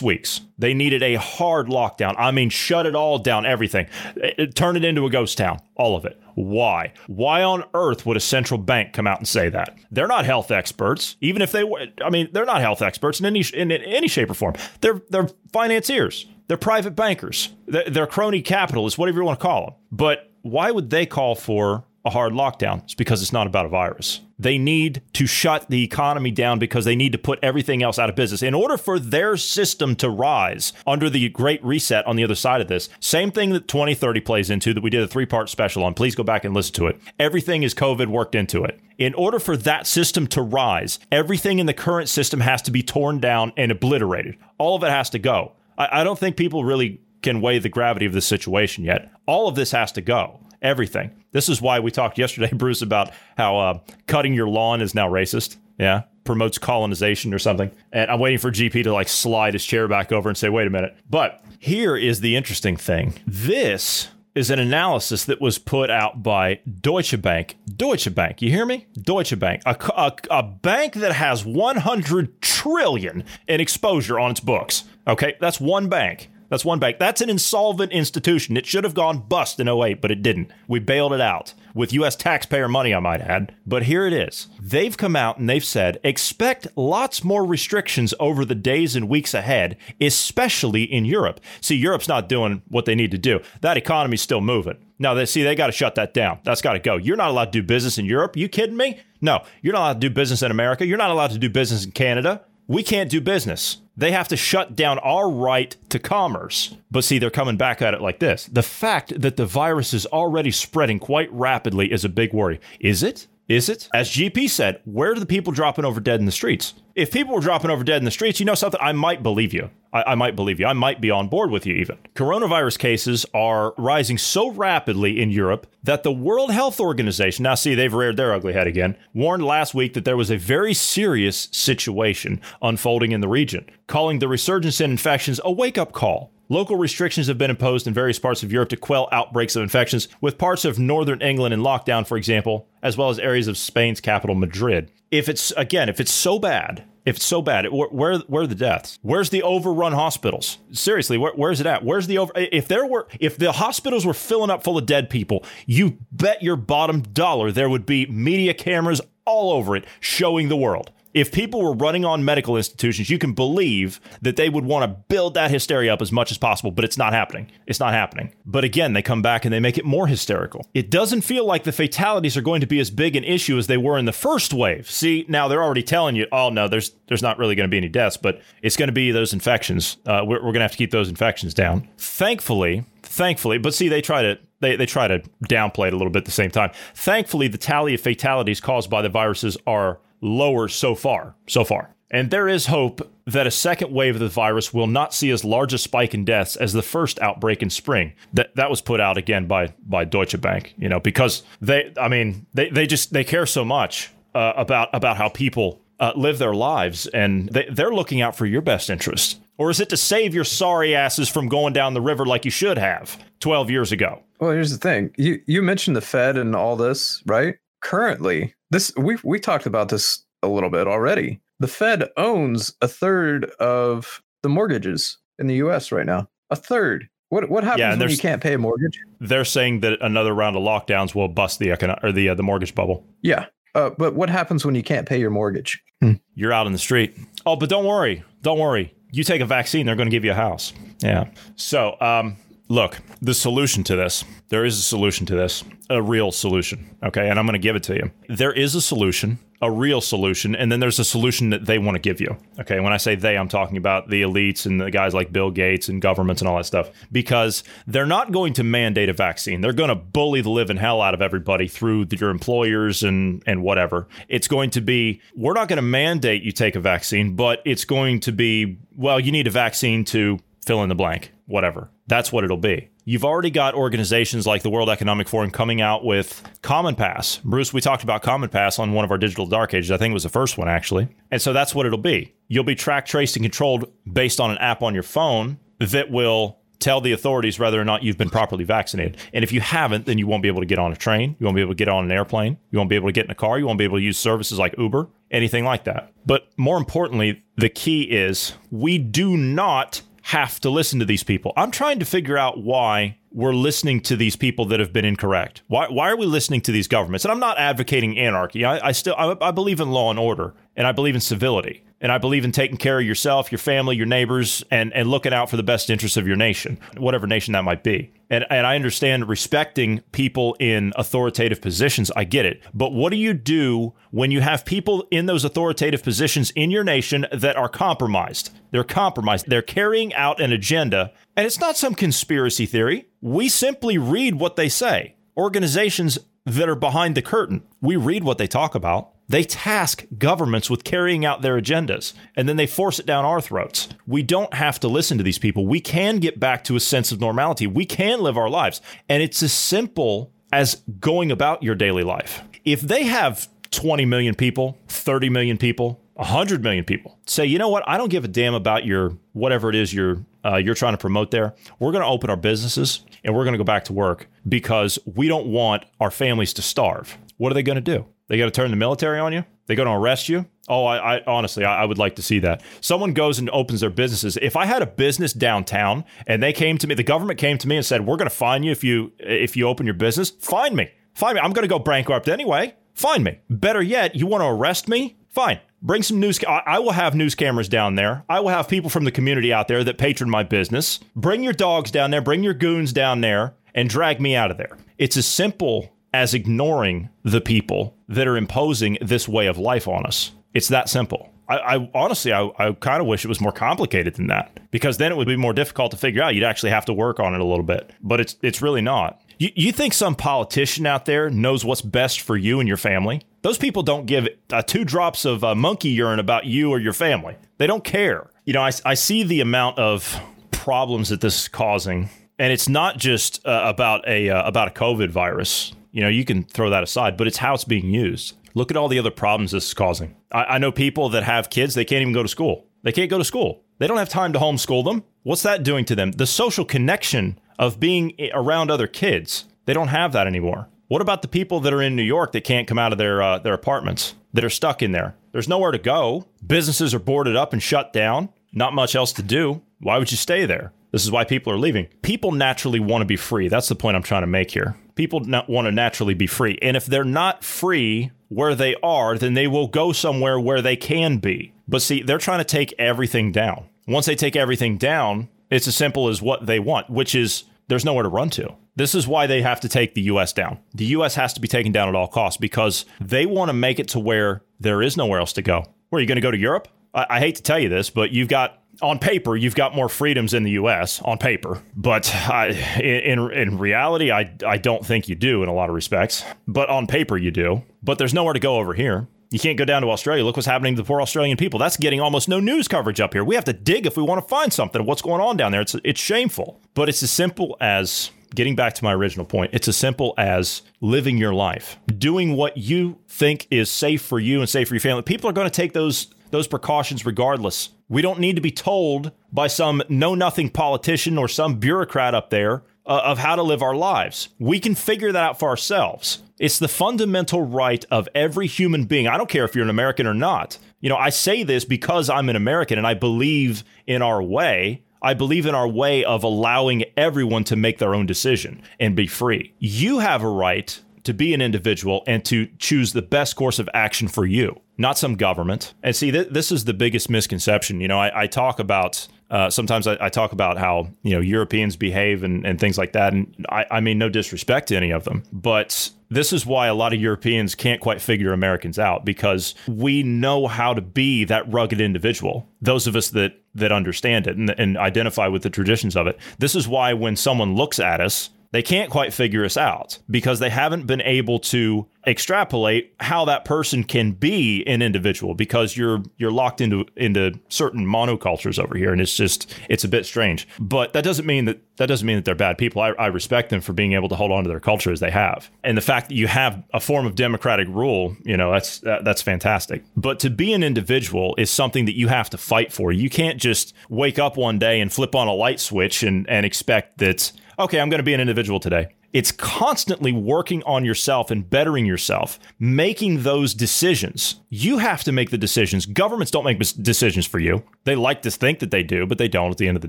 weeks. 0.00 0.42
They 0.58 0.74
needed 0.74 1.02
a 1.02 1.16
hard 1.16 1.66
lockdown. 1.66 2.14
I 2.18 2.30
mean, 2.30 2.50
shut 2.50 2.86
it 2.86 2.94
all 2.94 3.18
down, 3.18 3.46
everything. 3.46 3.86
It, 4.16 4.34
it, 4.38 4.54
turn 4.54 4.76
it 4.76 4.84
into 4.84 5.06
a 5.06 5.10
ghost 5.10 5.38
town, 5.38 5.60
all 5.74 5.96
of 5.96 6.04
it. 6.04 6.20
Why? 6.34 6.92
Why 7.06 7.42
on 7.42 7.64
earth 7.74 8.06
would 8.06 8.16
a 8.16 8.20
central 8.20 8.58
bank 8.58 8.92
come 8.92 9.06
out 9.06 9.18
and 9.18 9.26
say 9.26 9.48
that? 9.48 9.76
They're 9.90 10.06
not 10.06 10.24
health 10.26 10.50
experts. 10.50 11.16
Even 11.20 11.42
if 11.42 11.52
they 11.52 11.64
were, 11.64 11.86
I 12.04 12.10
mean, 12.10 12.28
they're 12.32 12.44
not 12.44 12.60
health 12.60 12.82
experts 12.82 13.18
in 13.20 13.26
any 13.26 13.42
in, 13.54 13.70
in 13.70 13.82
any 13.82 14.08
shape 14.08 14.30
or 14.30 14.34
form. 14.34 14.54
They're 14.82 15.00
they're 15.10 15.28
financiers. 15.52 16.26
They're 16.48 16.56
private 16.56 16.94
bankers. 16.94 17.48
They're, 17.66 17.88
they're 17.88 18.06
crony 18.06 18.42
capitalists, 18.42 18.98
whatever 18.98 19.18
you 19.18 19.24
want 19.24 19.40
to 19.40 19.42
call 19.42 19.64
them. 19.64 19.74
But 19.90 20.30
why 20.42 20.70
would 20.70 20.90
they 20.90 21.06
call 21.06 21.34
for 21.34 21.84
a 22.04 22.10
hard 22.10 22.32
lockdown? 22.32 22.84
It's 22.84 22.94
because 22.94 23.22
it's 23.22 23.32
not 23.32 23.46
about 23.46 23.66
a 23.66 23.70
virus. 23.70 24.20
They 24.38 24.58
need 24.58 25.02
to 25.14 25.26
shut 25.26 25.70
the 25.70 25.82
economy 25.82 26.30
down 26.30 26.58
because 26.58 26.84
they 26.84 26.96
need 26.96 27.12
to 27.12 27.18
put 27.18 27.38
everything 27.42 27.82
else 27.82 27.98
out 27.98 28.10
of 28.10 28.16
business. 28.16 28.42
In 28.42 28.54
order 28.54 28.76
for 28.76 28.98
their 28.98 29.36
system 29.36 29.96
to 29.96 30.10
rise 30.10 30.72
under 30.86 31.08
the 31.08 31.28
great 31.30 31.64
reset 31.64 32.06
on 32.06 32.16
the 32.16 32.24
other 32.24 32.34
side 32.34 32.60
of 32.60 32.68
this, 32.68 32.90
same 33.00 33.30
thing 33.30 33.50
that 33.50 33.66
2030 33.66 34.20
plays 34.20 34.50
into 34.50 34.74
that 34.74 34.82
we 34.82 34.90
did 34.90 35.02
a 35.02 35.08
three 35.08 35.26
part 35.26 35.48
special 35.48 35.84
on. 35.84 35.94
Please 35.94 36.14
go 36.14 36.22
back 36.22 36.44
and 36.44 36.54
listen 36.54 36.74
to 36.74 36.86
it. 36.86 37.00
Everything 37.18 37.62
is 37.62 37.74
COVID 37.74 38.08
worked 38.08 38.34
into 38.34 38.62
it. 38.62 38.78
In 38.98 39.14
order 39.14 39.38
for 39.38 39.56
that 39.58 39.86
system 39.86 40.26
to 40.28 40.42
rise, 40.42 40.98
everything 41.10 41.58
in 41.58 41.66
the 41.66 41.74
current 41.74 42.08
system 42.08 42.40
has 42.40 42.60
to 42.62 42.70
be 42.70 42.82
torn 42.82 43.20
down 43.20 43.52
and 43.56 43.72
obliterated. 43.72 44.36
All 44.58 44.76
of 44.76 44.82
it 44.84 44.90
has 44.90 45.10
to 45.10 45.18
go. 45.18 45.52
I, 45.78 46.00
I 46.00 46.04
don't 46.04 46.18
think 46.18 46.36
people 46.36 46.64
really 46.64 47.00
can 47.22 47.40
weigh 47.40 47.58
the 47.58 47.68
gravity 47.68 48.06
of 48.06 48.12
this 48.12 48.26
situation 48.26 48.84
yet. 48.84 49.10
All 49.26 49.48
of 49.48 49.54
this 49.54 49.72
has 49.72 49.92
to 49.92 50.00
go 50.00 50.40
everything. 50.62 51.10
This 51.32 51.48
is 51.48 51.60
why 51.60 51.80
we 51.80 51.90
talked 51.90 52.18
yesterday, 52.18 52.50
Bruce, 52.54 52.82
about 52.82 53.12
how 53.36 53.58
uh, 53.58 53.78
cutting 54.06 54.34
your 54.34 54.48
lawn 54.48 54.80
is 54.80 54.94
now 54.94 55.08
racist. 55.08 55.56
Yeah, 55.78 56.02
promotes 56.24 56.58
colonization 56.58 57.34
or 57.34 57.38
something. 57.38 57.70
And 57.92 58.10
I'm 58.10 58.18
waiting 58.18 58.38
for 58.38 58.50
GP 58.50 58.84
to 58.84 58.92
like 58.92 59.08
slide 59.08 59.54
his 59.54 59.64
chair 59.64 59.88
back 59.88 60.12
over 60.12 60.28
and 60.28 60.36
say, 60.36 60.48
wait 60.48 60.66
a 60.66 60.70
minute. 60.70 60.96
But 61.08 61.42
here 61.58 61.96
is 61.96 62.20
the 62.20 62.36
interesting 62.36 62.76
thing 62.76 63.14
this 63.26 64.08
is 64.34 64.50
an 64.50 64.58
analysis 64.58 65.24
that 65.24 65.40
was 65.40 65.58
put 65.58 65.90
out 65.90 66.22
by 66.22 66.60
Deutsche 66.80 67.20
Bank. 67.22 67.56
Deutsche 67.74 68.14
Bank, 68.14 68.42
you 68.42 68.50
hear 68.50 68.66
me? 68.66 68.86
Deutsche 68.92 69.38
Bank, 69.38 69.62
a, 69.64 69.74
a, 69.96 70.12
a 70.30 70.42
bank 70.42 70.92
that 70.94 71.12
has 71.12 71.44
100 71.44 72.42
trillion 72.42 73.24
in 73.48 73.60
exposure 73.62 74.20
on 74.20 74.30
its 74.30 74.40
books. 74.40 74.84
Okay, 75.08 75.36
that's 75.40 75.58
one 75.58 75.88
bank. 75.88 76.28
That's 76.48 76.64
one 76.64 76.78
bank. 76.78 76.98
That's 76.98 77.20
an 77.20 77.30
insolvent 77.30 77.92
institution. 77.92 78.56
It 78.56 78.66
should 78.66 78.84
have 78.84 78.94
gone 78.94 79.26
bust 79.28 79.58
in 79.60 79.68
08, 79.68 80.00
but 80.00 80.10
it 80.10 80.22
didn't. 80.22 80.50
We 80.68 80.78
bailed 80.78 81.12
it 81.12 81.20
out 81.20 81.54
with 81.74 81.92
U.S. 81.92 82.16
taxpayer 82.16 82.68
money, 82.68 82.94
I 82.94 83.00
might 83.00 83.20
add. 83.20 83.54
But 83.66 83.84
here 83.84 84.06
it 84.06 84.12
is. 84.12 84.48
They've 84.60 84.96
come 84.96 85.14
out 85.16 85.38
and 85.38 85.48
they've 85.48 85.64
said 85.64 86.00
expect 86.02 86.66
lots 86.76 87.22
more 87.22 87.44
restrictions 87.44 88.14
over 88.18 88.44
the 88.44 88.54
days 88.54 88.96
and 88.96 89.08
weeks 89.08 89.34
ahead, 89.34 89.76
especially 90.00 90.84
in 90.84 91.04
Europe. 91.04 91.40
See, 91.60 91.76
Europe's 91.76 92.08
not 92.08 92.28
doing 92.28 92.62
what 92.68 92.86
they 92.86 92.94
need 92.94 93.10
to 93.10 93.18
do. 93.18 93.40
That 93.60 93.76
economy's 93.76 94.22
still 94.22 94.40
moving. 94.40 94.78
Now, 94.98 95.12
they 95.12 95.26
see 95.26 95.42
they 95.42 95.54
got 95.54 95.66
to 95.66 95.72
shut 95.72 95.96
that 95.96 96.14
down. 96.14 96.40
That's 96.44 96.62
got 96.62 96.72
to 96.72 96.78
go. 96.78 96.96
You're 96.96 97.16
not 97.16 97.28
allowed 97.28 97.52
to 97.52 97.60
do 97.60 97.62
business 97.62 97.98
in 97.98 98.06
Europe. 98.06 98.36
You 98.36 98.48
kidding 98.48 98.76
me? 98.76 99.00
No, 99.20 99.44
you're 99.60 99.74
not 99.74 99.80
allowed 99.80 100.00
to 100.00 100.08
do 100.08 100.14
business 100.14 100.42
in 100.42 100.50
America. 100.50 100.86
You're 100.86 100.96
not 100.96 101.10
allowed 101.10 101.32
to 101.32 101.38
do 101.38 101.50
business 101.50 101.84
in 101.84 101.90
Canada. 101.90 102.42
We 102.68 102.82
can't 102.82 103.10
do 103.10 103.20
business. 103.20 103.78
They 103.96 104.10
have 104.10 104.28
to 104.28 104.36
shut 104.36 104.74
down 104.74 104.98
our 104.98 105.30
right 105.30 105.74
to 105.88 105.98
commerce. 105.98 106.76
But 106.90 107.04
see, 107.04 107.18
they're 107.18 107.30
coming 107.30 107.56
back 107.56 107.80
at 107.80 107.94
it 107.94 108.00
like 108.00 108.18
this. 108.18 108.46
The 108.46 108.62
fact 108.62 109.20
that 109.20 109.36
the 109.36 109.46
virus 109.46 109.94
is 109.94 110.04
already 110.06 110.50
spreading 110.50 110.98
quite 110.98 111.32
rapidly 111.32 111.92
is 111.92 112.04
a 112.04 112.08
big 112.08 112.32
worry. 112.32 112.60
Is 112.80 113.02
it? 113.02 113.28
Is 113.48 113.68
it? 113.68 113.88
As 113.94 114.10
GP 114.10 114.50
said, 114.50 114.80
where 114.84 115.12
are 115.12 115.20
the 115.20 115.24
people 115.24 115.52
dropping 115.52 115.84
over 115.84 116.00
dead 116.00 116.18
in 116.18 116.26
the 116.26 116.32
streets? 116.32 116.74
If 116.96 117.12
people 117.12 117.34
were 117.34 117.40
dropping 117.40 117.70
over 117.70 117.84
dead 117.84 117.98
in 117.98 118.04
the 118.04 118.10
streets, 118.10 118.40
you 118.40 118.46
know 118.46 118.56
something? 118.56 118.80
I 118.82 118.90
might 118.92 119.22
believe 119.22 119.54
you. 119.54 119.70
I, 119.96 120.12
I, 120.12 120.14
might 120.14 120.36
believe 120.36 120.60
you. 120.60 120.66
I 120.66 120.74
might 120.74 121.00
be 121.00 121.10
on 121.10 121.28
board 121.28 121.50
with 121.50 121.64
you 121.64 121.74
even. 121.74 121.96
Coronavirus 122.14 122.78
cases 122.78 123.24
are 123.32 123.72
rising 123.78 124.18
so 124.18 124.50
rapidly 124.50 125.20
in 125.20 125.30
Europe 125.30 125.66
that 125.82 126.02
the 126.02 126.12
World 126.12 126.50
Health 126.50 126.80
Organization, 126.80 127.44
now 127.44 127.54
see, 127.54 127.74
they've 127.74 127.92
reared 127.92 128.18
their 128.18 128.34
ugly 128.34 128.52
head 128.52 128.66
again, 128.66 128.96
warned 129.14 129.44
last 129.44 129.74
week 129.74 129.94
that 129.94 130.04
there 130.04 130.16
was 130.16 130.30
a 130.30 130.36
very 130.36 130.74
serious 130.74 131.48
situation 131.50 132.42
unfolding 132.60 133.12
in 133.12 133.22
the 133.22 133.28
region, 133.28 133.64
calling 133.86 134.18
the 134.18 134.28
resurgence 134.28 134.80
in 134.80 134.90
infections 134.90 135.40
a 135.44 135.52
wake 135.52 135.78
up 135.78 135.92
call. 135.92 136.30
Local 136.48 136.76
restrictions 136.76 137.26
have 137.26 137.38
been 137.38 137.50
imposed 137.50 137.86
in 137.86 137.94
various 137.94 138.18
parts 138.18 138.42
of 138.42 138.52
Europe 138.52 138.68
to 138.68 138.76
quell 138.76 139.08
outbreaks 139.10 139.56
of 139.56 139.62
infections, 139.62 140.08
with 140.20 140.38
parts 140.38 140.64
of 140.64 140.78
northern 140.78 141.20
England 141.22 141.54
in 141.54 141.60
lockdown, 141.60 142.06
for 142.06 142.16
example, 142.16 142.68
as 142.82 142.96
well 142.96 143.08
as 143.08 143.18
areas 143.18 143.48
of 143.48 143.56
Spain's 143.56 144.00
capital, 144.00 144.36
Madrid. 144.36 144.92
If 145.10 145.28
it's, 145.28 145.52
again, 145.52 145.88
if 145.88 146.00
it's 146.00 146.12
so 146.12 146.38
bad, 146.38 146.84
if 147.06 147.16
it's 147.16 147.24
so 147.24 147.40
bad, 147.40 147.66
where 147.72 148.18
where 148.18 148.42
are 148.42 148.46
the 148.46 148.54
deaths? 148.54 148.98
Where's 149.00 149.30
the 149.30 149.42
overrun 149.42 149.92
hospitals? 149.92 150.58
Seriously, 150.72 151.16
where, 151.16 151.32
where's 151.32 151.60
it 151.60 151.66
at? 151.66 151.84
Where's 151.84 152.08
the 152.08 152.18
over? 152.18 152.32
If 152.34 152.66
there 152.66 152.84
were, 152.84 153.06
if 153.20 153.38
the 153.38 153.52
hospitals 153.52 154.04
were 154.04 154.12
filling 154.12 154.50
up 154.50 154.64
full 154.64 154.76
of 154.76 154.86
dead 154.86 155.08
people, 155.08 155.44
you 155.66 155.98
bet 156.10 156.42
your 156.42 156.56
bottom 156.56 157.02
dollar 157.02 157.52
there 157.52 157.70
would 157.70 157.86
be 157.86 158.06
media 158.06 158.52
cameras 158.52 159.00
all 159.24 159.52
over 159.52 159.76
it 159.76 159.84
showing 160.00 160.48
the 160.48 160.56
world 160.56 160.90
if 161.16 161.32
people 161.32 161.62
were 161.62 161.72
running 161.72 162.04
on 162.04 162.26
medical 162.26 162.58
institutions, 162.58 163.08
you 163.08 163.16
can 163.16 163.32
believe 163.32 164.02
that 164.20 164.36
they 164.36 164.50
would 164.50 164.66
want 164.66 164.82
to 164.82 165.02
build 165.08 165.32
that 165.32 165.50
hysteria 165.50 165.90
up 165.90 166.02
as 166.02 166.12
much 166.12 166.30
as 166.30 166.36
possible, 166.36 166.70
but 166.70 166.84
it's 166.84 166.98
not 166.98 167.14
happening. 167.14 167.50
It's 167.66 167.80
not 167.80 167.94
happening. 167.94 168.34
But 168.44 168.64
again, 168.64 168.92
they 168.92 169.00
come 169.00 169.22
back 169.22 169.46
and 169.46 169.54
they 169.54 169.58
make 169.58 169.78
it 169.78 169.86
more 169.86 170.06
hysterical. 170.08 170.66
It 170.74 170.90
doesn't 170.90 171.22
feel 171.22 171.46
like 171.46 171.64
the 171.64 171.72
fatalities 171.72 172.36
are 172.36 172.42
going 172.42 172.60
to 172.60 172.66
be 172.66 172.78
as 172.80 172.90
big 172.90 173.16
an 173.16 173.24
issue 173.24 173.56
as 173.56 173.66
they 173.66 173.78
were 173.78 173.96
in 173.96 174.04
the 174.04 174.12
first 174.12 174.52
wave. 174.52 174.90
See, 174.90 175.24
now 175.26 175.48
they're 175.48 175.62
already 175.62 175.82
telling 175.82 176.16
you, 176.16 176.26
oh 176.32 176.50
no, 176.50 176.68
there's 176.68 176.92
there's 177.08 177.22
not 177.22 177.38
really 177.38 177.54
going 177.54 177.66
to 177.66 177.70
be 177.70 177.78
any 177.78 177.88
deaths, 177.88 178.18
but 178.18 178.42
it's 178.60 178.76
going 178.76 178.88
to 178.88 178.92
be 178.92 179.10
those 179.10 179.32
infections. 179.32 179.96
Uh, 180.04 180.20
we're, 180.22 180.36
we're 180.36 180.52
going 180.52 180.56
to 180.56 180.60
have 180.60 180.72
to 180.72 180.78
keep 180.78 180.90
those 180.90 181.08
infections 181.08 181.54
down. 181.54 181.88
Thankfully, 181.96 182.84
thankfully, 183.02 183.56
but 183.56 183.72
see, 183.72 183.88
they 183.88 184.02
try 184.02 184.20
to 184.20 184.38
they, 184.60 184.76
they 184.76 184.86
try 184.86 185.08
to 185.08 185.20
downplay 185.44 185.88
it 185.88 185.94
a 185.94 185.96
little 185.96 186.10
bit 186.10 186.20
at 186.20 186.24
the 186.26 186.30
same 186.30 186.50
time. 186.50 186.70
Thankfully, 186.94 187.48
the 187.48 187.58
tally 187.58 187.94
of 187.94 188.02
fatalities 188.02 188.60
caused 188.60 188.90
by 188.90 189.00
the 189.00 189.08
viruses 189.08 189.56
are 189.66 189.98
lower 190.20 190.68
so 190.68 190.94
far. 190.94 191.34
So 191.46 191.64
far. 191.64 191.94
And 192.10 192.30
there 192.30 192.48
is 192.48 192.66
hope 192.66 193.10
that 193.26 193.46
a 193.46 193.50
second 193.50 193.92
wave 193.92 194.14
of 194.14 194.20
the 194.20 194.28
virus 194.28 194.72
will 194.72 194.86
not 194.86 195.12
see 195.12 195.30
as 195.30 195.44
large 195.44 195.74
a 195.74 195.78
spike 195.78 196.14
in 196.14 196.24
deaths 196.24 196.54
as 196.54 196.72
the 196.72 196.82
first 196.82 197.18
outbreak 197.20 197.62
in 197.62 197.70
spring. 197.70 198.12
That 198.32 198.54
that 198.54 198.70
was 198.70 198.80
put 198.80 199.00
out 199.00 199.16
again 199.16 199.46
by 199.46 199.74
by 199.84 200.04
Deutsche 200.04 200.40
Bank, 200.40 200.74
you 200.78 200.88
know, 200.88 201.00
because 201.00 201.42
they 201.60 201.92
I 202.00 202.08
mean, 202.08 202.46
they 202.54 202.70
they 202.70 202.86
just 202.86 203.12
they 203.12 203.24
care 203.24 203.46
so 203.46 203.64
much 203.64 204.12
uh, 204.34 204.52
about 204.56 204.88
about 204.92 205.16
how 205.16 205.28
people 205.28 205.80
uh, 205.98 206.12
live 206.14 206.38
their 206.38 206.54
lives 206.54 207.06
and 207.08 207.48
they, 207.48 207.66
they're 207.70 207.92
looking 207.92 208.20
out 208.20 208.36
for 208.36 208.46
your 208.46 208.60
best 208.60 208.90
interest. 208.90 209.40
Or 209.58 209.70
is 209.70 209.80
it 209.80 209.88
to 209.88 209.96
save 209.96 210.34
your 210.34 210.44
sorry 210.44 210.94
asses 210.94 211.28
from 211.28 211.48
going 211.48 211.72
down 211.72 211.94
the 211.94 212.00
river 212.02 212.26
like 212.26 212.44
you 212.44 212.50
should 212.50 212.76
have 212.76 213.18
12 213.40 213.70
years 213.70 213.90
ago? 213.90 214.22
Well, 214.38 214.50
here's 214.50 214.70
the 214.70 214.78
thing. 214.78 215.12
You 215.16 215.40
you 215.46 215.62
mentioned 215.62 215.96
the 215.96 216.02
Fed 216.02 216.36
and 216.36 216.54
all 216.54 216.76
this, 216.76 217.22
right? 217.26 217.56
Currently, 217.80 218.54
this 218.70 218.92
we 218.96 219.16
we 219.22 219.38
talked 219.38 219.66
about 219.66 219.88
this 219.88 220.24
a 220.42 220.48
little 220.48 220.70
bit 220.70 220.86
already. 220.86 221.40
The 221.58 221.68
Fed 221.68 222.08
owns 222.16 222.74
a 222.82 222.88
third 222.88 223.46
of 223.58 224.22
the 224.42 224.48
mortgages 224.48 225.18
in 225.38 225.46
the 225.46 225.56
U.S. 225.56 225.90
right 225.90 226.06
now. 226.06 226.28
A 226.50 226.56
third. 226.56 227.08
What 227.28 227.48
what 227.48 227.64
happens 227.64 227.80
yeah, 227.80 227.98
when 227.98 228.10
you 228.10 228.18
can't 228.18 228.42
pay 228.42 228.54
a 228.54 228.58
mortgage? 228.58 229.00
They're 229.20 229.44
saying 229.44 229.80
that 229.80 229.98
another 230.00 230.32
round 230.32 230.56
of 230.56 230.62
lockdowns 230.62 231.14
will 231.14 231.28
bust 231.28 231.58
the 231.58 231.68
econo- 231.68 232.02
or 232.04 232.12
the 232.12 232.28
uh, 232.28 232.34
the 232.34 232.42
mortgage 232.42 232.74
bubble. 232.74 233.04
Yeah, 233.22 233.46
uh, 233.74 233.90
but 233.90 234.14
what 234.14 234.30
happens 234.30 234.64
when 234.64 234.74
you 234.74 234.82
can't 234.82 235.08
pay 235.08 235.18
your 235.18 235.30
mortgage? 235.30 235.82
Hmm. 236.00 236.14
You're 236.34 236.52
out 236.52 236.66
in 236.66 236.72
the 236.72 236.78
street. 236.78 237.16
Oh, 237.44 237.56
but 237.56 237.68
don't 237.68 237.84
worry, 237.84 238.24
don't 238.42 238.58
worry. 238.58 238.94
You 239.12 239.24
take 239.24 239.40
a 239.40 239.46
vaccine, 239.46 239.86
they're 239.86 239.96
going 239.96 240.08
to 240.08 240.14
give 240.14 240.24
you 240.24 240.32
a 240.32 240.34
house. 240.34 240.72
Yeah. 241.00 241.28
So, 241.56 241.96
um, 242.00 242.36
Look, 242.68 242.98
the 243.22 243.34
solution 243.34 243.84
to 243.84 243.94
this, 243.94 244.24
there 244.48 244.64
is 244.64 244.76
a 244.76 244.82
solution 244.82 245.24
to 245.26 245.36
this, 245.36 245.62
a 245.88 246.02
real 246.02 246.32
solution. 246.32 246.96
Okay. 247.02 247.28
And 247.28 247.38
I'm 247.38 247.46
going 247.46 247.52
to 247.52 247.60
give 247.60 247.76
it 247.76 247.84
to 247.84 247.94
you. 247.94 248.10
There 248.28 248.52
is 248.52 248.74
a 248.74 248.80
solution, 248.80 249.38
a 249.62 249.70
real 249.70 250.00
solution, 250.00 250.56
and 250.56 250.70
then 250.72 250.80
there's 250.80 250.98
a 250.98 251.04
solution 251.04 251.50
that 251.50 251.66
they 251.66 251.78
want 251.78 251.94
to 251.94 252.00
give 252.00 252.20
you. 252.20 252.36
Okay. 252.58 252.80
When 252.80 252.92
I 252.92 252.96
say 252.96 253.14
they, 253.14 253.38
I'm 253.38 253.48
talking 253.48 253.76
about 253.76 254.08
the 254.08 254.22
elites 254.22 254.66
and 254.66 254.80
the 254.80 254.90
guys 254.90 255.14
like 255.14 255.32
Bill 255.32 255.52
Gates 255.52 255.88
and 255.88 256.02
governments 256.02 256.42
and 256.42 256.48
all 256.48 256.56
that 256.56 256.66
stuff, 256.66 256.90
because 257.12 257.62
they're 257.86 258.04
not 258.04 258.32
going 258.32 258.52
to 258.54 258.64
mandate 258.64 259.08
a 259.08 259.12
vaccine. 259.12 259.60
They're 259.60 259.72
going 259.72 259.90
to 259.90 259.94
bully 259.94 260.40
the 260.40 260.50
living 260.50 260.76
hell 260.76 261.00
out 261.00 261.14
of 261.14 261.22
everybody 261.22 261.68
through 261.68 262.06
your 262.10 262.30
employers 262.30 263.04
and, 263.04 263.44
and 263.46 263.62
whatever. 263.62 264.08
It's 264.28 264.48
going 264.48 264.70
to 264.70 264.80
be, 264.80 265.20
we're 265.36 265.54
not 265.54 265.68
going 265.68 265.76
to 265.76 265.82
mandate 265.82 266.42
you 266.42 266.50
take 266.50 266.74
a 266.74 266.80
vaccine, 266.80 267.36
but 267.36 267.62
it's 267.64 267.84
going 267.84 268.18
to 268.20 268.32
be, 268.32 268.80
well, 268.96 269.20
you 269.20 269.30
need 269.30 269.46
a 269.46 269.50
vaccine 269.50 270.04
to 270.06 270.40
fill 270.66 270.82
in 270.82 270.88
the 270.88 270.96
blank, 270.96 271.30
whatever. 271.46 271.90
That's 272.06 272.32
what 272.32 272.44
it'll 272.44 272.56
be. 272.56 272.90
You've 273.04 273.24
already 273.24 273.50
got 273.50 273.74
organizations 273.74 274.46
like 274.46 274.62
the 274.62 274.70
World 274.70 274.88
Economic 274.88 275.28
Forum 275.28 275.50
coming 275.50 275.80
out 275.80 276.04
with 276.04 276.42
Common 276.62 276.94
Pass. 276.94 277.38
Bruce, 277.44 277.72
we 277.72 277.80
talked 277.80 278.02
about 278.02 278.22
Common 278.22 278.48
Pass 278.48 278.78
on 278.78 278.92
one 278.92 279.04
of 279.04 279.10
our 279.10 279.18
digital 279.18 279.46
dark 279.46 279.74
ages. 279.74 279.90
I 279.90 279.96
think 279.96 280.10
it 280.10 280.14
was 280.14 280.24
the 280.24 280.28
first 280.28 280.58
one, 280.58 280.68
actually. 280.68 281.08
And 281.30 281.40
so 281.40 281.52
that's 281.52 281.74
what 281.74 281.86
it'll 281.86 281.98
be. 281.98 282.34
You'll 282.48 282.64
be 282.64 282.74
tracked, 282.74 283.08
traced, 283.08 283.36
and 283.36 283.44
controlled 283.44 283.92
based 284.12 284.40
on 284.40 284.50
an 284.50 284.58
app 284.58 284.82
on 284.82 284.94
your 284.94 285.02
phone 285.04 285.58
that 285.78 286.10
will 286.10 286.58
tell 286.78 287.00
the 287.00 287.12
authorities 287.12 287.58
whether 287.58 287.80
or 287.80 287.84
not 287.84 288.02
you've 288.02 288.18
been 288.18 288.30
properly 288.30 288.64
vaccinated. 288.64 289.16
And 289.32 289.42
if 289.42 289.52
you 289.52 289.60
haven't, 289.60 290.06
then 290.06 290.18
you 290.18 290.26
won't 290.26 290.42
be 290.42 290.48
able 290.48 290.60
to 290.60 290.66
get 290.66 290.78
on 290.78 290.92
a 290.92 290.96
train. 290.96 291.36
You 291.38 291.46
won't 291.46 291.56
be 291.56 291.62
able 291.62 291.72
to 291.72 291.76
get 291.76 291.88
on 291.88 292.04
an 292.04 292.12
airplane. 292.12 292.58
You 292.70 292.78
won't 292.78 292.90
be 292.90 292.96
able 292.96 293.08
to 293.08 293.12
get 293.12 293.24
in 293.24 293.30
a 293.30 293.36
car. 293.36 293.58
You 293.58 293.66
won't 293.66 293.78
be 293.78 293.84
able 293.84 293.98
to 293.98 294.02
use 294.02 294.18
services 294.18 294.58
like 294.58 294.74
Uber, 294.78 295.08
anything 295.30 295.64
like 295.64 295.84
that. 295.84 296.12
But 296.26 296.48
more 296.56 296.76
importantly, 296.76 297.42
the 297.56 297.68
key 297.68 298.02
is 298.02 298.54
we 298.70 298.98
do 298.98 299.36
not 299.36 300.02
have 300.26 300.58
to 300.58 300.68
listen 300.68 300.98
to 300.98 301.04
these 301.04 301.22
people. 301.22 301.52
I'm 301.56 301.70
trying 301.70 302.00
to 302.00 302.04
figure 302.04 302.36
out 302.36 302.60
why 302.60 303.16
we're 303.30 303.54
listening 303.54 304.00
to 304.00 304.16
these 304.16 304.34
people 304.34 304.64
that 304.64 304.80
have 304.80 304.92
been 304.92 305.04
incorrect. 305.04 305.62
Why, 305.68 305.86
why 305.88 306.10
are 306.10 306.16
we 306.16 306.26
listening 306.26 306.62
to 306.62 306.72
these 306.72 306.88
governments? 306.88 307.24
And 307.24 307.30
I'm 307.30 307.38
not 307.38 307.58
advocating 307.58 308.18
anarchy. 308.18 308.64
I, 308.64 308.88
I 308.88 308.90
still 308.90 309.14
I, 309.16 309.36
I 309.40 309.52
believe 309.52 309.78
in 309.78 309.92
law 309.92 310.10
and 310.10 310.18
order, 310.18 310.52
and 310.74 310.84
I 310.84 310.90
believe 310.90 311.14
in 311.14 311.20
civility, 311.20 311.84
and 312.00 312.10
I 312.10 312.18
believe 312.18 312.44
in 312.44 312.50
taking 312.50 312.76
care 312.76 312.98
of 312.98 313.06
yourself, 313.06 313.52
your 313.52 313.60
family, 313.60 313.94
your 313.94 314.06
neighbors, 314.06 314.64
and 314.68 314.92
and 314.94 315.08
looking 315.08 315.32
out 315.32 315.48
for 315.48 315.56
the 315.56 315.62
best 315.62 315.90
interests 315.90 316.16
of 316.16 316.26
your 316.26 316.36
nation, 316.36 316.80
whatever 316.96 317.28
nation 317.28 317.52
that 317.52 317.62
might 317.62 317.84
be. 317.84 318.10
And 318.28 318.44
and 318.50 318.66
I 318.66 318.74
understand 318.74 319.28
respecting 319.28 320.00
people 320.12 320.56
in 320.58 320.92
authoritative 320.96 321.60
positions. 321.60 322.10
I 322.16 322.24
get 322.24 322.46
it. 322.46 322.62
But 322.74 322.92
what 322.92 323.10
do 323.10 323.16
you 323.16 323.34
do 323.34 323.94
when 324.10 324.30
you 324.30 324.40
have 324.40 324.64
people 324.64 325.06
in 325.10 325.26
those 325.26 325.44
authoritative 325.44 326.02
positions 326.02 326.50
in 326.52 326.70
your 326.70 326.84
nation 326.84 327.26
that 327.32 327.56
are 327.56 327.68
compromised? 327.68 328.50
They're 328.72 328.84
compromised. 328.84 329.46
They're 329.48 329.62
carrying 329.62 330.12
out 330.14 330.40
an 330.40 330.52
agenda, 330.52 331.12
and 331.36 331.46
it's 331.46 331.60
not 331.60 331.76
some 331.76 331.94
conspiracy 331.94 332.66
theory. 332.66 333.06
We 333.20 333.48
simply 333.48 333.96
read 333.98 334.36
what 334.36 334.56
they 334.56 334.68
say. 334.68 335.14
Organizations 335.36 336.18
that 336.44 336.68
are 336.68 336.76
behind 336.76 337.14
the 337.14 337.22
curtain, 337.22 337.62
we 337.80 337.96
read 337.96 338.24
what 338.24 338.38
they 338.38 338.46
talk 338.46 338.74
about. 338.74 339.10
They 339.28 339.42
task 339.42 340.04
governments 340.18 340.70
with 340.70 340.84
carrying 340.84 341.24
out 341.24 341.42
their 341.42 341.60
agendas, 341.60 342.12
and 342.36 342.48
then 342.48 342.56
they 342.56 342.66
force 342.66 342.98
it 342.98 343.06
down 343.06 343.24
our 343.24 343.40
throats. 343.40 343.88
We 344.06 344.22
don't 344.22 344.54
have 344.54 344.78
to 344.80 344.88
listen 344.88 345.18
to 345.18 345.24
these 345.24 345.38
people. 345.38 345.66
We 345.66 345.80
can 345.80 346.18
get 346.18 346.38
back 346.38 346.62
to 346.64 346.76
a 346.76 346.80
sense 346.80 347.10
of 347.10 347.20
normality. 347.20 347.66
We 347.66 347.86
can 347.86 348.20
live 348.20 348.38
our 348.38 348.48
lives. 348.48 348.80
And 349.08 349.22
it's 349.22 349.42
as 349.42 349.52
simple 349.52 350.32
as 350.52 350.82
going 351.00 351.32
about 351.32 351.62
your 351.62 351.74
daily 351.74 352.04
life. 352.04 352.42
If 352.64 352.80
they 352.80 353.04
have 353.04 353.48
20 353.72 354.04
million 354.04 354.34
people, 354.34 354.78
30 354.88 355.28
million 355.28 355.58
people, 355.58 356.00
100 356.14 356.62
million 356.62 356.84
people 356.84 357.18
say, 357.26 357.44
you 357.44 357.58
know 357.58 357.68
what? 357.68 357.84
I 357.86 357.98
don't 357.98 358.08
give 358.08 358.24
a 358.24 358.28
damn 358.28 358.54
about 358.54 358.86
your 358.86 359.18
whatever 359.32 359.68
it 359.68 359.74
is 359.74 359.92
you're 359.92 360.24
uh, 360.44 360.56
you're 360.56 360.74
trying 360.74 360.94
to 360.94 360.98
promote 360.98 361.32
there. 361.32 361.54
We're 361.78 361.90
going 361.90 362.02
to 362.02 362.08
open 362.08 362.30
our 362.30 362.36
businesses 362.36 363.04
and 363.24 363.34
we're 363.34 363.42
going 363.44 363.54
to 363.54 363.58
go 363.58 363.64
back 363.64 363.84
to 363.86 363.92
work 363.92 364.28
because 364.48 364.98
we 365.04 365.26
don't 365.26 365.48
want 365.48 365.84
our 366.00 366.10
families 366.10 366.54
to 366.54 366.62
starve. 366.62 367.18
What 367.36 367.50
are 367.50 367.54
they 367.54 367.64
going 367.64 367.76
to 367.76 367.80
do? 367.82 368.06
They 368.28 368.38
got 368.38 368.46
to 368.46 368.50
turn 368.50 368.70
the 368.70 368.76
military 368.76 369.18
on 369.18 369.32
you? 369.32 369.44
They 369.66 369.74
going 369.74 369.88
to 369.88 369.94
arrest 369.94 370.28
you? 370.28 370.46
Oh, 370.68 370.84
I, 370.84 371.16
I 371.16 371.24
honestly, 371.26 371.64
I, 371.64 371.82
I, 371.82 371.84
would 371.84 371.98
like 371.98 372.16
to 372.16 372.22
see 372.22 372.40
that. 372.40 372.62
Someone 372.80 373.12
goes 373.12 373.38
and 373.38 373.48
opens 373.50 373.80
their 373.80 373.90
businesses. 373.90 374.36
If 374.40 374.56
I 374.56 374.66
had 374.66 374.82
a 374.82 374.86
business 374.86 375.32
downtown 375.32 376.04
and 376.26 376.42
they 376.42 376.52
came 376.52 376.78
to 376.78 376.86
me, 376.86 376.94
the 376.94 377.04
government 377.04 377.38
came 377.38 377.58
to 377.58 377.68
me 377.68 377.76
and 377.76 377.84
said, 377.84 378.06
"We're 378.06 378.16
going 378.16 378.28
to 378.28 378.34
fine 378.34 378.62
you 378.62 378.72
if 378.72 378.82
you 378.82 379.12
if 379.18 379.56
you 379.56 379.68
open 379.68 379.86
your 379.86 379.94
business." 379.94 380.30
Fine 380.30 380.74
me, 380.74 380.90
fine 381.14 381.34
me. 381.34 381.40
I'm 381.40 381.52
going 381.52 381.64
to 381.64 381.68
go 381.68 381.78
bankrupt 381.78 382.28
anyway. 382.28 382.74
Fine 382.94 383.22
me. 383.22 383.38
Better 383.48 383.82
yet, 383.82 384.16
you 384.16 384.26
want 384.26 384.42
to 384.42 384.46
arrest 384.46 384.88
me? 384.88 385.16
Fine. 385.28 385.60
Bring 385.82 386.02
some 386.02 386.18
news. 386.18 386.40
I 386.48 386.78
will 386.78 386.92
have 386.92 387.14
news 387.14 387.34
cameras 387.34 387.68
down 387.68 387.94
there. 387.94 388.24
I 388.28 388.40
will 388.40 388.48
have 388.48 388.68
people 388.68 388.88
from 388.88 389.04
the 389.04 389.12
community 389.12 389.52
out 389.52 389.68
there 389.68 389.84
that 389.84 389.98
patron 389.98 390.30
my 390.30 390.42
business. 390.42 390.98
Bring 391.14 391.44
your 391.44 391.52
dogs 391.52 391.90
down 391.90 392.10
there. 392.10 392.22
Bring 392.22 392.42
your 392.42 392.54
goons 392.54 392.92
down 392.92 393.20
there 393.20 393.54
and 393.74 393.88
drag 393.88 394.20
me 394.20 394.34
out 394.34 394.50
of 394.50 394.56
there. 394.56 394.78
It's 394.96 395.16
as 395.16 395.26
simple 395.26 395.92
as 396.12 396.34
ignoring 396.34 397.08
the 397.22 397.40
people 397.40 397.96
that 398.08 398.26
are 398.26 398.36
imposing 398.36 398.98
this 399.00 399.28
way 399.28 399.46
of 399.46 399.58
life 399.58 399.86
on 399.88 400.06
us. 400.06 400.32
It's 400.54 400.68
that 400.68 400.88
simple. 400.88 401.30
I, 401.48 401.58
I 401.76 401.90
honestly, 401.94 402.32
I, 402.32 402.50
I 402.58 402.72
kind 402.72 403.00
of 403.00 403.06
wish 403.06 403.24
it 403.24 403.28
was 403.28 403.40
more 403.40 403.52
complicated 403.52 404.14
than 404.14 404.28
that 404.28 404.58
because 404.70 404.98
then 404.98 405.12
it 405.12 405.16
would 405.16 405.28
be 405.28 405.36
more 405.36 405.52
difficult 405.52 405.90
to 405.92 405.96
figure 405.96 406.22
out. 406.22 406.34
You'd 406.34 406.44
actually 406.44 406.70
have 406.70 406.86
to 406.86 406.92
work 406.92 407.20
on 407.20 407.34
it 407.34 407.40
a 407.40 407.44
little 407.44 407.64
bit, 407.64 407.90
but 408.02 408.20
it's 408.20 408.36
it's 408.42 408.62
really 408.62 408.82
not. 408.82 409.20
You, 409.38 409.50
you 409.54 409.72
think 409.72 409.92
some 409.92 410.14
politician 410.14 410.86
out 410.86 411.04
there 411.04 411.28
knows 411.28 411.64
what's 411.64 411.82
best 411.82 412.20
for 412.20 412.36
you 412.36 412.58
and 412.58 412.66
your 412.66 412.78
family? 412.78 413.22
Those 413.42 413.58
people 413.58 413.82
don't 413.82 414.06
give 414.06 414.28
uh, 414.50 414.62
two 414.62 414.84
drops 414.84 415.24
of 415.24 415.44
uh, 415.44 415.54
monkey 415.54 415.90
urine 415.90 416.18
about 416.18 416.46
you 416.46 416.70
or 416.70 416.78
your 416.80 416.94
family. 416.94 417.36
They 417.58 417.66
don't 417.66 417.84
care. 417.84 418.30
You 418.44 418.54
know, 418.54 418.62
I, 418.62 418.72
I 418.84 418.94
see 418.94 419.22
the 419.22 419.40
amount 419.40 419.78
of 419.78 420.18
problems 420.52 421.10
that 421.10 421.20
this 421.20 421.42
is 421.42 421.48
causing, 421.48 422.08
and 422.38 422.52
it's 422.52 422.68
not 422.68 422.96
just 422.96 423.46
uh, 423.46 423.62
about 423.66 424.08
a 424.08 424.30
uh, 424.30 424.48
about 424.48 424.68
a 424.68 424.70
COVID 424.72 425.10
virus. 425.10 425.72
You 425.96 426.02
know, 426.02 426.08
you 426.10 426.26
can 426.26 426.44
throw 426.44 426.68
that 426.68 426.82
aside, 426.82 427.16
but 427.16 427.26
it's 427.26 427.38
how 427.38 427.54
it's 427.54 427.64
being 427.64 427.88
used. 427.88 428.36
Look 428.52 428.70
at 428.70 428.76
all 428.76 428.86
the 428.86 428.98
other 428.98 429.10
problems 429.10 429.52
this 429.52 429.68
is 429.68 429.72
causing. 429.72 430.14
I, 430.30 430.44
I 430.44 430.58
know 430.58 430.70
people 430.70 431.08
that 431.08 431.22
have 431.22 431.48
kids; 431.48 431.74
they 431.74 431.86
can't 431.86 432.02
even 432.02 432.12
go 432.12 432.22
to 432.22 432.28
school. 432.28 432.66
They 432.82 432.92
can't 432.92 433.08
go 433.08 433.16
to 433.16 433.24
school. 433.24 433.64
They 433.78 433.86
don't 433.86 433.96
have 433.96 434.10
time 434.10 434.34
to 434.34 434.38
homeschool 434.38 434.84
them. 434.84 435.04
What's 435.22 435.42
that 435.42 435.62
doing 435.62 435.86
to 435.86 435.94
them? 435.94 436.12
The 436.12 436.26
social 436.26 436.66
connection 436.66 437.40
of 437.58 437.80
being 437.80 438.14
around 438.34 438.70
other 438.70 438.86
kids. 438.86 439.46
They 439.64 439.72
don't 439.72 439.88
have 439.88 440.12
that 440.12 440.26
anymore. 440.26 440.68
What 440.88 441.00
about 441.00 441.22
the 441.22 441.28
people 441.28 441.60
that 441.60 441.72
are 441.72 441.80
in 441.80 441.96
New 441.96 442.02
York 442.02 442.32
that 442.32 442.44
can't 442.44 442.68
come 442.68 442.78
out 442.78 442.92
of 442.92 442.98
their 442.98 443.22
uh, 443.22 443.38
their 443.38 443.54
apartments 443.54 444.14
that 444.34 444.44
are 444.44 444.50
stuck 444.50 444.82
in 444.82 444.92
there? 444.92 445.14
There's 445.32 445.48
nowhere 445.48 445.72
to 445.72 445.78
go. 445.78 446.26
Businesses 446.46 446.92
are 446.92 446.98
boarded 446.98 447.36
up 447.36 447.54
and 447.54 447.62
shut 447.62 447.94
down. 447.94 448.28
Not 448.52 448.74
much 448.74 448.94
else 448.94 449.14
to 449.14 449.22
do. 449.22 449.62
Why 449.80 449.96
would 449.96 450.10
you 450.10 450.18
stay 450.18 450.44
there? 450.44 450.72
This 450.92 451.04
is 451.04 451.10
why 451.10 451.24
people 451.24 451.54
are 451.54 451.58
leaving. 451.58 451.86
People 452.02 452.32
naturally 452.32 452.80
want 452.80 453.00
to 453.00 453.06
be 453.06 453.16
free. 453.16 453.48
That's 453.48 453.68
the 453.68 453.74
point 453.74 453.96
I'm 453.96 454.02
trying 454.02 454.22
to 454.22 454.26
make 454.26 454.50
here. 454.50 454.76
People 454.96 455.20
want 455.48 455.66
to 455.66 455.72
naturally 455.72 456.14
be 456.14 456.26
free. 456.26 456.58
And 456.60 456.76
if 456.76 456.86
they're 456.86 457.04
not 457.04 457.44
free 457.44 458.10
where 458.28 458.54
they 458.54 458.74
are, 458.82 459.16
then 459.16 459.34
they 459.34 459.46
will 459.46 459.68
go 459.68 459.92
somewhere 459.92 460.40
where 460.40 460.60
they 460.60 460.74
can 460.76 461.18
be. 461.18 461.52
But 461.68 461.82
see, 461.82 462.02
they're 462.02 462.18
trying 462.18 462.40
to 462.40 462.44
take 462.44 462.74
everything 462.78 463.30
down. 463.30 463.66
Once 463.86 464.06
they 464.06 464.16
take 464.16 464.34
everything 464.34 464.78
down, 464.78 465.28
it's 465.50 465.68
as 465.68 465.76
simple 465.76 466.08
as 466.08 466.20
what 466.20 466.46
they 466.46 466.58
want, 466.58 466.90
which 466.90 467.14
is 467.14 467.44
there's 467.68 467.84
nowhere 467.84 468.02
to 468.02 468.08
run 468.08 468.30
to. 468.30 468.54
This 468.74 468.94
is 468.94 469.06
why 469.06 469.26
they 469.26 469.42
have 469.42 469.60
to 469.60 469.68
take 469.68 469.94
the 469.94 470.02
US 470.02 470.32
down. 470.32 470.58
The 470.74 470.86
US 470.86 471.14
has 471.14 471.32
to 471.34 471.40
be 471.40 471.48
taken 471.48 471.72
down 471.72 471.88
at 471.88 471.94
all 471.94 472.08
costs 472.08 472.38
because 472.38 472.84
they 473.00 473.26
want 473.26 473.48
to 473.48 473.52
make 473.52 473.78
it 473.78 473.88
to 473.88 474.00
where 474.00 474.42
there 474.60 474.82
is 474.82 474.96
nowhere 474.96 475.20
else 475.20 475.32
to 475.34 475.42
go. 475.42 475.64
Where 475.88 475.98
are 475.98 476.00
you 476.02 476.08
going 476.08 476.16
to 476.16 476.22
go 476.22 476.30
to 476.30 476.38
Europe? 476.38 476.68
I, 476.94 477.06
I 477.10 477.18
hate 477.20 477.36
to 477.36 477.42
tell 477.42 477.58
you 477.58 477.68
this, 477.68 477.90
but 477.90 478.10
you've 478.10 478.28
got 478.28 478.62
on 478.82 478.98
paper, 478.98 479.36
you've 479.36 479.54
got 479.54 479.74
more 479.74 479.88
freedoms 479.88 480.34
in 480.34 480.42
the 480.42 480.52
U.S. 480.52 481.00
on 481.02 481.18
paper, 481.18 481.62
but 481.74 482.14
I, 482.14 482.48
in 482.80 483.18
in 483.32 483.58
reality, 483.58 484.10
I 484.10 484.34
I 484.46 484.58
don't 484.58 484.84
think 484.84 485.08
you 485.08 485.14
do 485.14 485.42
in 485.42 485.48
a 485.48 485.54
lot 485.54 485.68
of 485.68 485.74
respects. 485.74 486.24
But 486.46 486.68
on 486.68 486.86
paper, 486.86 487.16
you 487.16 487.30
do. 487.30 487.62
But 487.82 487.98
there's 487.98 488.14
nowhere 488.14 488.34
to 488.34 488.40
go 488.40 488.56
over 488.56 488.74
here. 488.74 489.08
You 489.30 489.40
can't 489.40 489.58
go 489.58 489.64
down 489.64 489.82
to 489.82 489.90
Australia. 489.90 490.24
Look 490.24 490.36
what's 490.36 490.46
happening 490.46 490.76
to 490.76 490.82
the 490.82 490.86
poor 490.86 491.02
Australian 491.02 491.36
people. 491.36 491.58
That's 491.58 491.76
getting 491.76 492.00
almost 492.00 492.28
no 492.28 492.38
news 492.38 492.68
coverage 492.68 493.00
up 493.00 493.12
here. 493.12 493.24
We 493.24 493.34
have 493.34 493.44
to 493.44 493.52
dig 493.52 493.86
if 493.86 493.96
we 493.96 494.02
want 494.02 494.22
to 494.22 494.28
find 494.28 494.52
something 494.52 494.84
what's 494.84 495.02
going 495.02 495.20
on 495.20 495.36
down 495.36 495.52
there. 495.52 495.60
It's 495.60 495.74
it's 495.84 496.00
shameful. 496.00 496.60
But 496.74 496.88
it's 496.88 497.02
as 497.02 497.10
simple 497.10 497.56
as 497.60 498.10
getting 498.34 498.54
back 498.54 498.74
to 498.74 498.84
my 498.84 498.92
original 498.92 499.26
point. 499.26 499.50
It's 499.52 499.68
as 499.68 499.76
simple 499.76 500.14
as 500.18 500.62
living 500.80 501.16
your 501.16 501.34
life, 501.34 501.78
doing 501.98 502.36
what 502.36 502.56
you 502.56 502.98
think 503.08 503.46
is 503.50 503.70
safe 503.70 504.02
for 504.02 504.18
you 504.20 504.40
and 504.40 504.48
safe 504.48 504.68
for 504.68 504.74
your 504.74 504.80
family. 504.80 505.02
People 505.02 505.28
are 505.30 505.32
going 505.32 505.46
to 505.46 505.54
take 505.54 505.72
those 505.72 506.08
those 506.30 506.46
precautions 506.46 507.06
regardless. 507.06 507.70
We 507.88 508.02
don't 508.02 508.18
need 508.18 508.36
to 508.36 508.42
be 508.42 508.50
told 508.50 509.12
by 509.32 509.46
some 509.46 509.82
know 509.88 510.14
nothing 510.14 510.50
politician 510.50 511.18
or 511.18 511.28
some 511.28 511.60
bureaucrat 511.60 512.14
up 512.14 512.30
there 512.30 512.64
uh, 512.84 513.00
of 513.04 513.18
how 513.18 513.36
to 513.36 513.42
live 513.42 513.62
our 513.62 513.76
lives. 513.76 514.28
We 514.38 514.60
can 514.60 514.74
figure 514.74 515.12
that 515.12 515.22
out 515.22 515.38
for 515.38 515.48
ourselves. 515.48 516.22
It's 516.38 516.58
the 516.58 516.68
fundamental 516.68 517.42
right 517.42 517.84
of 517.90 518.08
every 518.14 518.46
human 518.46 518.84
being. 518.84 519.06
I 519.06 519.16
don't 519.16 519.28
care 519.28 519.44
if 519.44 519.54
you're 519.54 519.64
an 519.64 519.70
American 519.70 520.06
or 520.06 520.14
not. 520.14 520.58
You 520.80 520.88
know, 520.88 520.96
I 520.96 521.10
say 521.10 521.42
this 521.42 521.64
because 521.64 522.10
I'm 522.10 522.28
an 522.28 522.36
American 522.36 522.76
and 522.76 522.86
I 522.86 522.94
believe 522.94 523.64
in 523.86 524.02
our 524.02 524.22
way. 524.22 524.82
I 525.00 525.14
believe 525.14 525.46
in 525.46 525.54
our 525.54 525.68
way 525.68 526.04
of 526.04 526.24
allowing 526.24 526.84
everyone 526.96 527.44
to 527.44 527.56
make 527.56 527.78
their 527.78 527.94
own 527.94 528.06
decision 528.06 528.62
and 528.80 528.96
be 528.96 529.06
free. 529.06 529.54
You 529.58 530.00
have 530.00 530.22
a 530.22 530.28
right 530.28 530.80
to 531.06 531.14
be 531.14 531.32
an 531.34 531.40
individual 531.40 532.04
and 532.06 532.24
to 532.26 532.46
choose 532.58 532.92
the 532.92 533.02
best 533.02 533.36
course 533.36 533.58
of 533.58 533.68
action 533.72 534.08
for 534.08 534.26
you, 534.26 534.60
not 534.76 534.98
some 534.98 535.16
government. 535.16 535.74
And 535.82 535.96
see, 535.96 536.10
th- 536.10 536.28
this 536.30 536.52
is 536.52 536.64
the 536.64 536.74
biggest 536.74 537.08
misconception. 537.08 537.80
You 537.80 537.88
know, 537.88 537.98
I, 537.98 538.22
I 538.22 538.26
talk 538.26 538.58
about 538.58 539.08
Uh, 539.28 539.50
sometimes 539.50 539.88
I, 539.88 539.96
I, 540.00 540.08
talk 540.08 540.32
about 540.32 540.56
how 540.56 540.86
you 541.02 541.12
know 541.12 541.20
Europeans 541.20 541.76
behave 541.76 542.22
and, 542.22 542.46
and 542.46 542.60
things 542.60 542.78
like 542.78 542.92
that, 542.92 543.12
and 543.12 543.26
I, 543.48 543.64
I 543.76 543.80
mean 543.80 543.98
no 543.98 544.08
disrespect 544.08 544.68
to 544.68 544.76
any 544.76 544.92
of 544.92 545.02
them, 545.02 545.24
but 545.32 545.90
this 546.10 546.32
is 546.32 546.46
why 546.46 546.68
a 546.68 546.74
lot 546.74 546.92
of 546.92 547.00
Europeans 547.00 547.56
can't 547.56 547.80
quite 547.80 548.00
figure 548.00 548.32
Americans 548.32 548.78
out 548.78 549.04
because 549.04 549.56
we 549.66 550.04
know 550.04 550.46
how 550.46 550.74
to 550.74 550.80
be 550.80 551.24
that 551.24 551.52
rugged 551.52 551.80
individual. 551.80 552.46
Those 552.62 552.86
of 552.86 552.94
us 552.94 553.10
that 553.10 553.32
that 553.54 553.72
understand 553.72 554.26
it 554.26 554.36
and, 554.36 554.50
and 554.58 554.78
identify 554.78 555.26
with 555.26 555.42
the 555.42 555.50
traditions 555.50 555.96
of 555.96 556.06
it. 556.06 556.18
This 556.38 556.54
is 556.54 556.68
why 556.68 556.92
when 556.92 557.16
someone 557.16 557.56
looks 557.56 557.80
at 557.80 558.00
us 558.00 558.30
they 558.52 558.62
can't 558.62 558.90
quite 558.90 559.12
figure 559.12 559.44
us 559.44 559.56
out 559.56 559.98
because 560.10 560.38
they 560.38 560.50
haven't 560.50 560.86
been 560.86 561.02
able 561.02 561.38
to 561.38 561.86
extrapolate 562.06 562.94
how 563.00 563.24
that 563.24 563.44
person 563.44 563.82
can 563.82 564.12
be 564.12 564.64
an 564.66 564.80
individual 564.80 565.34
because 565.34 565.76
you're 565.76 566.02
you're 566.16 566.30
locked 566.30 566.60
into 566.60 566.84
into 566.96 567.32
certain 567.48 567.84
monocultures 567.84 568.62
over 568.62 568.76
here. 568.76 568.92
And 568.92 569.00
it's 569.00 569.16
just 569.16 569.52
it's 569.68 569.84
a 569.84 569.88
bit 569.88 570.06
strange 570.06 570.46
but 570.58 570.92
that 570.92 571.04
doesn't 571.04 571.26
mean 571.26 571.46
that 571.46 571.60
that 571.76 571.86
doesn't 571.86 572.06
mean 572.06 572.16
that 572.16 572.24
they're 572.24 572.34
bad 572.34 572.56
people. 572.58 572.80
I, 572.80 572.90
I 572.90 573.06
respect 573.08 573.50
them 573.50 573.60
for 573.60 573.72
being 573.72 573.92
able 573.92 574.08
to 574.08 574.14
hold 574.14 574.32
on 574.32 574.44
to 574.44 574.48
their 574.48 574.60
culture 574.60 574.92
as 574.92 575.00
they 575.00 575.10
have. 575.10 575.50
And 575.62 575.76
the 575.76 575.82
fact 575.82 576.08
that 576.08 576.14
you 576.14 576.26
have 576.26 576.62
a 576.72 576.80
form 576.80 577.06
of 577.06 577.14
democratic 577.14 577.68
rule 577.68 578.16
you 578.24 578.36
know 578.36 578.52
that's 578.52 578.80
that, 578.80 579.04
that's 579.04 579.22
fantastic. 579.22 579.84
But 579.96 580.20
to 580.20 580.30
be 580.30 580.52
an 580.52 580.62
individual 580.62 581.34
is 581.38 581.50
something 581.50 581.86
that 581.86 581.96
you 581.96 582.08
have 582.08 582.30
to 582.30 582.38
fight 582.38 582.72
for. 582.72 582.92
You 582.92 583.10
can't 583.10 583.40
just 583.40 583.74
wake 583.88 584.18
up 584.18 584.36
one 584.36 584.58
day 584.58 584.80
and 584.80 584.92
flip 584.92 585.14
on 585.14 585.28
a 585.28 585.34
light 585.34 585.60
switch 585.60 586.02
and 586.02 586.28
and 586.28 586.46
expect 586.46 586.98
that 586.98 587.32
okay, 587.58 587.80
I'm 587.80 587.88
going 587.88 587.98
to 587.98 588.04
be 588.04 588.14
an 588.14 588.20
individual 588.20 588.60
today. 588.60 588.88
It's 589.12 589.32
constantly 589.32 590.12
working 590.12 590.62
on 590.64 590.84
yourself 590.84 591.30
and 591.30 591.48
bettering 591.48 591.86
yourself, 591.86 592.38
making 592.58 593.22
those 593.22 593.54
decisions. 593.54 594.40
You 594.50 594.78
have 594.78 595.04
to 595.04 595.12
make 595.12 595.30
the 595.30 595.38
decisions. 595.38 595.86
Governments 595.86 596.30
don't 596.30 596.44
make 596.44 596.58
decisions 596.58 597.26
for 597.26 597.38
you. 597.38 597.62
They 597.84 597.94
like 597.94 598.22
to 598.22 598.30
think 598.30 598.58
that 598.58 598.70
they 598.70 598.82
do, 598.82 599.06
but 599.06 599.16
they 599.16 599.28
don't 599.28 599.50
at 599.50 599.56
the 599.56 599.68
end 599.68 599.76
of 599.76 599.80
the 599.80 599.88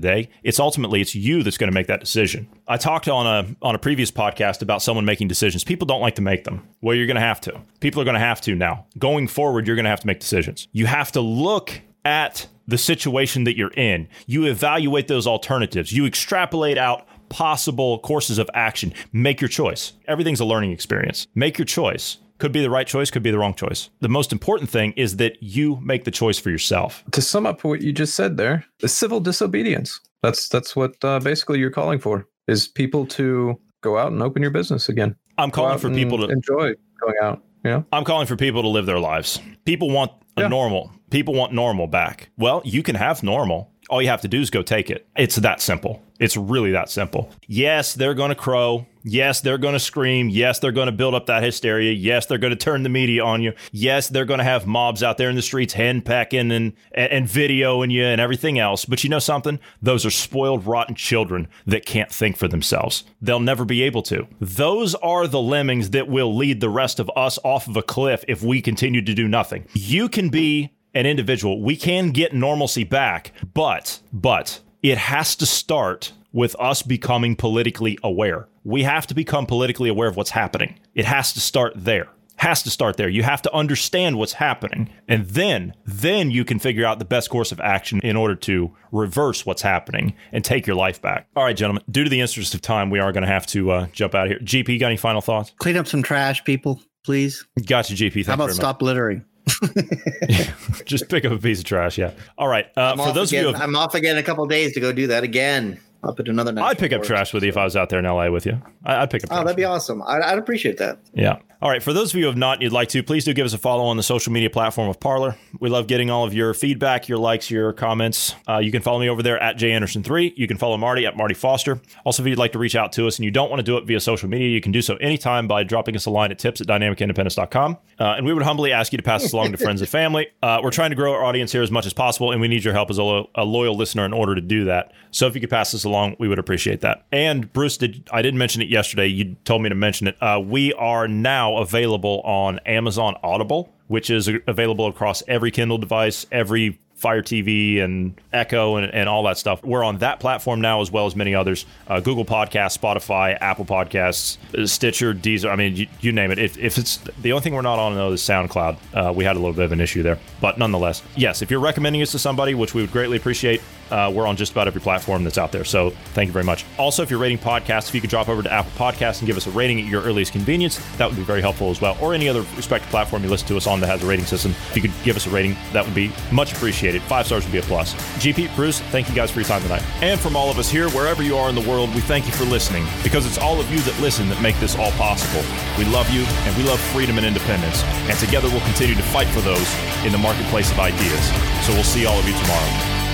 day. 0.00 0.30
It's 0.42 0.58
ultimately 0.58 1.00
it's 1.00 1.14
you 1.14 1.42
that's 1.42 1.58
going 1.58 1.70
to 1.70 1.74
make 1.74 1.88
that 1.88 2.00
decision. 2.00 2.48
I 2.66 2.78
talked 2.78 3.08
on 3.08 3.26
a 3.26 3.54
on 3.60 3.74
a 3.74 3.78
previous 3.78 4.10
podcast 4.10 4.62
about 4.62 4.82
someone 4.82 5.04
making 5.04 5.28
decisions. 5.28 5.62
People 5.62 5.86
don't 5.86 6.00
like 6.00 6.14
to 6.14 6.22
make 6.22 6.44
them. 6.44 6.66
Well, 6.80 6.96
you're 6.96 7.06
going 7.06 7.16
to 7.16 7.20
have 7.20 7.40
to. 7.42 7.60
People 7.80 8.00
are 8.00 8.04
going 8.04 8.14
to 8.14 8.20
have 8.20 8.40
to 8.42 8.54
now. 8.54 8.86
Going 8.98 9.28
forward, 9.28 9.66
you're 9.66 9.76
going 9.76 9.84
to 9.84 9.90
have 9.90 10.00
to 10.00 10.06
make 10.06 10.20
decisions. 10.20 10.68
You 10.72 10.86
have 10.86 11.12
to 11.12 11.20
look 11.20 11.82
at 12.04 12.46
the 12.66 12.78
situation 12.78 13.44
that 13.44 13.56
you're 13.56 13.72
in. 13.72 14.08
You 14.26 14.46
evaluate 14.46 15.08
those 15.08 15.26
alternatives. 15.26 15.92
You 15.92 16.06
extrapolate 16.06 16.78
out 16.78 17.06
possible 17.28 17.98
courses 17.98 18.38
of 18.38 18.48
action. 18.54 18.92
Make 19.12 19.40
your 19.40 19.48
choice. 19.48 19.92
Everything's 20.06 20.40
a 20.40 20.44
learning 20.44 20.72
experience. 20.72 21.26
Make 21.34 21.58
your 21.58 21.64
choice. 21.64 22.18
Could 22.38 22.52
be 22.52 22.60
the 22.60 22.70
right 22.70 22.86
choice, 22.86 23.10
could 23.10 23.24
be 23.24 23.32
the 23.32 23.38
wrong 23.38 23.54
choice. 23.54 23.90
The 24.00 24.08
most 24.08 24.32
important 24.32 24.70
thing 24.70 24.92
is 24.92 25.16
that 25.16 25.42
you 25.42 25.76
make 25.82 26.04
the 26.04 26.12
choice 26.12 26.38
for 26.38 26.50
yourself. 26.50 27.02
To 27.12 27.20
sum 27.20 27.46
up 27.46 27.64
what 27.64 27.82
you 27.82 27.92
just 27.92 28.14
said 28.14 28.36
there, 28.36 28.64
the 28.80 28.88
civil 28.88 29.18
disobedience. 29.18 29.98
That's 30.22 30.48
that's 30.48 30.76
what 30.76 30.94
uh, 31.04 31.18
basically 31.18 31.58
you're 31.58 31.70
calling 31.70 31.98
for 31.98 32.28
is 32.46 32.68
people 32.68 33.06
to 33.06 33.60
go 33.80 33.98
out 33.98 34.12
and 34.12 34.22
open 34.22 34.42
your 34.42 34.52
business 34.52 34.88
again. 34.88 35.16
I'm 35.36 35.50
calling 35.50 35.78
for 35.78 35.90
people 35.90 36.18
to 36.18 36.28
enjoy 36.32 36.74
going 37.00 37.14
out. 37.22 37.42
You 37.64 37.70
know? 37.70 37.84
I'm 37.92 38.04
calling 38.04 38.26
for 38.26 38.36
people 38.36 38.62
to 38.62 38.68
live 38.68 38.86
their 38.86 39.00
lives. 39.00 39.40
People 39.64 39.90
want 39.90 40.12
a 40.36 40.42
yeah. 40.42 40.48
normal. 40.48 40.92
People 41.10 41.34
want 41.34 41.52
normal 41.52 41.88
back. 41.88 42.30
Well, 42.36 42.62
you 42.64 42.82
can 42.84 42.94
have 42.94 43.22
normal 43.22 43.72
all 43.88 44.02
you 44.02 44.08
have 44.08 44.20
to 44.22 44.28
do 44.28 44.40
is 44.40 44.50
go 44.50 44.62
take 44.62 44.90
it. 44.90 45.06
It's 45.16 45.36
that 45.36 45.60
simple. 45.60 46.02
It's 46.18 46.36
really 46.36 46.72
that 46.72 46.90
simple. 46.90 47.30
Yes, 47.46 47.94
they're 47.94 48.14
going 48.14 48.30
to 48.30 48.34
crow. 48.34 48.86
Yes, 49.04 49.40
they're 49.40 49.58
going 49.58 49.74
to 49.74 49.80
scream. 49.80 50.28
Yes, 50.28 50.58
they're 50.58 50.72
going 50.72 50.86
to 50.86 50.92
build 50.92 51.14
up 51.14 51.26
that 51.26 51.42
hysteria. 51.42 51.92
Yes, 51.92 52.26
they're 52.26 52.38
going 52.38 52.50
to 52.50 52.56
turn 52.56 52.82
the 52.82 52.88
media 52.88 53.24
on 53.24 53.40
you. 53.40 53.52
Yes, 53.70 54.08
they're 54.08 54.24
going 54.24 54.38
to 54.38 54.44
have 54.44 54.66
mobs 54.66 55.02
out 55.02 55.16
there 55.16 55.30
in 55.30 55.36
the 55.36 55.42
streets 55.42 55.74
henpecking 55.74 56.52
and, 56.52 56.72
and, 56.92 57.12
and 57.12 57.26
videoing 57.26 57.90
you 57.90 58.04
and 58.04 58.20
everything 58.20 58.58
else. 58.58 58.84
But 58.84 59.04
you 59.04 59.10
know 59.10 59.20
something? 59.20 59.60
Those 59.80 60.04
are 60.04 60.10
spoiled, 60.10 60.66
rotten 60.66 60.94
children 60.94 61.48
that 61.66 61.86
can't 61.86 62.10
think 62.10 62.36
for 62.36 62.48
themselves. 62.48 63.04
They'll 63.22 63.40
never 63.40 63.64
be 63.64 63.82
able 63.82 64.02
to. 64.02 64.26
Those 64.40 64.94
are 64.96 65.26
the 65.26 65.40
lemmings 65.40 65.90
that 65.90 66.08
will 66.08 66.36
lead 66.36 66.60
the 66.60 66.68
rest 66.68 66.98
of 66.98 67.10
us 67.16 67.38
off 67.44 67.68
of 67.68 67.76
a 67.76 67.82
cliff 67.82 68.24
if 68.26 68.42
we 68.42 68.60
continue 68.60 69.02
to 69.02 69.14
do 69.14 69.28
nothing. 69.28 69.66
You 69.72 70.08
can 70.08 70.28
be 70.28 70.74
an 70.94 71.06
individual, 71.06 71.62
we 71.62 71.76
can 71.76 72.10
get 72.10 72.34
normalcy 72.34 72.82
back, 72.82 73.32
but 73.54 74.00
but 74.12 74.60
it 74.82 74.98
has 74.98 75.36
to 75.36 75.46
start 75.46 76.12
with 76.32 76.54
us 76.60 76.82
becoming 76.82 77.36
politically 77.36 77.98
aware. 78.02 78.48
We 78.64 78.82
have 78.82 79.06
to 79.08 79.14
become 79.14 79.46
politically 79.46 79.88
aware 79.88 80.08
of 80.08 80.16
what's 80.16 80.30
happening. 80.30 80.78
It 80.94 81.04
has 81.04 81.32
to 81.32 81.40
start 81.40 81.72
there. 81.76 82.08
Has 82.36 82.62
to 82.62 82.70
start 82.70 82.96
there. 82.96 83.08
You 83.08 83.24
have 83.24 83.42
to 83.42 83.52
understand 83.52 84.16
what's 84.16 84.34
happening. 84.34 84.90
And 85.08 85.26
then 85.26 85.74
then 85.84 86.30
you 86.30 86.44
can 86.44 86.60
figure 86.60 86.84
out 86.84 87.00
the 87.00 87.04
best 87.04 87.30
course 87.30 87.50
of 87.50 87.58
action 87.58 87.98
in 88.04 88.14
order 88.14 88.36
to 88.36 88.70
reverse 88.92 89.44
what's 89.44 89.62
happening 89.62 90.14
and 90.30 90.44
take 90.44 90.64
your 90.64 90.76
life 90.76 91.02
back. 91.02 91.26
All 91.34 91.42
right, 91.42 91.56
gentlemen, 91.56 91.82
due 91.90 92.04
to 92.04 92.10
the 92.10 92.20
interest 92.20 92.54
of 92.54 92.60
time, 92.60 92.90
we 92.90 93.00
are 93.00 93.10
going 93.10 93.22
to 93.22 93.28
have 93.28 93.46
to 93.48 93.72
uh, 93.72 93.86
jump 93.88 94.14
out 94.14 94.26
of 94.26 94.30
here. 94.30 94.40
GP, 94.40 94.78
got 94.78 94.86
any 94.86 94.96
final 94.96 95.20
thoughts? 95.20 95.52
Clean 95.58 95.76
up 95.76 95.88
some 95.88 96.02
trash, 96.02 96.44
people, 96.44 96.80
please. 97.04 97.44
Gotcha, 97.66 97.94
GP. 97.94 98.12
Thank 98.12 98.26
How 98.26 98.34
about 98.34 98.52
stop 98.52 98.82
littering? 98.82 99.24
Just 100.84 101.08
pick 101.08 101.24
up 101.24 101.32
a 101.32 101.38
piece 101.38 101.58
of 101.58 101.64
trash. 101.64 101.98
Yeah. 101.98 102.12
All 102.36 102.48
right. 102.48 102.66
Uh, 102.76 102.96
for 102.96 103.12
those 103.12 103.32
again, 103.32 103.46
of 103.46 103.56
you, 103.56 103.62
I'm 103.62 103.76
off 103.76 103.94
again 103.94 104.16
in 104.16 104.18
a 104.18 104.22
couple 104.22 104.46
days 104.46 104.74
to 104.74 104.80
go 104.80 104.92
do 104.92 105.06
that 105.08 105.24
again. 105.24 105.80
I'll 106.02 106.14
put 106.14 106.28
another. 106.28 106.54
I'd 106.58 106.78
pick 106.78 106.92
up 106.92 107.02
trash 107.02 107.34
with 107.34 107.42
you 107.42 107.48
if 107.48 107.56
I 107.56 107.64
was 107.64 107.76
out 107.76 107.88
there 107.88 107.98
in 107.98 108.04
LA 108.04 108.30
with 108.30 108.46
you. 108.46 108.60
I'd 108.84 109.10
pick 109.10 109.24
up. 109.24 109.30
Oh, 109.32 109.42
that'd 109.42 109.56
be 109.56 109.64
awesome. 109.64 110.02
I'd, 110.02 110.22
I'd 110.22 110.38
appreciate 110.38 110.78
that. 110.78 110.98
Yeah. 111.12 111.38
All 111.60 111.68
right. 111.68 111.82
For 111.82 111.92
those 111.92 112.12
of 112.12 112.16
you 112.16 112.22
who 112.22 112.28
have 112.28 112.36
not, 112.36 112.62
you'd 112.62 112.70
like 112.72 112.88
to, 112.90 113.02
please 113.02 113.24
do 113.24 113.34
give 113.34 113.44
us 113.44 113.52
a 113.52 113.58
follow 113.58 113.84
on 113.86 113.96
the 113.96 114.02
social 114.04 114.32
media 114.32 114.48
platform 114.48 114.88
of 114.88 115.00
Parler. 115.00 115.36
We 115.58 115.68
love 115.68 115.88
getting 115.88 116.08
all 116.08 116.24
of 116.24 116.32
your 116.32 116.54
feedback, 116.54 117.08
your 117.08 117.18
likes, 117.18 117.50
your 117.50 117.72
comments. 117.72 118.36
Uh, 118.48 118.58
you 118.58 118.70
can 118.70 118.80
follow 118.80 119.00
me 119.00 119.08
over 119.08 119.24
there 119.24 119.42
at 119.42 119.56
Jay 119.56 119.70
Anderson3. 119.70 120.34
You 120.36 120.46
can 120.46 120.56
follow 120.56 120.76
Marty 120.76 121.04
at 121.04 121.16
Marty 121.16 121.34
Foster. 121.34 121.80
Also, 122.04 122.22
if 122.22 122.28
you'd 122.28 122.38
like 122.38 122.52
to 122.52 122.60
reach 122.60 122.76
out 122.76 122.92
to 122.92 123.08
us 123.08 123.18
and 123.18 123.24
you 123.24 123.32
don't 123.32 123.50
want 123.50 123.58
to 123.58 123.64
do 123.64 123.76
it 123.76 123.84
via 123.86 123.98
social 123.98 124.28
media, 124.28 124.48
you 124.50 124.60
can 124.60 124.70
do 124.70 124.80
so 124.80 124.94
anytime 124.98 125.48
by 125.48 125.64
dropping 125.64 125.96
us 125.96 126.06
a 126.06 126.10
line 126.10 126.30
at 126.30 126.38
tips 126.38 126.60
at 126.60 126.68
dynamicindependence.com. 126.68 127.76
Uh, 127.98 128.04
and 128.16 128.24
we 128.24 128.32
would 128.32 128.44
humbly 128.44 128.70
ask 128.72 128.92
you 128.92 128.96
to 128.96 129.02
pass 129.02 129.22
this 129.22 129.32
along 129.32 129.50
to 129.50 129.58
friends 129.58 129.80
and 129.80 129.90
family. 129.90 130.28
Uh, 130.40 130.60
we're 130.62 130.70
trying 130.70 130.90
to 130.90 130.96
grow 130.96 131.12
our 131.12 131.24
audience 131.24 131.50
here 131.50 131.62
as 131.62 131.72
much 131.72 131.86
as 131.86 131.92
possible, 131.92 132.30
and 132.30 132.40
we 132.40 132.46
need 132.46 132.62
your 132.62 132.74
help 132.74 132.88
as 132.88 132.98
a, 132.98 133.02
lo- 133.02 133.30
a 133.34 133.44
loyal 133.44 133.76
listener 133.76 134.04
in 134.04 134.12
order 134.12 134.36
to 134.36 134.40
do 134.40 134.66
that. 134.66 134.92
So 135.10 135.26
if 135.26 135.34
you 135.34 135.40
could 135.40 135.50
pass 135.50 135.72
this 135.72 135.84
along, 135.88 136.16
we 136.18 136.28
would 136.28 136.38
appreciate 136.38 136.80
that. 136.82 137.04
And 137.10 137.52
Bruce, 137.52 137.76
did 137.76 138.08
I 138.12 138.22
didn't 138.22 138.38
mention 138.38 138.62
it 138.62 138.68
yesterday. 138.68 139.06
You 139.06 139.36
told 139.44 139.62
me 139.62 139.68
to 139.68 139.74
mention 139.74 140.06
it. 140.06 140.16
Uh, 140.20 140.40
we 140.44 140.72
are 140.74 141.08
now 141.08 141.56
available 141.56 142.20
on 142.24 142.58
Amazon 142.60 143.16
Audible, 143.22 143.72
which 143.88 144.10
is 144.10 144.30
available 144.46 144.86
across 144.86 145.22
every 145.26 145.50
Kindle 145.50 145.78
device, 145.78 146.26
every 146.30 146.78
Fire 146.98 147.22
TV 147.22 147.80
and 147.80 148.20
Echo 148.32 148.74
and, 148.74 148.92
and 148.92 149.08
all 149.08 149.22
that 149.22 149.38
stuff. 149.38 149.64
We're 149.64 149.84
on 149.84 149.98
that 149.98 150.18
platform 150.18 150.60
now 150.60 150.80
as 150.80 150.90
well 150.90 151.06
as 151.06 151.14
many 151.14 151.32
others 151.32 151.64
uh, 151.86 152.00
Google 152.00 152.24
Podcasts, 152.24 152.76
Spotify, 152.76 153.38
Apple 153.40 153.64
Podcasts, 153.64 154.36
uh, 154.54 154.66
Stitcher, 154.66 155.14
Deezer. 155.14 155.48
I 155.48 155.54
mean, 155.54 155.76
you, 155.76 155.86
you 156.00 156.10
name 156.10 156.32
it. 156.32 156.40
If, 156.40 156.58
if, 156.58 156.76
it's 156.76 156.96
the 157.22 157.32
only 157.32 157.42
thing 157.42 157.54
we're 157.54 157.62
not 157.62 157.78
on 157.78 157.94
though 157.94 158.12
is 158.12 158.22
SoundCloud, 158.22 158.76
uh, 158.94 159.12
we 159.12 159.22
had 159.22 159.36
a 159.36 159.38
little 159.38 159.54
bit 159.54 159.64
of 159.64 159.72
an 159.72 159.80
issue 159.80 160.02
there. 160.02 160.18
But 160.40 160.58
nonetheless, 160.58 161.02
yes, 161.16 161.40
if 161.40 161.52
you're 161.52 161.60
recommending 161.60 162.02
us 162.02 162.10
to 162.12 162.18
somebody, 162.18 162.54
which 162.54 162.74
we 162.74 162.82
would 162.82 162.90
greatly 162.90 163.16
appreciate, 163.16 163.62
uh, 163.90 164.12
we're 164.14 164.26
on 164.26 164.36
just 164.36 164.52
about 164.52 164.66
every 164.66 164.80
platform 164.80 165.24
that's 165.24 165.38
out 165.38 165.52
there. 165.52 165.64
So 165.64 165.90
thank 166.14 166.26
you 166.26 166.32
very 166.32 166.44
much. 166.44 166.64
Also, 166.78 167.02
if 167.02 167.10
you're 167.10 167.20
rating 167.20 167.38
podcasts, 167.38 167.88
if 167.88 167.94
you 167.94 168.00
could 168.00 168.10
drop 168.10 168.28
over 168.28 168.42
to 168.42 168.52
Apple 168.52 168.72
Podcasts 168.72 169.20
and 169.20 169.26
give 169.26 169.36
us 169.36 169.46
a 169.46 169.50
rating 169.50 169.80
at 169.80 169.86
your 169.86 170.02
earliest 170.02 170.32
convenience, 170.32 170.78
that 170.96 171.08
would 171.08 171.16
be 171.16 171.22
very 171.22 171.40
helpful 171.40 171.70
as 171.70 171.80
well. 171.80 171.96
Or 172.00 172.12
any 172.12 172.28
other 172.28 172.44
respective 172.56 172.90
platform 172.90 173.22
you 173.22 173.30
listen 173.30 173.48
to 173.48 173.56
us 173.56 173.66
on 173.66 173.80
that 173.80 173.86
has 173.86 174.02
a 174.02 174.06
rating 174.06 174.26
system, 174.26 174.50
if 174.50 174.76
you 174.76 174.82
could 174.82 174.92
give 175.04 175.16
us 175.16 175.26
a 175.26 175.30
rating, 175.30 175.56
that 175.72 175.84
would 175.84 175.94
be 175.94 176.12
much 176.32 176.52
appreciated. 176.52 176.87
Five 176.96 177.26
stars 177.26 177.44
would 177.44 177.52
be 177.52 177.58
a 177.58 177.62
plus. 177.62 177.94
GP, 178.22 178.54
Bruce, 178.56 178.80
thank 178.80 179.08
you 179.08 179.14
guys 179.14 179.30
for 179.30 179.40
your 179.40 179.48
time 179.48 179.62
tonight. 179.62 179.82
And 180.02 180.18
from 180.18 180.36
all 180.36 180.50
of 180.50 180.58
us 180.58 180.70
here, 180.70 180.88
wherever 180.90 181.22
you 181.22 181.36
are 181.36 181.48
in 181.48 181.54
the 181.54 181.68
world, 181.68 181.94
we 181.94 182.00
thank 182.00 182.26
you 182.26 182.32
for 182.32 182.44
listening 182.44 182.86
because 183.02 183.26
it's 183.26 183.38
all 183.38 183.60
of 183.60 183.70
you 183.70 183.78
that 183.80 184.00
listen 184.00 184.28
that 184.30 184.40
make 184.40 184.58
this 184.60 184.76
all 184.76 184.92
possible. 184.92 185.44
We 185.76 185.84
love 185.84 186.08
you 186.10 186.22
and 186.22 186.56
we 186.56 186.62
love 186.62 186.80
freedom 186.80 187.18
and 187.18 187.26
independence. 187.26 187.82
And 187.84 188.18
together 188.18 188.48
we'll 188.48 188.60
continue 188.60 188.94
to 188.94 189.02
fight 189.02 189.28
for 189.28 189.40
those 189.40 189.68
in 190.04 190.12
the 190.12 190.18
marketplace 190.18 190.70
of 190.70 190.78
ideas. 190.78 191.26
So 191.66 191.72
we'll 191.72 191.84
see 191.84 192.06
all 192.06 192.18
of 192.18 192.26
you 192.26 192.34
tomorrow. 192.34 193.07